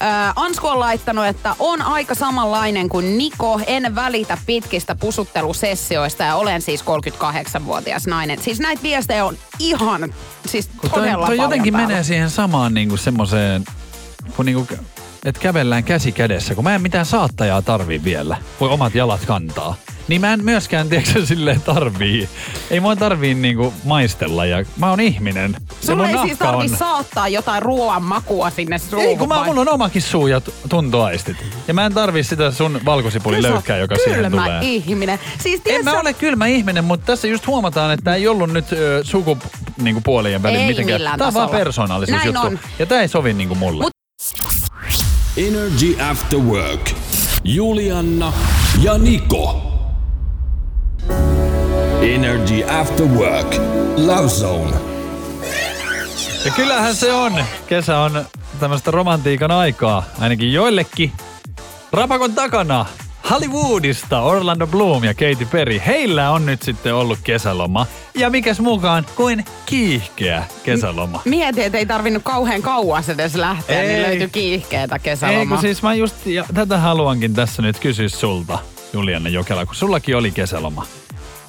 Ää, 0.00 0.32
Ansku 0.36 0.66
on 0.66 0.80
laittanut, 0.80 1.26
että 1.26 1.54
on 1.58 1.82
aika 1.82 2.14
samanlainen 2.14 2.88
kuin 2.88 3.18
Niko. 3.18 3.60
En 3.66 3.94
välitä 3.94 4.38
pitkistä 4.46 4.94
pusuttelusessioista 4.94 6.24
ja 6.24 6.36
olen 6.36 6.62
siis 6.62 6.84
38-vuotias 6.84 8.06
nainen. 8.06 8.42
Siis 8.42 8.60
näitä 8.60 8.82
viestejä 8.82 9.24
on 9.24 9.36
ihan, 9.58 10.14
siis 10.46 10.68
Kun 10.80 10.90
toi, 10.90 11.00
todella 11.00 11.26
toi 11.26 11.36
paljon 11.36 11.44
jotenkin 11.50 11.72
täällä. 11.72 11.88
menee 11.88 12.04
siihen 12.04 12.30
samaan 12.30 12.74
niinku 12.74 12.96
semmoiseen, 12.96 13.64
kun 14.36 14.46
niinku, 14.46 14.66
että 15.24 15.40
kävellään 15.40 15.84
käsi 15.84 16.12
kädessä, 16.12 16.54
kun 16.54 16.64
mä 16.64 16.74
en 16.74 16.82
mitään 16.82 17.06
saattajaa 17.06 17.62
tarvii 17.62 18.04
vielä, 18.04 18.36
voi 18.60 18.68
omat 18.68 18.94
jalat 18.94 19.20
kantaa. 19.26 19.74
Niin 20.10 20.20
mä 20.20 20.32
en 20.32 20.44
myöskään, 20.44 20.88
tiedätkö, 20.88 21.26
silleen 21.26 21.60
tarvii. 21.62 22.28
Ei 22.70 22.80
mua 22.80 22.96
tarvii 22.96 23.34
niinku 23.34 23.74
maistella 23.84 24.46
ja 24.46 24.64
mä 24.76 24.90
oon 24.90 25.00
ihminen. 25.00 25.56
Sulla 25.80 26.08
ei 26.08 26.18
siis 26.18 26.38
tarvi 26.38 26.62
on... 26.62 26.68
saattaa 26.78 27.28
jotain 27.28 27.62
ruoan 27.62 28.02
makua 28.02 28.50
sinne 28.50 28.78
suuhun. 28.78 29.08
Ei, 29.08 29.16
kun 29.16 29.28
mä, 29.28 29.34
vai? 29.34 29.44
mulla 29.46 29.60
on 29.60 29.68
omakin 29.68 30.02
suu 30.02 30.26
ja 30.26 30.40
tuntoaistit. 30.68 31.36
Ja 31.68 31.74
mä 31.74 31.86
en 31.86 31.94
tarvii 31.94 32.24
sitä 32.24 32.50
sun 32.50 32.80
valkosipuli 32.84 33.36
Kyllä 33.36 33.48
sä 33.48 33.52
oot 33.52 33.54
löykkää, 33.56 33.76
joka 33.76 33.96
siihen 33.96 34.20
kylmä 34.20 34.44
tulee. 34.44 34.58
ihminen. 34.62 35.18
Siis 35.38 35.56
En 35.56 35.62
tiedätkö, 35.62 35.90
mä 35.92 36.00
ole 36.00 36.12
kylmä 36.12 36.46
ihminen, 36.46 36.84
mutta 36.84 37.06
tässä 37.06 37.28
just 37.28 37.46
huomataan, 37.46 37.92
että 37.92 38.04
tämä 38.04 38.16
ei 38.16 38.28
ollut 38.28 38.50
nyt 38.52 38.72
ö, 38.72 39.00
sukupuolien 39.04 40.42
välillä 40.42 40.62
Ei 40.62 40.66
mitenkään. 40.68 41.00
millään 41.00 41.18
Tämä 41.18 41.28
on 41.28 41.34
vaan 41.34 41.46
tasolla. 41.48 41.64
persoonallisuusjuttu. 41.64 42.42
Näin 42.42 42.52
on. 42.52 42.58
Ja 42.78 42.86
tämä 42.86 43.00
ei 43.00 43.08
sovi 43.08 43.32
niinku 43.32 43.54
mulle. 43.54 43.84
Mut- 43.84 43.90
Energy 45.36 45.96
After 46.10 46.38
Work. 46.38 46.90
Julianna 47.44 48.32
ja 48.82 48.98
Niko. 48.98 49.69
Energy 52.02 52.64
After 52.64 53.06
Work. 53.06 53.54
Love 53.96 54.28
Zone. 54.28 54.76
Ja 56.44 56.50
kyllähän 56.56 56.94
se 56.94 57.12
on. 57.12 57.32
Kesä 57.68 57.98
on 57.98 58.24
tämmöistä 58.60 58.90
romantiikan 58.90 59.50
aikaa, 59.50 60.04
ainakin 60.20 60.52
joillekin. 60.52 61.12
Rapakon 61.92 62.34
takana 62.34 62.86
Hollywoodista 63.30 64.20
Orlando 64.20 64.66
Bloom 64.66 65.04
ja 65.04 65.14
Katy 65.14 65.46
Perry. 65.50 65.80
Heillä 65.86 66.30
on 66.30 66.46
nyt 66.46 66.62
sitten 66.62 66.94
ollut 66.94 67.18
kesäloma. 67.24 67.86
Ja 68.14 68.30
mikäs 68.30 68.60
mukaan 68.60 69.06
kuin 69.16 69.44
kiihkeä 69.66 70.44
kesäloma. 70.64 71.22
Mieti, 71.24 71.62
että 71.64 71.78
ei 71.78 71.86
tarvinnut 71.86 72.22
kauhean 72.22 72.62
kauas 72.62 73.08
edes 73.08 73.34
lähteä, 73.34 73.82
niin 73.82 73.90
Ei. 73.90 74.02
löytyi 74.02 74.28
kiihkeetä 74.28 74.94
Ei 74.94 75.00
kesäloma. 75.02 75.46
kun 75.54 75.58
siis 75.60 75.82
mä 75.82 75.94
just, 75.94 76.26
ja 76.26 76.44
tätä 76.54 76.78
haluankin 76.78 77.34
tässä 77.34 77.62
nyt 77.62 77.78
kysyä 77.78 78.08
sulta, 78.08 78.58
Julianne 78.92 79.30
Jokela, 79.30 79.66
kun 79.66 79.74
sullakin 79.74 80.16
oli 80.16 80.30
kesäloma. 80.30 80.86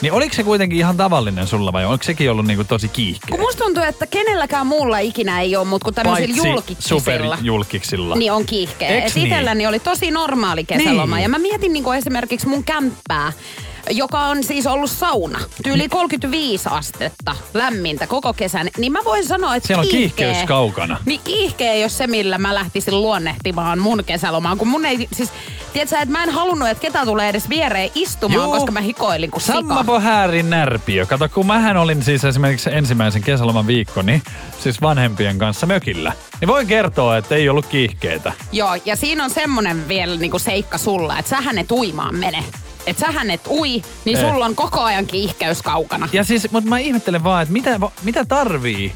Niin 0.02 0.14
oliko 0.14 0.36
se 0.36 0.44
kuitenkin 0.44 0.78
ihan 0.80 0.98
tavallinen 0.98 1.48
sulla 1.48 1.74
vai 1.74 1.86
onko 1.86 2.04
sekin 2.04 2.32
ollut 2.32 2.46
niinku 2.46 2.64
tosi 2.64 2.88
kiihkeä? 2.88 3.28
Kun 3.32 3.40
musta 3.40 3.64
tuntuu, 3.64 3.84
että 3.84 4.08
kenelläkään 4.08 4.68
muulla 4.68 5.00
ikinä 5.00 5.42
ei 5.42 5.56
ole, 5.56 5.68
mutta 5.68 5.86
kun 5.86 5.94
tämmöisillä 5.94 6.48
julkiksilla, 6.48 7.00
superjulkiksilla. 7.00 8.16
niin 8.16 8.32
on 8.32 8.46
kiihkeä. 8.46 8.88
Eiks 8.90 9.08
Et 9.08 9.16
niin? 9.16 9.28
itselläni 9.28 9.68
oli 9.68 9.80
tosi 9.80 10.12
normaali 10.12 10.64
kesäloma. 10.64 11.16
Niin. 11.16 11.24
Ja 11.24 11.30
mä 11.30 11.38
mietin 11.40 11.74
niin 11.74 11.94
esimerkiksi 11.98 12.48
mun 12.48 12.64
kämppää, 12.64 13.34
joka 13.90 14.20
on 14.20 14.44
siis 14.44 14.68
ollut 14.68 14.92
sauna. 14.92 15.40
Tyyli 15.64 15.90
35 15.90 16.70
astetta 16.72 17.36
lämmintä 17.54 18.08
koko 18.08 18.34
kesän. 18.34 18.70
Niin 18.78 18.92
mä 18.92 19.00
voin 19.06 19.28
sanoa, 19.28 19.56
että 19.56 19.68
Siellä 19.68 19.82
on 19.82 19.88
kiihkeä, 19.88 20.28
kiihkeys 20.28 20.48
kaukana. 20.48 20.98
Niin 21.06 21.22
kiihkeä 21.24 21.74
ole 21.74 21.90
se, 21.90 22.08
millä 22.08 22.38
mä 22.38 22.54
lähtisin 22.54 23.02
luonnehtimaan 23.02 23.80
mun 23.80 24.04
kesälomaan. 24.06 24.58
Kun 24.58 24.68
mun 24.68 24.86
ei, 24.86 25.08
siis, 25.14 25.30
tiedätkö, 25.74 25.96
että 25.96 26.12
mä 26.12 26.24
en 26.24 26.30
halunnut, 26.30 26.68
että 26.70 26.82
ketä 26.82 27.06
tulee 27.06 27.30
edes 27.30 27.50
viereen 27.50 27.90
istumaan, 27.96 28.44
Juu. 28.44 28.52
koska 28.52 28.72
mä 28.72 28.82
hikoilin 28.82 29.32
kuin 29.32 29.42
sika. 29.42 29.54
Sammapo 29.54 30.00
häärin 30.00 30.50
närpiö. 30.50 31.06
Kato, 31.06 31.30
kun 31.30 31.48
mähän 31.48 31.78
olin 31.78 32.04
siis 32.04 32.26
esimerkiksi 32.26 32.70
ensimmäisen 32.74 33.24
kesäloman 33.24 33.68
viikkoni, 33.68 34.24
siis 34.60 34.82
vanhempien 34.82 35.38
kanssa 35.38 35.66
mökillä. 35.66 36.14
Niin 36.42 36.48
voin 36.48 36.68
kertoa, 36.68 37.18
että 37.18 37.36
ei 37.36 37.50
ollut 37.50 37.66
kiihkeitä. 37.66 38.34
Joo, 38.52 38.76
ja 38.86 38.96
siinä 38.96 39.24
on 39.24 39.30
semmonen 39.30 39.88
vielä 39.88 40.16
niinku 40.16 40.40
seikka 40.40 40.78
sulla, 40.78 41.20
että 41.20 41.30
sähän 41.30 41.58
et 41.58 41.72
uimaan 41.72 42.16
mene. 42.16 42.44
Että 42.88 43.06
sähän 43.06 43.32
et 43.32 43.48
ui, 43.48 43.82
niin 44.06 44.18
Ei. 44.18 44.24
sulla 44.24 44.46
on 44.46 44.56
koko 44.56 44.82
ajan 44.82 45.06
kiihkeys 45.06 45.62
kaukana. 45.62 46.10
Ja 46.14 46.24
siis, 46.24 46.52
mutta 46.52 46.70
mä 46.70 46.80
ihmettelen 46.80 47.24
vaan, 47.24 47.42
että 47.42 47.54
mitä, 47.54 47.80
mitä 48.04 48.26
tarvii, 48.26 48.94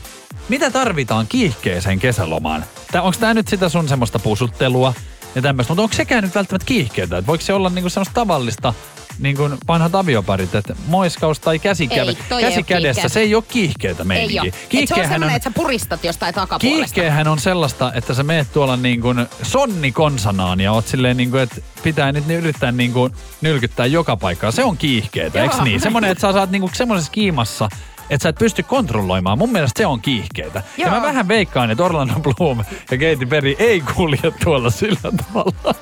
mitä 0.50 0.71
tarvitaan 0.71 1.28
kiihkeeseen 1.28 2.00
kesälomaan? 2.00 2.65
Tää, 2.91 3.02
onko 3.02 3.17
tämä 3.19 3.34
nyt 3.34 3.48
sitä 3.48 3.69
sun 3.69 3.89
semmoista 3.89 4.19
pusuttelua 4.19 4.93
ja 5.36 5.41
tämmöistä, 5.41 5.71
mutta 5.71 5.82
onko 5.84 5.95
sekään 5.95 6.24
nyt 6.24 6.36
välttämättä 6.36 6.65
kiihkeetä? 6.65 7.17
Et 7.17 7.28
voiko 7.28 7.43
se 7.43 7.54
olla 7.54 7.69
niinku 7.69 7.89
semmoista 7.89 8.13
tavallista, 8.13 8.74
niin 9.19 9.38
kuin 9.38 9.58
vanhat 9.67 9.95
avioparit, 9.95 10.56
että 10.56 10.75
moiskaus 10.88 11.39
tai 11.39 11.60
käsikä, 11.60 11.95
Ei, 12.04 12.10
ei 12.10 12.15
käsi 12.41 12.60
oo 12.60 12.63
kädessä, 12.67 13.01
kiihkeä. 13.01 13.10
se 13.10 13.19
ei 13.19 13.36
ole 13.36 13.43
kiihkeetä 13.47 14.04
Ei 14.04 14.08
meininki. 14.08 14.39
oo. 14.39 14.82
Et 14.82 14.88
se 14.88 14.93
on 14.95 15.08
semmonen, 15.10 15.36
että 15.36 15.49
sä 15.49 15.54
puristat 15.56 16.04
jostain 16.04 16.34
takapuolesta. 16.34 16.84
Kiihkeähän 16.84 17.28
on 17.28 17.39
sellaista, 17.39 17.91
että 17.93 18.13
sä 18.13 18.23
meet 18.23 18.54
tuolla 18.54 18.78
niin 18.78 19.01
kuin 19.01 19.25
sonni 19.43 19.91
konsanaan 19.91 20.60
ja 20.62 20.71
oot 20.71 20.88
silleen 20.88 21.17
niin 21.17 21.32
kuin, 21.32 21.43
että 21.43 21.56
pitää 21.84 22.12
nyt 22.12 22.30
yrittää 22.30 22.71
niin 22.71 22.93
kuin 22.93 23.13
nylkyttää 23.41 23.86
joka 23.86 24.17
paikkaa. 24.17 24.51
Se 24.51 24.63
on 24.63 24.78
kiihkeetä, 24.78 25.41
eikö 25.43 25.56
niin? 25.63 25.82
Semmoinen, 25.82 26.12
että 26.12 26.21
sä 26.21 26.34
saat 26.34 26.51
niin 26.51 26.62
kuin 26.62 26.75
semmoisessa 26.75 27.12
kiimassa, 27.12 27.69
että 28.10 28.23
sä 28.23 28.30
et 28.30 28.36
pysty 28.36 28.63
kontrolloimaan. 28.63 29.38
Mun 29.38 29.51
mielestä 29.51 29.78
se 29.78 29.86
on 29.86 30.01
kiihkeetä. 30.01 30.63
Ja 30.78 30.89
mä 30.91 31.01
vähän 31.01 31.28
veikkaan, 31.28 31.71
että 31.71 31.84
Orlando 31.84 32.13
Bloom 32.19 32.58
ja 32.91 32.97
Katy 32.97 33.25
Perry 33.25 33.56
ei 33.60 33.82
kulje 33.95 34.32
tuolla 34.43 34.69
sillä 34.69 34.99
tavalla. 35.01 35.75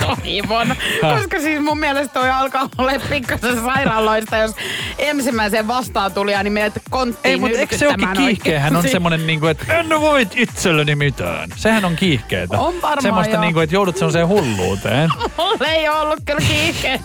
Toivon. 0.00 0.76
Koska 1.00 1.40
siis 1.40 1.60
mun 1.60 1.78
mielestä 1.78 2.14
toi 2.20 2.30
alkaa 2.30 2.68
olla 2.78 2.92
pikkasen 3.10 3.60
sairaaloista, 3.60 4.36
jos 4.36 4.54
ensimmäisen 4.98 5.68
vastaan 5.68 6.12
tuli, 6.12 6.32
niin 6.42 6.52
meidät 6.52 6.82
konttiin 6.90 7.30
Ei, 7.32 7.36
mutta 7.36 7.58
eikö 7.58 7.78
se 7.78 7.86
olekin 7.86 8.00
nyrkyttämään 8.00 8.26
kiihkeähän 8.28 8.72
on 8.72 8.76
oikeesti. 8.76 8.92
semmoinen, 8.92 9.26
niin 9.26 9.40
kuin, 9.40 9.50
että 9.50 9.74
en 9.78 10.00
voit 10.00 10.28
itselleni 10.36 10.94
mitään. 10.94 11.50
Sehän 11.56 11.84
on 11.84 11.96
kiihkeetä. 11.96 12.58
On 12.58 12.74
varmaan, 12.82 13.02
Semmoista, 13.02 13.40
niin 13.40 13.52
kuin, 13.54 13.64
että 13.64 13.76
joudut 13.76 13.96
semmoiseen 13.96 14.28
hulluuteen. 14.28 15.10
Mulla 15.38 15.66
ei 15.68 15.88
ole 15.88 15.98
ollut 15.98 16.20
kyllä 16.24 16.40
kiihkeä. 16.40 16.98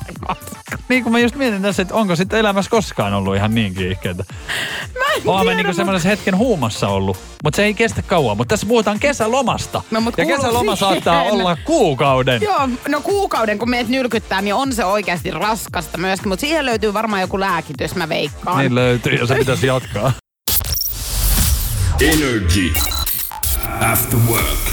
Niin 0.90 1.04
kuin 1.04 1.12
mä 1.14 1.20
just 1.20 1.36
mietin 1.36 1.62
tässä, 1.62 1.82
että 1.82 1.94
onko 1.96 2.16
sitten 2.16 2.40
elämässä 2.40 2.72
koskaan 2.72 3.14
ollut 3.14 3.36
ihan 3.36 3.56
niin 3.56 3.74
kiihkeitä. 3.74 4.24
Mä 5.00 5.06
en 5.16 5.22
Oon 5.26 5.38
mä 5.38 5.42
tiedä, 5.42 5.56
niinku 5.56 5.70
mut- 5.70 5.76
semmoisessa 5.76 6.10
hetken 6.10 6.38
huumassa 6.38 6.88
ollut, 6.88 7.18
mutta 7.44 7.56
se 7.58 7.64
ei 7.64 7.74
kestä 7.74 8.02
kauan. 8.02 8.38
Mutta 8.38 8.54
tässä 8.54 8.68
puhutaan 8.68 9.00
kesälomasta. 9.00 9.82
No, 9.92 10.02
ja 10.18 10.26
kesäloma 10.26 10.76
siihen. 10.76 10.94
saattaa 10.94 11.24
olla 11.24 11.58
kuukauden. 12.26 12.42
Joo, 12.42 12.70
no 12.88 13.02
kuukauden 13.02 13.60
kun 13.60 13.70
meet 13.70 13.88
nyrkyttää, 13.88 14.42
niin 14.42 14.56
on 14.56 14.74
se 14.74 14.86
oikeasti 14.86 15.32
raskasta 15.32 15.98
myöskin, 15.98 16.30
mutta 16.30 16.42
siihen 16.42 16.66
löytyy 16.66 16.94
varmaan 16.94 17.22
joku 17.22 17.40
lääkitys, 17.40 17.96
mä 17.96 18.10
veikkaan. 18.10 18.60
Niin 18.60 18.76
löytyy 18.76 19.14
ja 19.14 19.26
se 19.26 19.36
pitäisi 19.36 19.68
jatkaa. 19.68 20.14
Energy 22.02 22.74
After 23.92 24.20
Work. 24.30 24.72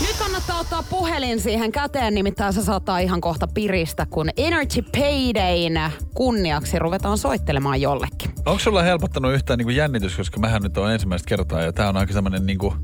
Nyt 0.00 0.16
kannattaa 0.18 0.60
ottaa 0.60 0.82
puhelin 0.82 1.40
siihen 1.40 1.72
käteen, 1.72 2.14
nimittäin 2.14 2.52
se 2.52 2.62
saattaa 2.62 2.98
ihan 2.98 3.20
kohta 3.20 3.46
piristä, 3.54 4.06
kun 4.06 4.30
Energy 4.36 4.82
Paydayn 4.82 5.92
kunniaksi 6.14 6.78
ruvetaan 6.78 7.18
soittelemaan 7.18 7.80
jollekin. 7.80 8.32
Onko 8.46 8.58
sulla 8.58 8.82
helpottanut 8.82 9.32
yhtään 9.32 9.58
niinku 9.58 9.70
jännitys, 9.70 10.16
koska 10.16 10.40
mähän 10.40 10.62
nyt 10.62 10.78
on 10.78 10.92
ensimmäistä 10.92 11.28
kertaa 11.28 11.62
ja 11.62 11.72
tää 11.72 11.88
on 11.88 11.96
aika 11.96 12.12
semmonen 12.12 12.46
niinku, 12.46 12.74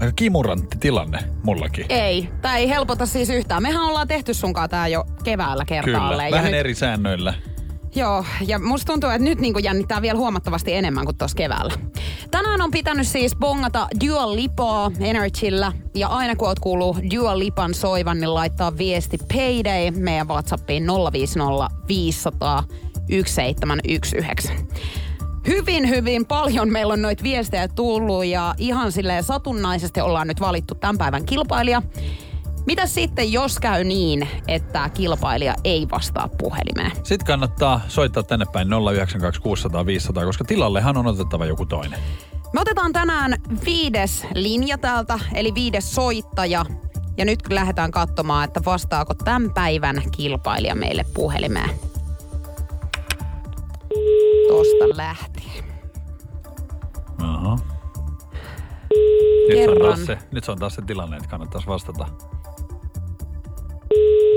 aika 0.00 0.12
kimurantti 0.16 0.76
tilanne 0.80 1.18
mullakin. 1.42 1.86
Ei, 1.88 2.28
tämä 2.42 2.56
ei 2.56 2.68
helpota 2.68 3.06
siis 3.06 3.30
yhtään. 3.30 3.62
Mehän 3.62 3.82
ollaan 3.82 4.08
tehty 4.08 4.34
sunkaan 4.34 4.70
tää 4.70 4.88
jo 4.88 5.04
keväällä 5.24 5.64
Kyllä, 5.64 5.82
kertaalleen. 5.82 6.32
vähän 6.32 6.46
ja 6.46 6.50
nyt, 6.50 6.60
eri 6.60 6.74
säännöillä. 6.74 7.34
Joo, 7.94 8.24
ja 8.46 8.58
musta 8.58 8.92
tuntuu, 8.92 9.10
että 9.10 9.24
nyt 9.24 9.38
niinku 9.40 9.58
jännittää 9.58 10.02
vielä 10.02 10.18
huomattavasti 10.18 10.74
enemmän 10.74 11.04
kuin 11.04 11.18
tuossa 11.18 11.36
keväällä. 11.36 11.74
Tänään 12.30 12.60
on 12.60 12.70
pitänyt 12.70 13.06
siis 13.08 13.36
bongata 13.36 13.88
Dua 14.06 14.34
Lipaa 14.34 14.90
Energyllä. 15.00 15.72
Ja 15.94 16.08
aina 16.08 16.36
kun 16.36 16.48
oot 16.48 16.58
kuullut 16.58 16.96
Dua 17.14 17.38
Lipan 17.38 17.74
soivan, 17.74 18.20
niin 18.20 18.34
laittaa 18.34 18.78
viesti 18.78 19.18
Payday 19.34 19.90
meidän 19.90 20.28
Whatsappiin 20.28 20.86
050 21.12 21.68
500 21.88 22.62
1719. 23.10 24.52
Hyvin, 25.46 25.88
hyvin 25.88 26.26
paljon 26.26 26.72
meillä 26.72 26.92
on 26.92 27.02
noita 27.02 27.22
viestejä 27.22 27.68
tullut 27.68 28.24
ja 28.24 28.54
ihan 28.58 28.92
silleen 28.92 29.24
satunnaisesti 29.24 30.00
ollaan 30.00 30.28
nyt 30.28 30.40
valittu 30.40 30.74
tämän 30.74 30.98
päivän 30.98 31.26
kilpailija. 31.26 31.82
Mitä 32.66 32.86
sitten, 32.86 33.32
jos 33.32 33.58
käy 33.58 33.84
niin, 33.84 34.28
että 34.48 34.88
kilpailija 34.88 35.54
ei 35.64 35.86
vastaa 35.90 36.28
puhelimeen? 36.38 36.92
Sitten 36.96 37.26
kannattaa 37.26 37.80
soittaa 37.88 38.22
tänne 38.22 38.46
päin 38.52 38.68
092 38.92 39.40
600 39.40 39.86
500, 39.86 40.24
koska 40.24 40.44
tilallehan 40.44 40.96
on 40.96 41.06
otettava 41.06 41.46
joku 41.46 41.66
toinen. 41.66 41.98
Me 42.52 42.60
otetaan 42.60 42.92
tänään 42.92 43.34
viides 43.64 44.26
linja 44.34 44.78
täältä, 44.78 45.18
eli 45.34 45.54
viides 45.54 45.94
soittaja. 45.94 46.64
Ja 47.16 47.24
nyt 47.24 47.40
lähdetään 47.50 47.90
katsomaan, 47.90 48.44
että 48.44 48.60
vastaako 48.64 49.14
tämän 49.14 49.50
päivän 49.54 50.02
kilpailija 50.10 50.74
meille 50.74 51.04
puhelimeen. 51.14 51.70
Tosta 54.48 54.96
lähtien. 54.96 55.64
Aha. 57.18 57.58
Nyt 59.48 59.68
on, 59.68 59.76
Kerran. 59.76 59.96
taas 59.96 60.06
se, 60.06 60.18
nyt 60.32 60.44
se 60.44 60.52
on 60.52 60.58
taas 60.58 60.74
se 60.74 60.82
tilanne, 60.82 61.16
että 61.16 61.28
kannattaisi 61.28 61.66
vastata. 61.66 62.06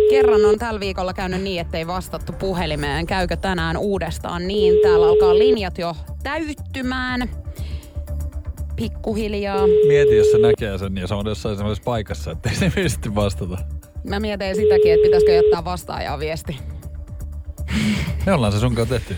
Kerran 0.10 0.46
on 0.46 0.60
tällä 0.60 0.80
viikolla 0.80 1.14
käynyt 1.14 1.42
niin, 1.42 1.62
ettei 1.62 1.88
vastattu 1.88 2.34
puhelimeen. 2.34 3.06
Käykö 3.06 3.36
tänään 3.36 3.78
uudestaan 3.78 4.48
niin? 4.48 4.80
Täällä 4.82 5.08
alkaa 5.08 5.38
linjat 5.38 5.78
jo 5.78 5.96
täyttymään. 6.24 7.30
Pikkuhiljaa. 8.76 9.68
Mieti, 9.88 10.18
jos 10.18 10.32
se 10.32 10.38
näkee 10.38 10.78
sen 10.78 10.98
ja 10.98 11.08
se 11.08 11.14
on 11.14 11.28
jossain 11.28 11.56
semmoisessa 11.58 11.86
paikassa, 11.86 12.32
ettei 12.32 12.56
se 12.56 12.72
pysty 12.76 13.16
vastata. 13.16 13.58
Mä 14.04 14.20
mietin 14.20 14.56
sitäkin, 14.56 14.94
että 14.94 15.04
pitäisikö 15.04 15.32
jättää 15.32 15.66
vastaajaa 15.66 16.20
viesti. 16.20 16.60
Me 18.26 18.34
ollaan 18.34 18.54
se 18.54 18.60
sunkaan 18.60 18.88
tehty 18.88 19.16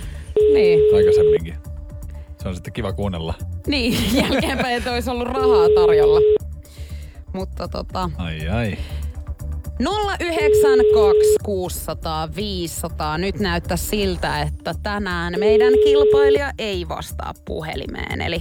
Niin. 0.54 0.80
aikaisemminkin. 0.96 1.56
Se 2.42 2.48
on 2.48 2.56
sitten 2.56 2.74
kiva 2.74 2.94
kuunnella. 2.94 3.34
Niin, 3.68 4.16
jälkeenpäin, 4.22 4.78
että 4.78 4.92
olisi 4.92 5.10
ollut 5.10 5.28
rahaa 5.28 5.68
tarjolla. 5.76 6.20
Mutta 7.34 7.68
tota, 7.68 8.10
Ai 8.18 8.50
ai. 8.50 8.78
092 10.20 11.36
600 11.44 12.30
500. 12.36 13.18
Nyt 13.18 13.40
näyttää 13.40 13.78
siltä, 13.78 14.42
että 14.42 14.74
tänään 14.84 15.34
meidän 15.40 15.74
kilpailija 15.84 16.52
ei 16.60 16.88
vastaa 16.88 17.34
puhelimeen. 17.46 18.22
Eli 18.22 18.40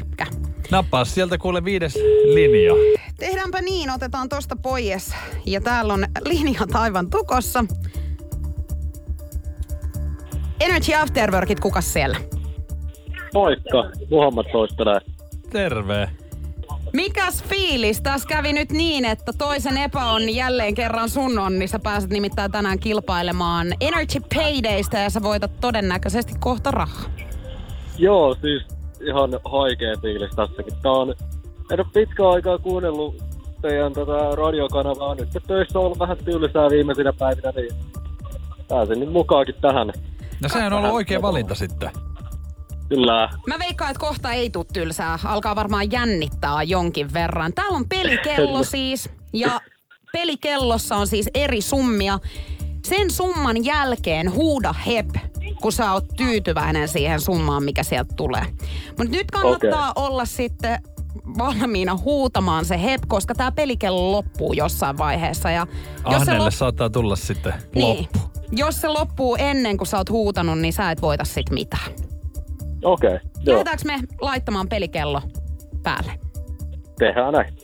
Nappaa 0.70 1.04
sieltä 1.04 1.38
kuule 1.38 1.64
viides 1.64 1.94
linja. 2.24 2.72
tehdäänpä 3.18 3.60
niin, 3.60 3.90
otetaan 3.90 4.28
tosta 4.28 4.56
pois. 4.56 5.14
Ja 5.46 5.60
täällä 5.60 5.94
on 5.94 6.06
linjat 6.24 6.74
aivan 6.74 7.10
tukossa. 7.10 7.64
Energy 10.60 10.94
Afterworkit, 10.94 11.60
kukas 11.60 11.92
siellä? 11.92 12.16
Moikka, 13.34 13.90
Muhammad 14.10 14.46
soittelee. 14.52 15.00
Terve. 15.50 16.10
Mikäs 16.92 17.44
fiilis? 17.44 18.00
Tässä 18.00 18.28
kävi 18.28 18.52
nyt 18.52 18.72
niin, 18.72 19.04
että 19.04 19.32
toisen 19.38 19.78
epäonni 19.78 20.36
jälleen 20.36 20.74
kerran 20.74 21.08
sun 21.08 21.38
on, 21.38 21.58
niin 21.58 21.68
sä 21.68 21.78
pääset 21.78 22.10
nimittäin 22.10 22.52
tänään 22.52 22.78
kilpailemaan 22.78 23.66
Energy 23.80 24.20
Paydaysta 24.34 24.98
ja 24.98 25.10
sä 25.10 25.22
voitat 25.22 25.50
todennäköisesti 25.60 26.32
kohta 26.40 26.70
rahaa. 26.70 27.10
Joo, 27.98 28.36
siis 28.40 28.62
ihan 29.06 29.30
haikea 29.44 29.94
fiilis 30.02 30.30
tässäkin. 30.36 30.74
Tää 30.82 30.92
on, 30.92 31.14
en 31.72 31.80
ole 31.80 31.86
pitkään 31.92 32.30
aikaa 32.30 32.58
kuunnellut 32.58 33.14
teidän 33.62 33.92
tätä 33.92 34.34
radiokanavaa. 34.34 35.14
Nyt 35.14 35.28
töissä 35.46 35.78
on 35.78 35.84
ollut 35.84 35.98
vähän 35.98 36.16
tylsää 36.24 36.70
viimeisinä 36.70 37.12
päivinä, 37.12 37.52
niin 37.56 37.74
pääsin 38.68 39.00
nyt 39.00 39.12
mukaankin 39.12 39.54
tähän. 39.60 39.92
No 40.44 40.48
sehän 40.48 40.72
on 40.72 40.78
ollut 40.78 40.94
oikea 40.94 41.22
valinta 41.22 41.54
sitten. 41.54 41.90
Kyllä. 42.88 43.28
Mä 43.46 43.58
veikkaan, 43.58 43.90
että 43.90 44.00
kohta 44.00 44.32
ei 44.32 44.50
tuu 44.50 44.64
tylsää. 44.64 45.18
Alkaa 45.24 45.56
varmaan 45.56 45.92
jännittää 45.92 46.62
jonkin 46.62 47.12
verran. 47.12 47.52
Täällä 47.54 47.76
on 47.76 47.88
pelikello 47.88 48.62
siis. 48.64 49.10
Ja 49.32 49.60
pelikellossa 50.12 50.96
on 50.96 51.06
siis 51.06 51.30
eri 51.34 51.60
summia. 51.60 52.18
Sen 52.86 53.10
summan 53.10 53.64
jälkeen 53.64 54.32
huuda 54.32 54.72
hep, 54.72 55.10
kun 55.62 55.72
sä 55.72 55.92
oot 55.92 56.04
tyytyväinen 56.16 56.88
siihen 56.88 57.20
summaan, 57.20 57.64
mikä 57.64 57.82
sieltä 57.82 58.14
tulee. 58.16 58.46
Mutta 58.88 59.10
nyt 59.10 59.30
kannattaa 59.30 59.90
okay. 59.90 60.04
olla 60.04 60.24
sitten 60.24 60.78
valmiina 61.38 61.96
huutamaan 61.96 62.64
se 62.64 62.82
hep, 62.82 63.02
koska 63.08 63.34
tämä 63.34 63.52
pelikello 63.52 64.12
loppuu 64.12 64.52
jossain 64.52 64.98
vaiheessa. 64.98 65.50
Ja 65.50 65.66
jos 66.10 66.22
se, 66.24 66.30
Ahnelle 66.30 66.48
lop- 66.48 66.54
saattaa 66.54 66.90
tulla 66.90 67.16
sitten 67.16 67.54
niin, 67.74 67.98
loppu. 67.98 68.18
jos 68.52 68.80
se 68.80 68.88
loppuu 68.88 69.36
ennen 69.38 69.76
kuin 69.76 69.88
sä 69.88 69.96
oot 69.96 70.10
huutanut, 70.10 70.58
niin 70.58 70.72
sä 70.72 70.90
et 70.90 71.02
voita 71.02 71.24
sit 71.24 71.50
mitään. 71.50 71.92
Okei, 72.84 73.14
okay, 73.14 73.20
joo. 73.44 73.54
Lähdetäänkö 73.54 73.84
me 73.84 74.00
laittamaan 74.20 74.68
pelikello 74.68 75.22
päälle? 75.82 76.18
Tehdään 76.98 77.32
näin. 77.32 77.54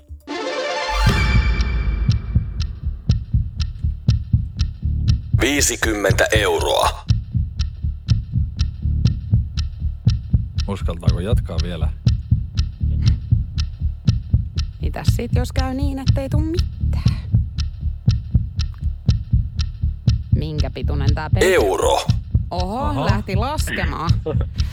Viisikymmentä 5.40 6.26
euroa. 6.32 6.90
Uskaltaako 10.68 11.20
jatkaa 11.20 11.56
vielä? 11.62 11.88
Mitäs 14.80 15.06
sit, 15.16 15.30
jos 15.34 15.52
käy 15.52 15.74
niin, 15.74 15.98
ettei 15.98 16.28
tuu 16.28 16.40
mitään? 16.40 17.20
Minkä 20.34 20.70
pituinen 20.70 21.14
tää 21.14 21.30
peli? 21.30 21.54
Euro. 21.54 22.06
Oho, 22.50 22.88
Oho. 22.88 23.04
lähti 23.06 23.36
laskemaan. 23.36 24.10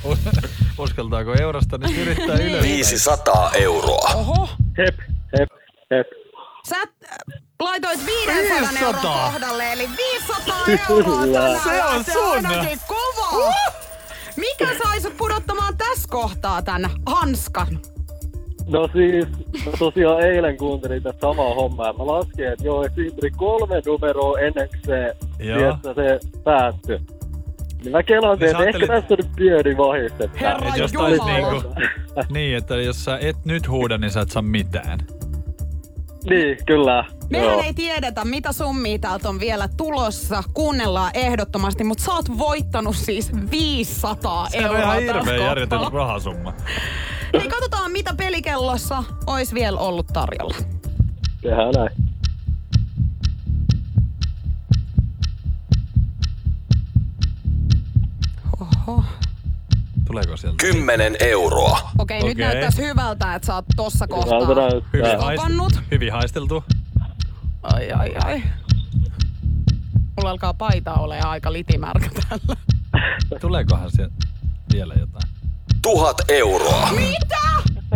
Uskaltaako 0.78 1.34
eurosta 1.42 1.78
nyt 1.78 1.98
yrittää 1.98 2.36
ylös? 2.38 2.64
500 2.64 3.52
euroa. 3.54 4.12
Oho, 4.16 4.50
Hep, 4.78 4.98
hep, 5.40 5.50
hep. 5.92 6.08
sä 6.70 6.76
äh, 6.82 7.18
laitoit 7.60 8.06
500 8.06 8.46
euron 8.58 8.70
500. 8.74 9.32
kohdalle, 9.32 9.74
eli 9.74 9.90
500 9.98 10.56
euroa 10.90 11.26
tänään. 11.34 11.60
Se 11.64 11.84
on 11.84 12.06
sun. 12.14 12.46
ainakin 12.46 12.80
kova. 12.88 13.54
Mikä 14.38 14.68
sai 14.84 15.02
sut 15.02 15.18
pudottamaan 15.18 15.78
tässä 15.78 16.08
kohtaa 16.10 16.62
tän 16.62 16.90
hanskan? 17.06 17.80
No 18.68 18.90
siis, 18.94 19.28
mä 19.66 19.72
tosiaan 19.80 20.22
eilen 20.22 20.58
kuuntelin 20.58 21.04
tätä 21.04 21.20
samaa 21.22 21.54
hommaa. 21.54 21.94
Mä 21.94 22.08
laskin, 22.08 22.48
että 22.48 22.66
joo, 22.66 22.90
siinä 22.96 23.16
tuli 23.16 23.32
kolme 23.32 23.82
numeroa 23.86 24.40
ennen 24.40 24.70
kuin 24.70 24.80
se, 24.86 25.16
tiedätkö, 25.38 25.94
se 25.96 26.20
päättyi. 26.44 27.00
Niin 27.84 27.92
mä 27.92 28.04
kelasin, 28.04 28.40
Niin 28.46 28.50
että 28.50 28.64
sä 28.64 28.70
ehkä 28.70 28.88
tässä 28.88 29.14
on 29.14 29.18
nyt 29.18 29.32
pieni 29.36 29.78
vahis. 29.78 30.12
Että 30.12 30.40
Herra 30.40 30.70
Et 30.70 30.78
jos 30.78 30.94
Jumala. 30.94 31.26
niinku, 31.26 31.70
niin, 32.34 32.58
että 32.58 32.76
jos 32.76 33.06
sä 33.06 33.18
et 33.22 33.36
nyt 33.46 33.70
huuda, 33.70 33.98
niin 33.98 34.12
sä 34.12 34.22
et 34.22 34.30
saa 34.32 34.42
mitään. 34.42 35.00
Niin, 36.30 36.58
kyllä. 36.66 37.06
Mehän 37.30 37.48
Joo. 37.48 37.62
ei 37.62 37.74
tiedetä, 37.74 38.26
mitä 38.26 38.52
summia 38.54 39.00
täältä 39.00 39.30
on 39.30 39.40
vielä 39.40 39.68
tulossa. 39.78 40.44
Kuunnellaan 40.54 41.12
ehdottomasti, 41.14 41.84
mutta 41.84 42.04
sä 42.04 42.14
oot 42.14 42.38
voittanut 42.38 42.96
siis 42.96 43.32
500 43.52 44.50
Se 44.50 44.58
on 44.58 44.64
euroa 44.64 44.80
ihan 44.96 45.16
tässä 45.16 45.32
hirveä 45.32 45.48
järjetön 45.48 45.80
kohtaa. 45.80 46.00
rahasumma. 46.00 46.54
Niin 47.34 47.50
katsotaan, 47.50 47.92
mitä 47.92 48.14
pelikellossa 48.18 49.04
olisi 49.28 49.56
vielä 49.56 49.80
ollut 49.80 50.08
tarjolla. 50.14 50.56
Tehdään 51.42 51.72
näin. 51.72 51.90
Oho. 58.62 59.04
Tuleeko 60.08 60.38
sieltä? 60.38 60.56
10 60.62 61.16
euroa. 61.20 61.80
Okei, 62.00 62.24
nyt 62.24 62.32
Okei. 62.32 62.46
näyttäisi 62.46 62.82
hyvältä, 62.82 63.36
että 63.36 63.46
sä 63.46 63.56
oot 63.56 63.66
tossa 63.76 64.08
kohtaa. 64.08 64.40
Hyvältä 64.42 64.62
näyttää. 64.62 64.90
Hyvin, 64.94 65.20
haist- 65.20 65.82
hyvin 65.92 66.12
haisteltu. 66.14 66.64
Ai, 67.64 67.92
ai, 67.92 68.16
ai. 68.26 68.44
Mulla 70.18 70.30
alkaa 70.30 70.54
paita 70.54 70.94
ole 70.94 71.20
aika 71.20 71.54
litimärkä 71.54 72.10
tällä. 72.30 72.56
Tuleekohan 73.42 73.92
sieltä 73.92 74.16
vielä 74.74 74.94
jotain? 75.00 75.30
1000 75.82 76.18
euroa. 76.30 76.90
Mitä? 76.92 77.38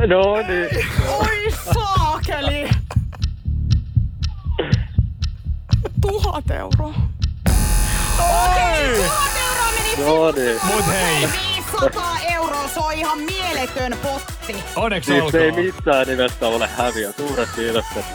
No 0.07 0.35
niin. 0.47 0.87
Oi 1.19 1.51
saakeli! 1.73 2.69
Tuhat 6.01 6.51
euroa. 6.51 6.93
Okei, 8.19 8.95
tuhat 8.95 9.35
euroa 9.37 9.71
meni 9.71 10.05
No 10.05 10.31
niin. 10.31 10.59
Mut 10.63 10.87
hei, 10.87 11.27
500 11.81 12.17
euroa, 12.33 12.67
se 12.67 12.79
on 12.79 12.93
ihan 12.93 13.19
mieletön 13.19 13.97
potti. 14.03 14.55
onneksi 14.75 15.11
Siis 15.11 15.35
ei 15.35 15.47
olkoon. 15.49 15.65
missään 15.65 16.07
nimessä 16.07 16.47
ole 16.47 16.67
häviö. 16.67 17.13
Suuret 17.17 17.49
kiitokset. 17.55 18.05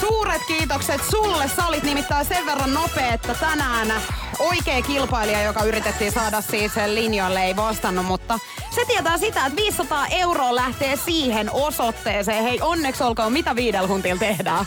Suuret 0.00 0.42
kiitokset 0.46 1.00
sulle. 1.10 1.48
Sä 1.56 1.66
olit 1.66 1.82
nimittäin 1.82 2.24
sen 2.26 2.46
verran 2.46 2.74
nopea, 2.74 3.12
että 3.12 3.34
tänään 3.34 3.92
oikea 4.38 4.82
kilpailija, 4.82 5.42
joka 5.42 5.64
yritettiin 5.64 6.12
saada 6.12 6.40
siis 6.40 6.72
linjoille, 6.86 7.44
ei 7.44 7.56
vastannut, 7.56 8.06
mutta 8.06 8.38
se 8.74 8.84
tietää 8.86 9.18
sitä, 9.18 9.46
että 9.46 9.56
500 9.62 10.06
euroa 10.10 10.54
lähtee 10.54 10.96
siihen 10.96 11.50
osoitteeseen. 11.52 12.44
Hei, 12.44 12.58
onneksi 12.62 13.02
olkoon, 13.04 13.32
mitä 13.32 13.56
viidellä 13.56 13.88
huntilla 13.88 14.18
tehdään? 14.18 14.66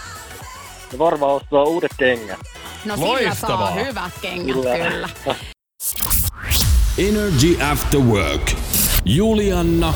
Ja 0.91 0.99
varmaan 0.99 1.31
ostaa 1.31 1.63
uudet 1.63 1.91
kengät. 1.97 2.39
No 2.85 2.95
sillä 2.95 3.07
Loistavaa. 3.09 3.67
saa 3.67 3.71
hyvät 3.83 4.11
kengät 4.21 4.55
Kyllä. 4.55 4.77
kyllä. 4.89 5.09
Energy 6.97 7.61
After 7.61 7.99
Work. 7.99 8.51
Julianna 9.05 9.93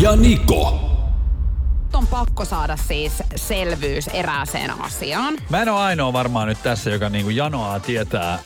ja 0.00 0.16
Niko. 0.16 0.80
Nyt 1.82 1.94
on 1.94 2.06
pakko 2.06 2.44
saada 2.44 2.76
siis 2.76 3.12
selvyys 3.36 4.08
erääseen 4.08 4.80
asiaan. 4.80 5.34
Mä 5.50 5.62
en 5.62 5.68
ole 5.68 5.80
ainoa 5.80 6.12
varmaan 6.12 6.48
nyt 6.48 6.62
tässä, 6.62 6.90
joka 6.90 7.08
niinku 7.08 7.30
janoaa 7.30 7.80
tietää. 7.80 8.38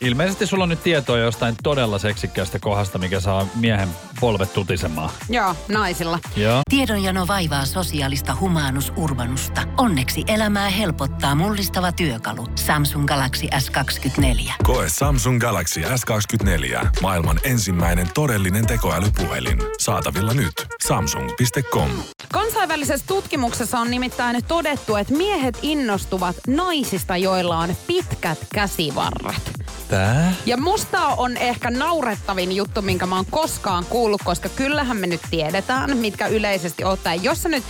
Ilmeisesti 0.00 0.46
sulla 0.46 0.64
on 0.64 0.68
nyt 0.68 0.82
tietoa 0.82 1.18
jostain 1.18 1.54
todella 1.62 1.98
seksikkäästä 1.98 2.58
kohdasta, 2.58 2.98
mikä 2.98 3.20
saa 3.20 3.46
miehen 3.54 3.88
polvet 4.20 4.52
tutisemaan. 4.52 5.10
Joo, 5.28 5.54
naisilla. 5.68 6.18
Joo. 6.36 6.60
Tiedonjano 6.70 7.26
vaivaa 7.26 7.66
sosiaalista 7.66 8.36
humanus 8.40 8.92
urbanusta. 8.96 9.62
Onneksi 9.76 10.24
elämää 10.26 10.70
helpottaa 10.70 11.34
mullistava 11.34 11.92
työkalu. 11.92 12.46
Samsung 12.54 13.06
Galaxy 13.06 13.46
S24. 13.46 14.52
Koe 14.62 14.88
Samsung 14.88 15.40
Galaxy 15.40 15.80
S24. 15.80 16.88
Maailman 17.02 17.40
ensimmäinen 17.44 18.08
todellinen 18.14 18.66
tekoälypuhelin. 18.66 19.58
Saatavilla 19.78 20.34
nyt. 20.34 20.54
Samsung.com. 20.86 21.90
Kansainvälisessä 22.32 23.06
tutkimuksessa 23.06 23.78
on 23.78 23.90
nimittäin 23.90 24.44
todettu, 24.44 24.96
että 24.96 25.14
miehet 25.14 25.58
innostuvat 25.62 26.36
naisista, 26.46 27.16
joilla 27.16 27.58
on 27.58 27.76
pitkät 27.86 28.38
käsivarret. 28.54 29.67
Tää? 29.88 30.32
Ja 30.46 30.56
musta 30.56 31.06
on 31.06 31.36
ehkä 31.36 31.70
naurettavin 31.70 32.56
juttu, 32.56 32.82
minkä 32.82 33.06
mä 33.06 33.16
oon 33.16 33.26
koskaan 33.30 33.84
kuullut, 33.84 34.20
koska 34.24 34.48
kyllähän 34.48 34.96
me 34.96 35.06
nyt 35.06 35.20
tiedetään, 35.30 35.96
mitkä 35.96 36.26
yleisesti 36.26 36.84
ottaen. 36.84 37.24
Jos 37.24 37.42
sä 37.42 37.48
nyt 37.48 37.64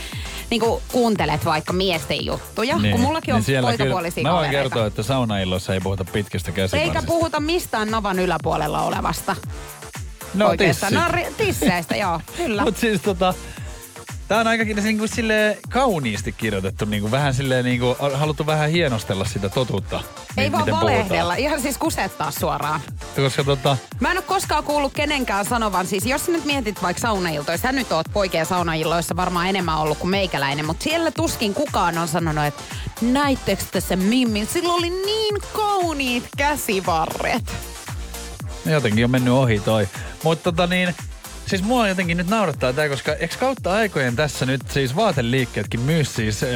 niin 0.50 0.62
kuuntelet 0.92 1.44
vaikka 1.44 1.72
miesten 1.72 2.24
juttuja, 2.26 2.78
niin, 2.78 2.92
kun 2.92 3.00
mullakin 3.00 3.35
on 3.35 3.42
siellä 3.42 3.68
poikapuolisia 3.68 4.22
Mä 4.22 4.33
voin 4.33 4.50
kertoa, 4.50 4.87
että 4.87 5.02
saunailloissa 5.02 5.74
ei 5.74 5.81
puhuta 5.81 6.04
pitkistä 6.04 6.52
käsivarsista. 6.52 6.98
Eikä 6.98 7.07
puhuta 7.07 7.40
mistään 7.40 7.90
navan 7.90 8.18
yläpuolella 8.18 8.83
olevasta 8.83 9.37
No 10.35 10.48
oikeastaan. 10.48 10.92
tissit. 10.92 11.28
No, 11.31 11.35
tisseistä, 11.44 11.96
joo, 11.96 12.20
kyllä. 12.37 12.62
Mut 12.62 12.76
siis 12.76 13.02
tota, 13.02 13.35
Tää 14.29 14.41
on 14.41 14.47
aikakin 14.47 14.77
niin 14.77 14.99
kuin 14.99 15.09
silleen 15.09 15.57
kauniisti 15.69 16.33
kirjoitettu, 16.33 16.85
niin 16.85 17.01
kuin 17.01 17.11
vähän 17.11 17.35
silleen 17.35 17.64
niin 17.64 17.81
kuin, 17.81 17.97
haluttu 18.14 18.47
vähän 18.47 18.71
hienostella 18.71 19.25
sitä 19.25 19.49
totuutta. 19.49 20.01
Ei 20.37 20.53
vaan 20.53 20.71
valehdella, 20.71 21.09
puhutaan. 21.09 21.39
ihan 21.39 21.61
siis 21.61 21.79
kusettaa 21.79 22.31
suoraan. 22.31 22.81
Koska 23.16 23.45
tota, 23.45 23.76
Mä 24.01 24.11
en 24.11 24.16
ole 24.18 24.24
koskaan 24.26 24.64
kuullut 24.64 24.93
kenenkään 24.93 25.45
sanovan, 25.45 25.87
siis 25.87 26.07
jos 26.07 26.26
sä 26.26 26.33
nyt 26.33 26.45
mietit 26.45 26.83
vaikka 26.83 27.01
saunailtoja, 27.01 27.59
sä 27.59 27.72
nyt 27.72 27.93
oot 27.93 28.07
poikien 28.12 28.47
saunailloissa 28.47 29.16
varmaan 29.16 29.47
enemmän 29.49 29.79
ollut 29.79 29.99
kuin 29.99 30.11
meikäläinen, 30.11 30.66
mutta 30.66 30.85
siellä 30.85 31.11
tuskin 31.11 31.55
kukaan 31.55 31.99
on 31.99 32.09
sanonut, 32.09 32.45
että 32.45 32.62
näittekö 33.01 33.62
tässä 33.72 33.97
Mimmin, 33.97 34.47
sillä 34.47 34.72
oli 34.72 34.91
niin 34.91 35.37
kauniit 35.53 36.24
käsivarret. 36.37 37.53
jotenkin 38.66 39.05
on 39.05 39.11
mennyt 39.11 39.33
ohi 39.35 39.61
toi. 39.61 39.89
Mutta 40.22 40.43
tota 40.53 40.66
niin, 40.66 40.95
siis 41.49 41.62
mua 41.62 41.88
jotenkin 41.88 42.16
nyt 42.16 42.28
naurattaa 42.28 42.72
tää, 42.72 42.88
koska 42.88 43.12
eikö 43.14 43.36
kautta 43.40 43.72
aikojen 43.72 44.16
tässä 44.16 44.46
nyt 44.46 44.61
siis 44.70 44.96
vaateliikkeetkin 44.96 45.80
myy 45.80 46.05
siis 46.05 46.42
äh, 46.42 46.49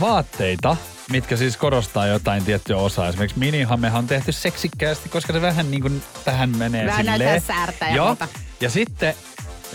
vaatteita, 0.00 0.76
mitkä 1.10 1.36
siis 1.36 1.56
korostaa 1.56 2.06
jotain 2.06 2.44
tiettyä 2.44 2.76
osaa. 2.76 3.08
Esimerkiksi 3.08 3.38
minihamehan 3.38 3.98
on 3.98 4.06
tehty 4.06 4.32
seksikkäästi, 4.32 5.08
koska 5.08 5.32
se 5.32 5.40
vähän 5.40 5.70
niin 5.70 5.82
kuin 5.82 6.02
tähän 6.24 6.56
menee 6.56 6.86
Vähän 6.86 7.06
silleen. 7.06 7.40
särtä 7.40 7.88
ja 7.88 7.96
Joo. 7.96 8.06
muuta. 8.06 8.28
Ja 8.60 8.70
sitten 8.70 9.14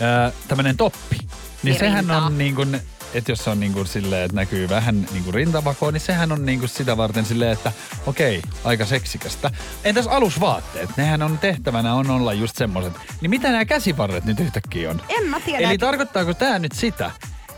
äh, 0.02 0.32
tämmönen 0.48 0.76
toppi. 0.76 1.18
Niin 1.62 1.78
sehän 1.78 1.98
Rintaa. 2.04 2.26
on 2.26 2.38
niin 2.38 2.54
kuin, 2.54 2.80
että 3.14 3.32
jos 3.32 3.44
se 3.44 3.50
on 3.50 3.60
niin 3.60 3.72
kuin 3.72 3.86
silleen, 3.86 4.24
että 4.24 4.36
näkyy 4.36 4.68
vähän 4.68 5.06
niin 5.12 5.24
kuin 5.24 5.34
rintavakoa, 5.34 5.92
niin 5.92 6.00
sehän 6.00 6.32
on 6.32 6.46
niin 6.46 6.58
kuin 6.58 6.68
sitä 6.68 6.96
varten 6.96 7.24
silleen, 7.24 7.52
että 7.52 7.72
okei, 8.06 8.42
aika 8.64 8.86
seksikästä. 8.86 9.50
Entäs 9.84 10.06
alusvaatteet? 10.06 10.90
Nehän 10.96 11.22
on 11.22 11.38
tehtävänä 11.38 11.94
on 11.94 12.10
olla 12.10 12.32
just 12.32 12.56
semmoset. 12.56 12.92
Niin 13.20 13.30
mitä 13.30 13.50
nämä 13.50 13.64
käsivarret 13.64 14.24
nyt 14.24 14.40
yhtäkkiä 14.40 14.90
on? 14.90 15.02
En 15.08 15.28
mä 15.28 15.40
tiedä. 15.40 15.68
Eli 15.68 15.78
tarkoittaako 15.78 16.34
tämä 16.34 16.58
nyt 16.58 16.72
sitä, 16.72 17.10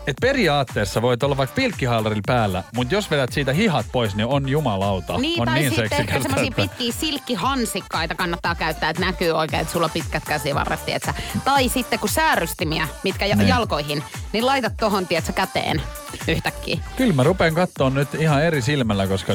että 0.07 0.21
periaatteessa 0.21 1.01
voit 1.01 1.23
olla 1.23 1.37
vaikka 1.37 1.55
pilkkihallarilla 1.55 2.23
päällä, 2.25 2.63
mutta 2.75 2.93
jos 2.93 3.11
vedät 3.11 3.33
siitä 3.33 3.53
hihat 3.53 3.85
pois, 3.91 4.15
niin 4.15 4.27
on 4.27 4.49
jumalauta. 4.49 5.17
Niin, 5.17 5.41
on 5.41 5.45
tai 5.45 5.59
niin 5.59 5.75
sitten 5.75 5.99
ehkä 5.99 6.21
semmoisia 6.21 6.51
pitkiä 6.55 6.91
silkkihansikkaita 6.91 8.15
kannattaa 8.15 8.55
käyttää, 8.55 8.89
että 8.89 9.05
näkyy 9.05 9.31
oikein, 9.31 9.61
että 9.61 9.73
sulla 9.73 9.85
on 9.85 9.91
pitkät 9.91 10.23
käsivarret, 10.25 10.85
tietsä. 10.85 11.13
Tai 11.45 11.69
sitten 11.69 11.99
kun 11.99 12.09
säärystimiä, 12.09 12.87
mitkä 13.03 13.25
Niin. 13.25 13.47
jalkoihin, 13.47 14.03
niin 14.33 14.45
laitat 14.45 14.73
tohon, 14.79 15.07
tietsä, 15.07 15.33
käteen 15.33 15.81
yhtäkkiä. 16.27 16.77
Kyllä 16.97 17.13
mä 17.13 17.23
rupean 17.23 17.55
katsoa 17.55 17.89
nyt 17.89 18.15
ihan 18.15 18.43
eri 18.43 18.61
silmällä, 18.61 19.07
koska 19.07 19.33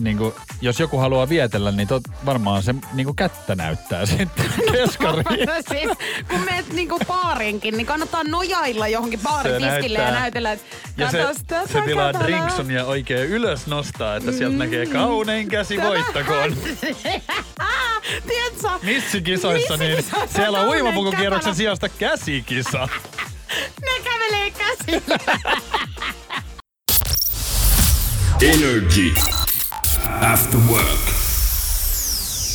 niin 0.00 0.18
kuin, 0.18 0.34
jos 0.60 0.80
joku 0.80 0.98
haluaa 0.98 1.28
vietellä, 1.28 1.70
niin 1.72 1.88
tot, 1.88 2.02
varmaan 2.26 2.62
se 2.62 2.74
niin 2.92 3.04
kuin 3.04 3.16
kättä 3.16 3.54
näyttää 3.54 4.06
sitten 4.16 4.46
keskariin. 4.72 5.46
No 5.46 5.54
siis, 5.68 5.90
kun 6.28 6.40
meet 6.40 6.72
niinku 6.72 6.98
baarinkin, 7.06 7.76
niin 7.76 7.86
kannattaa 7.86 8.24
nojailla 8.24 8.88
johonkin 8.88 9.20
baaritiskille 9.20 9.98
ja 9.98 10.04
näyttää. 10.04 10.20
näytellä, 10.20 10.52
että 10.52 10.76
Ja 10.96 11.10
se, 11.10 11.18
tätä, 11.46 11.66
se 11.72 11.80
tilaa 11.82 12.12
kato. 12.12 12.24
drinksonia 12.24 12.84
oikein 12.84 13.28
ylös 13.28 13.66
nostaa, 13.66 14.16
että 14.16 14.32
sieltä 14.32 14.56
näkee 14.56 14.86
kaunein 14.86 15.48
käsi 15.48 15.82
voittakoon. 15.82 16.56
Tiedätkö? 18.28 18.68
Missikisoissa, 18.82 19.76
niin 19.76 19.96
Missikisoissa 19.96 20.36
siellä 20.36 20.60
on 20.60 20.68
uimapukukierroksen 20.68 21.54
sijasta 21.54 21.88
käsikisa. 21.88 22.88
Ne 23.86 24.04
kävelee 24.04 24.50
käsillä. 24.50 25.18
Energy. 28.42 29.14
After 30.20 30.60
work. 30.70 31.00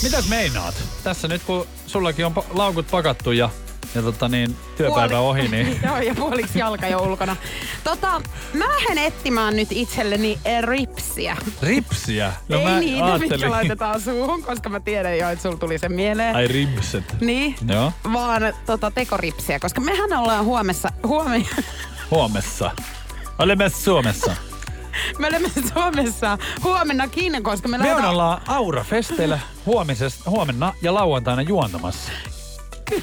Mitäs 0.03 0.27
meinaat? 0.29 0.75
Tässä 1.03 1.27
nyt 1.27 1.43
kun 1.43 1.67
sullakin 1.87 2.25
on 2.25 2.33
laukut 2.49 2.87
pakattu 2.91 3.31
ja, 3.31 3.49
ja 3.95 4.01
tota 4.01 4.27
niin, 4.27 4.55
työpäivä 4.77 5.19
ohi, 5.19 5.47
niin 5.47 5.79
Joo, 5.85 5.97
ja 5.97 6.15
puoliksi 6.15 6.59
jalka 6.59 6.87
jo 6.87 6.99
ulkona. 6.99 7.35
Tota, 7.83 8.21
mä 8.53 8.65
lähden 8.67 8.97
etsimään 8.97 9.55
nyt 9.55 9.67
itselleni 9.71 10.39
ripsiä. 10.61 11.37
ripsiä. 11.61 12.33
No 12.49 12.57
Ei 12.59 12.63
mä 12.65 12.79
niitä, 12.79 13.03
mitkä 13.05 13.11
ajattelin. 13.13 13.51
laitetaan 13.51 14.01
suuhun, 14.01 14.43
koska 14.43 14.69
mä 14.69 14.79
tiedän 14.79 15.17
jo, 15.17 15.29
että 15.29 15.43
sulla 15.43 15.57
tuli 15.57 15.77
se 15.77 15.89
mieleen. 15.89 16.35
Ai 16.35 16.47
ripset. 16.47 17.15
Niin, 17.21 17.55
Joo. 17.67 17.91
vaan 18.13 18.41
tota, 18.65 18.91
tekoripsiä, 18.91 19.59
koska 19.59 19.81
mehän 19.81 20.13
ollaan 20.13 20.45
huomessa, 20.45 20.89
huomenna, 21.07 21.47
Huomessa. 22.11 22.71
Olemme 23.39 23.69
Suomessa. 23.69 24.35
me 25.19 25.27
olemme 25.27 25.49
Suomessa 25.73 26.37
huomennakin, 26.63 27.43
koska 27.43 27.67
me, 27.67 27.77
Me 27.77 27.83
lähdetään- 27.83 28.09
ollaan 28.09 28.41
Aura-festeillä 28.47 29.39
huomenna 30.29 30.73
ja 30.81 30.93
lauantaina 30.93 31.41
juontamassa. 31.41 32.11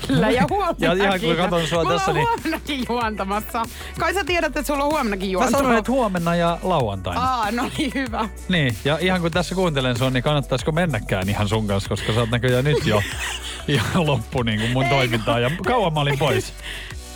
Kyllä, 0.06 0.30
ja 0.30 0.46
huomennakin. 0.50 0.84
Ja 0.86 0.92
ihan 1.04 1.20
kun 1.20 1.36
katson 1.36 1.66
sua 1.66 1.82
Mulla 1.84 1.92
tässä, 1.98 2.10
on 2.10 2.14
niin- 2.16 2.28
huomennakin 2.28 2.84
juontamassa. 2.88 3.62
Kai 3.98 4.14
sä 4.14 4.24
tiedät, 4.24 4.56
että 4.56 4.66
sulla 4.66 4.84
on 4.84 4.90
huomennakin 4.90 5.28
Mä 5.28 5.32
juontama. 5.32 5.58
sanoin, 5.58 5.78
että 5.78 5.92
huomenna 5.92 6.34
ja 6.34 6.58
lauantaina. 6.62 7.20
Aa, 7.34 7.50
no 7.50 7.70
niin, 7.78 7.92
hyvä. 7.94 8.28
Niin, 8.48 8.76
ja 8.84 8.98
ihan 9.00 9.20
kun 9.20 9.30
tässä 9.30 9.54
kuuntelen 9.54 9.98
sua, 9.98 10.10
niin 10.10 10.22
kannattaisiko 10.22 10.72
mennäkään 10.72 11.28
ihan 11.28 11.48
sun 11.48 11.66
kanssa, 11.66 11.88
koska 11.88 12.12
sä 12.12 12.20
oot 12.20 12.30
näköjään 12.30 12.64
nyt 12.64 12.86
jo 12.86 13.02
ihan 13.68 14.06
loppu 14.06 14.42
niin 14.42 14.60
kuin 14.60 14.72
mun 14.72 14.86
toimintaa. 14.88 15.38
Ja 15.40 15.50
kauan 15.66 15.92
mä 15.92 16.00
olin 16.00 16.18
pois. 16.18 16.52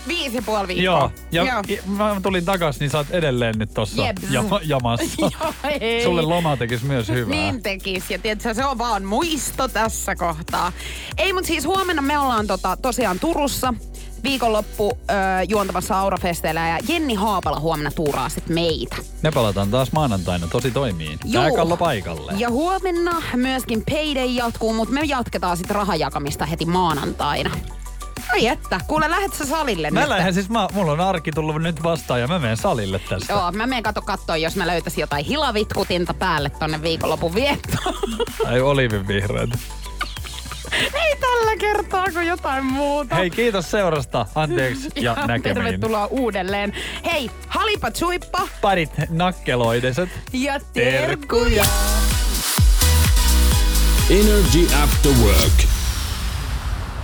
Viisi 0.09 0.43
puoli 0.43 0.69
viikkoa. 0.69 0.85
Joo, 0.85 1.11
ja 1.33 1.43
Joo. 1.45 1.63
ja 1.69 1.83
mä 1.87 2.21
tulin 2.23 2.45
takas, 2.45 2.81
niin 2.81 2.91
sä 2.91 2.99
oot 2.99 3.11
edelleen 3.11 3.55
nyt 3.59 3.75
tossa 3.75 4.07
Jeps. 4.07 4.23
jama, 4.31 4.61
jamassa. 4.65 5.07
Joo, 5.41 5.53
ei. 5.81 6.05
Sulle 6.05 6.23
loma 6.23 6.57
tekisi 6.57 6.85
myös 6.85 7.09
hyvää. 7.09 7.37
Niin 7.37 7.63
tekis. 7.63 8.11
Ja 8.11 8.19
tiedätkö, 8.19 8.55
se 8.55 8.65
on 8.65 8.79
vaan 8.79 9.05
muisto 9.05 9.69
tässä 9.69 10.17
kohtaa. 10.17 10.73
Ei, 11.19 11.33
mutta 11.33 11.47
siis 11.49 11.67
huomenna 11.67 12.03
me 12.03 12.19
ollaan 12.19 12.47
tota, 12.47 12.77
tosiaan 12.83 13.19
Turussa 13.21 13.75
viikonloppu 14.23 14.99
ö, 15.11 15.15
juontamassa 15.49 15.99
Aurafesteillä 16.01 16.69
ja 16.69 16.79
Jenni 16.89 17.15
Haapala 17.15 17.61
huomenna 17.61 17.91
tuuraa 17.91 18.29
sit 18.29 18.49
meitä. 18.49 18.97
Me 19.23 19.31
palataan 19.31 19.71
taas 19.71 19.93
maanantaina 19.93 20.47
tosi 20.47 20.71
toimiin. 20.71 21.19
Juu. 21.25 21.43
Pääkallo 21.43 21.77
paikalle. 21.77 22.33
Ja 22.39 22.51
huomenna 22.51 23.23
myöskin 23.37 23.83
Payday 23.91 24.27
jatkuu, 24.27 24.73
mutta 24.73 24.95
me 24.95 25.01
jatketaan 25.05 25.57
sitten 25.57 25.77
rahajakamista 25.77 26.47
heti 26.47 26.65
maanantaina. 26.65 27.51
Ai 28.33 28.47
että, 28.47 28.81
kuule 28.87 29.11
lähet 29.11 29.35
sä 29.35 29.47
salille 29.47 29.91
Mä 29.91 30.01
nyt? 30.01 30.09
lähden 30.09 30.35
siis, 30.35 30.49
mä, 30.49 30.69
mulla 30.73 30.93
on 30.93 31.01
arki 31.01 31.33
tullut 31.33 31.63
nyt 31.63 31.83
vastaan 31.83 32.21
ja 32.21 32.27
mä 32.27 32.39
menen 32.39 32.57
salille 32.57 32.99
tästä. 32.99 33.33
Joo, 33.33 33.53
mä 33.53 33.67
menen 33.67 33.83
kato 33.83 34.03
katsoa, 34.03 34.37
jos 34.37 34.57
mä 34.57 34.67
löytäisin 34.67 35.01
jotain 35.01 35.25
hilavitkutinta 35.25 36.15
päälle 36.15 36.51
tonne 36.51 36.83
viikonlopun 36.83 37.35
viettoon. 37.35 37.95
Ai 38.47 38.61
olivin 38.61 39.09
vihreät. 39.09 39.51
Ei 40.95 41.17
tällä 41.21 41.57
kertaa 41.57 42.05
kuin 42.13 42.27
jotain 42.27 42.65
muuta. 42.65 43.15
Hei, 43.15 43.31
kiitos 43.31 43.71
seurasta. 43.71 44.27
Anteeksi 44.35 44.89
ja 45.01 45.17
näkemiin. 45.27 45.43
Tervetuloa 45.65 46.07
uudelleen. 46.07 46.73
Hei, 47.05 47.31
halipa 47.49 47.91
suippa 47.95 48.49
Parit 48.61 48.91
nakkeloideset. 49.11 50.09
ja 50.33 50.61
terkkuja. 50.73 51.65
Energy 54.11 54.67
After 54.83 55.13
Work. 55.13 55.76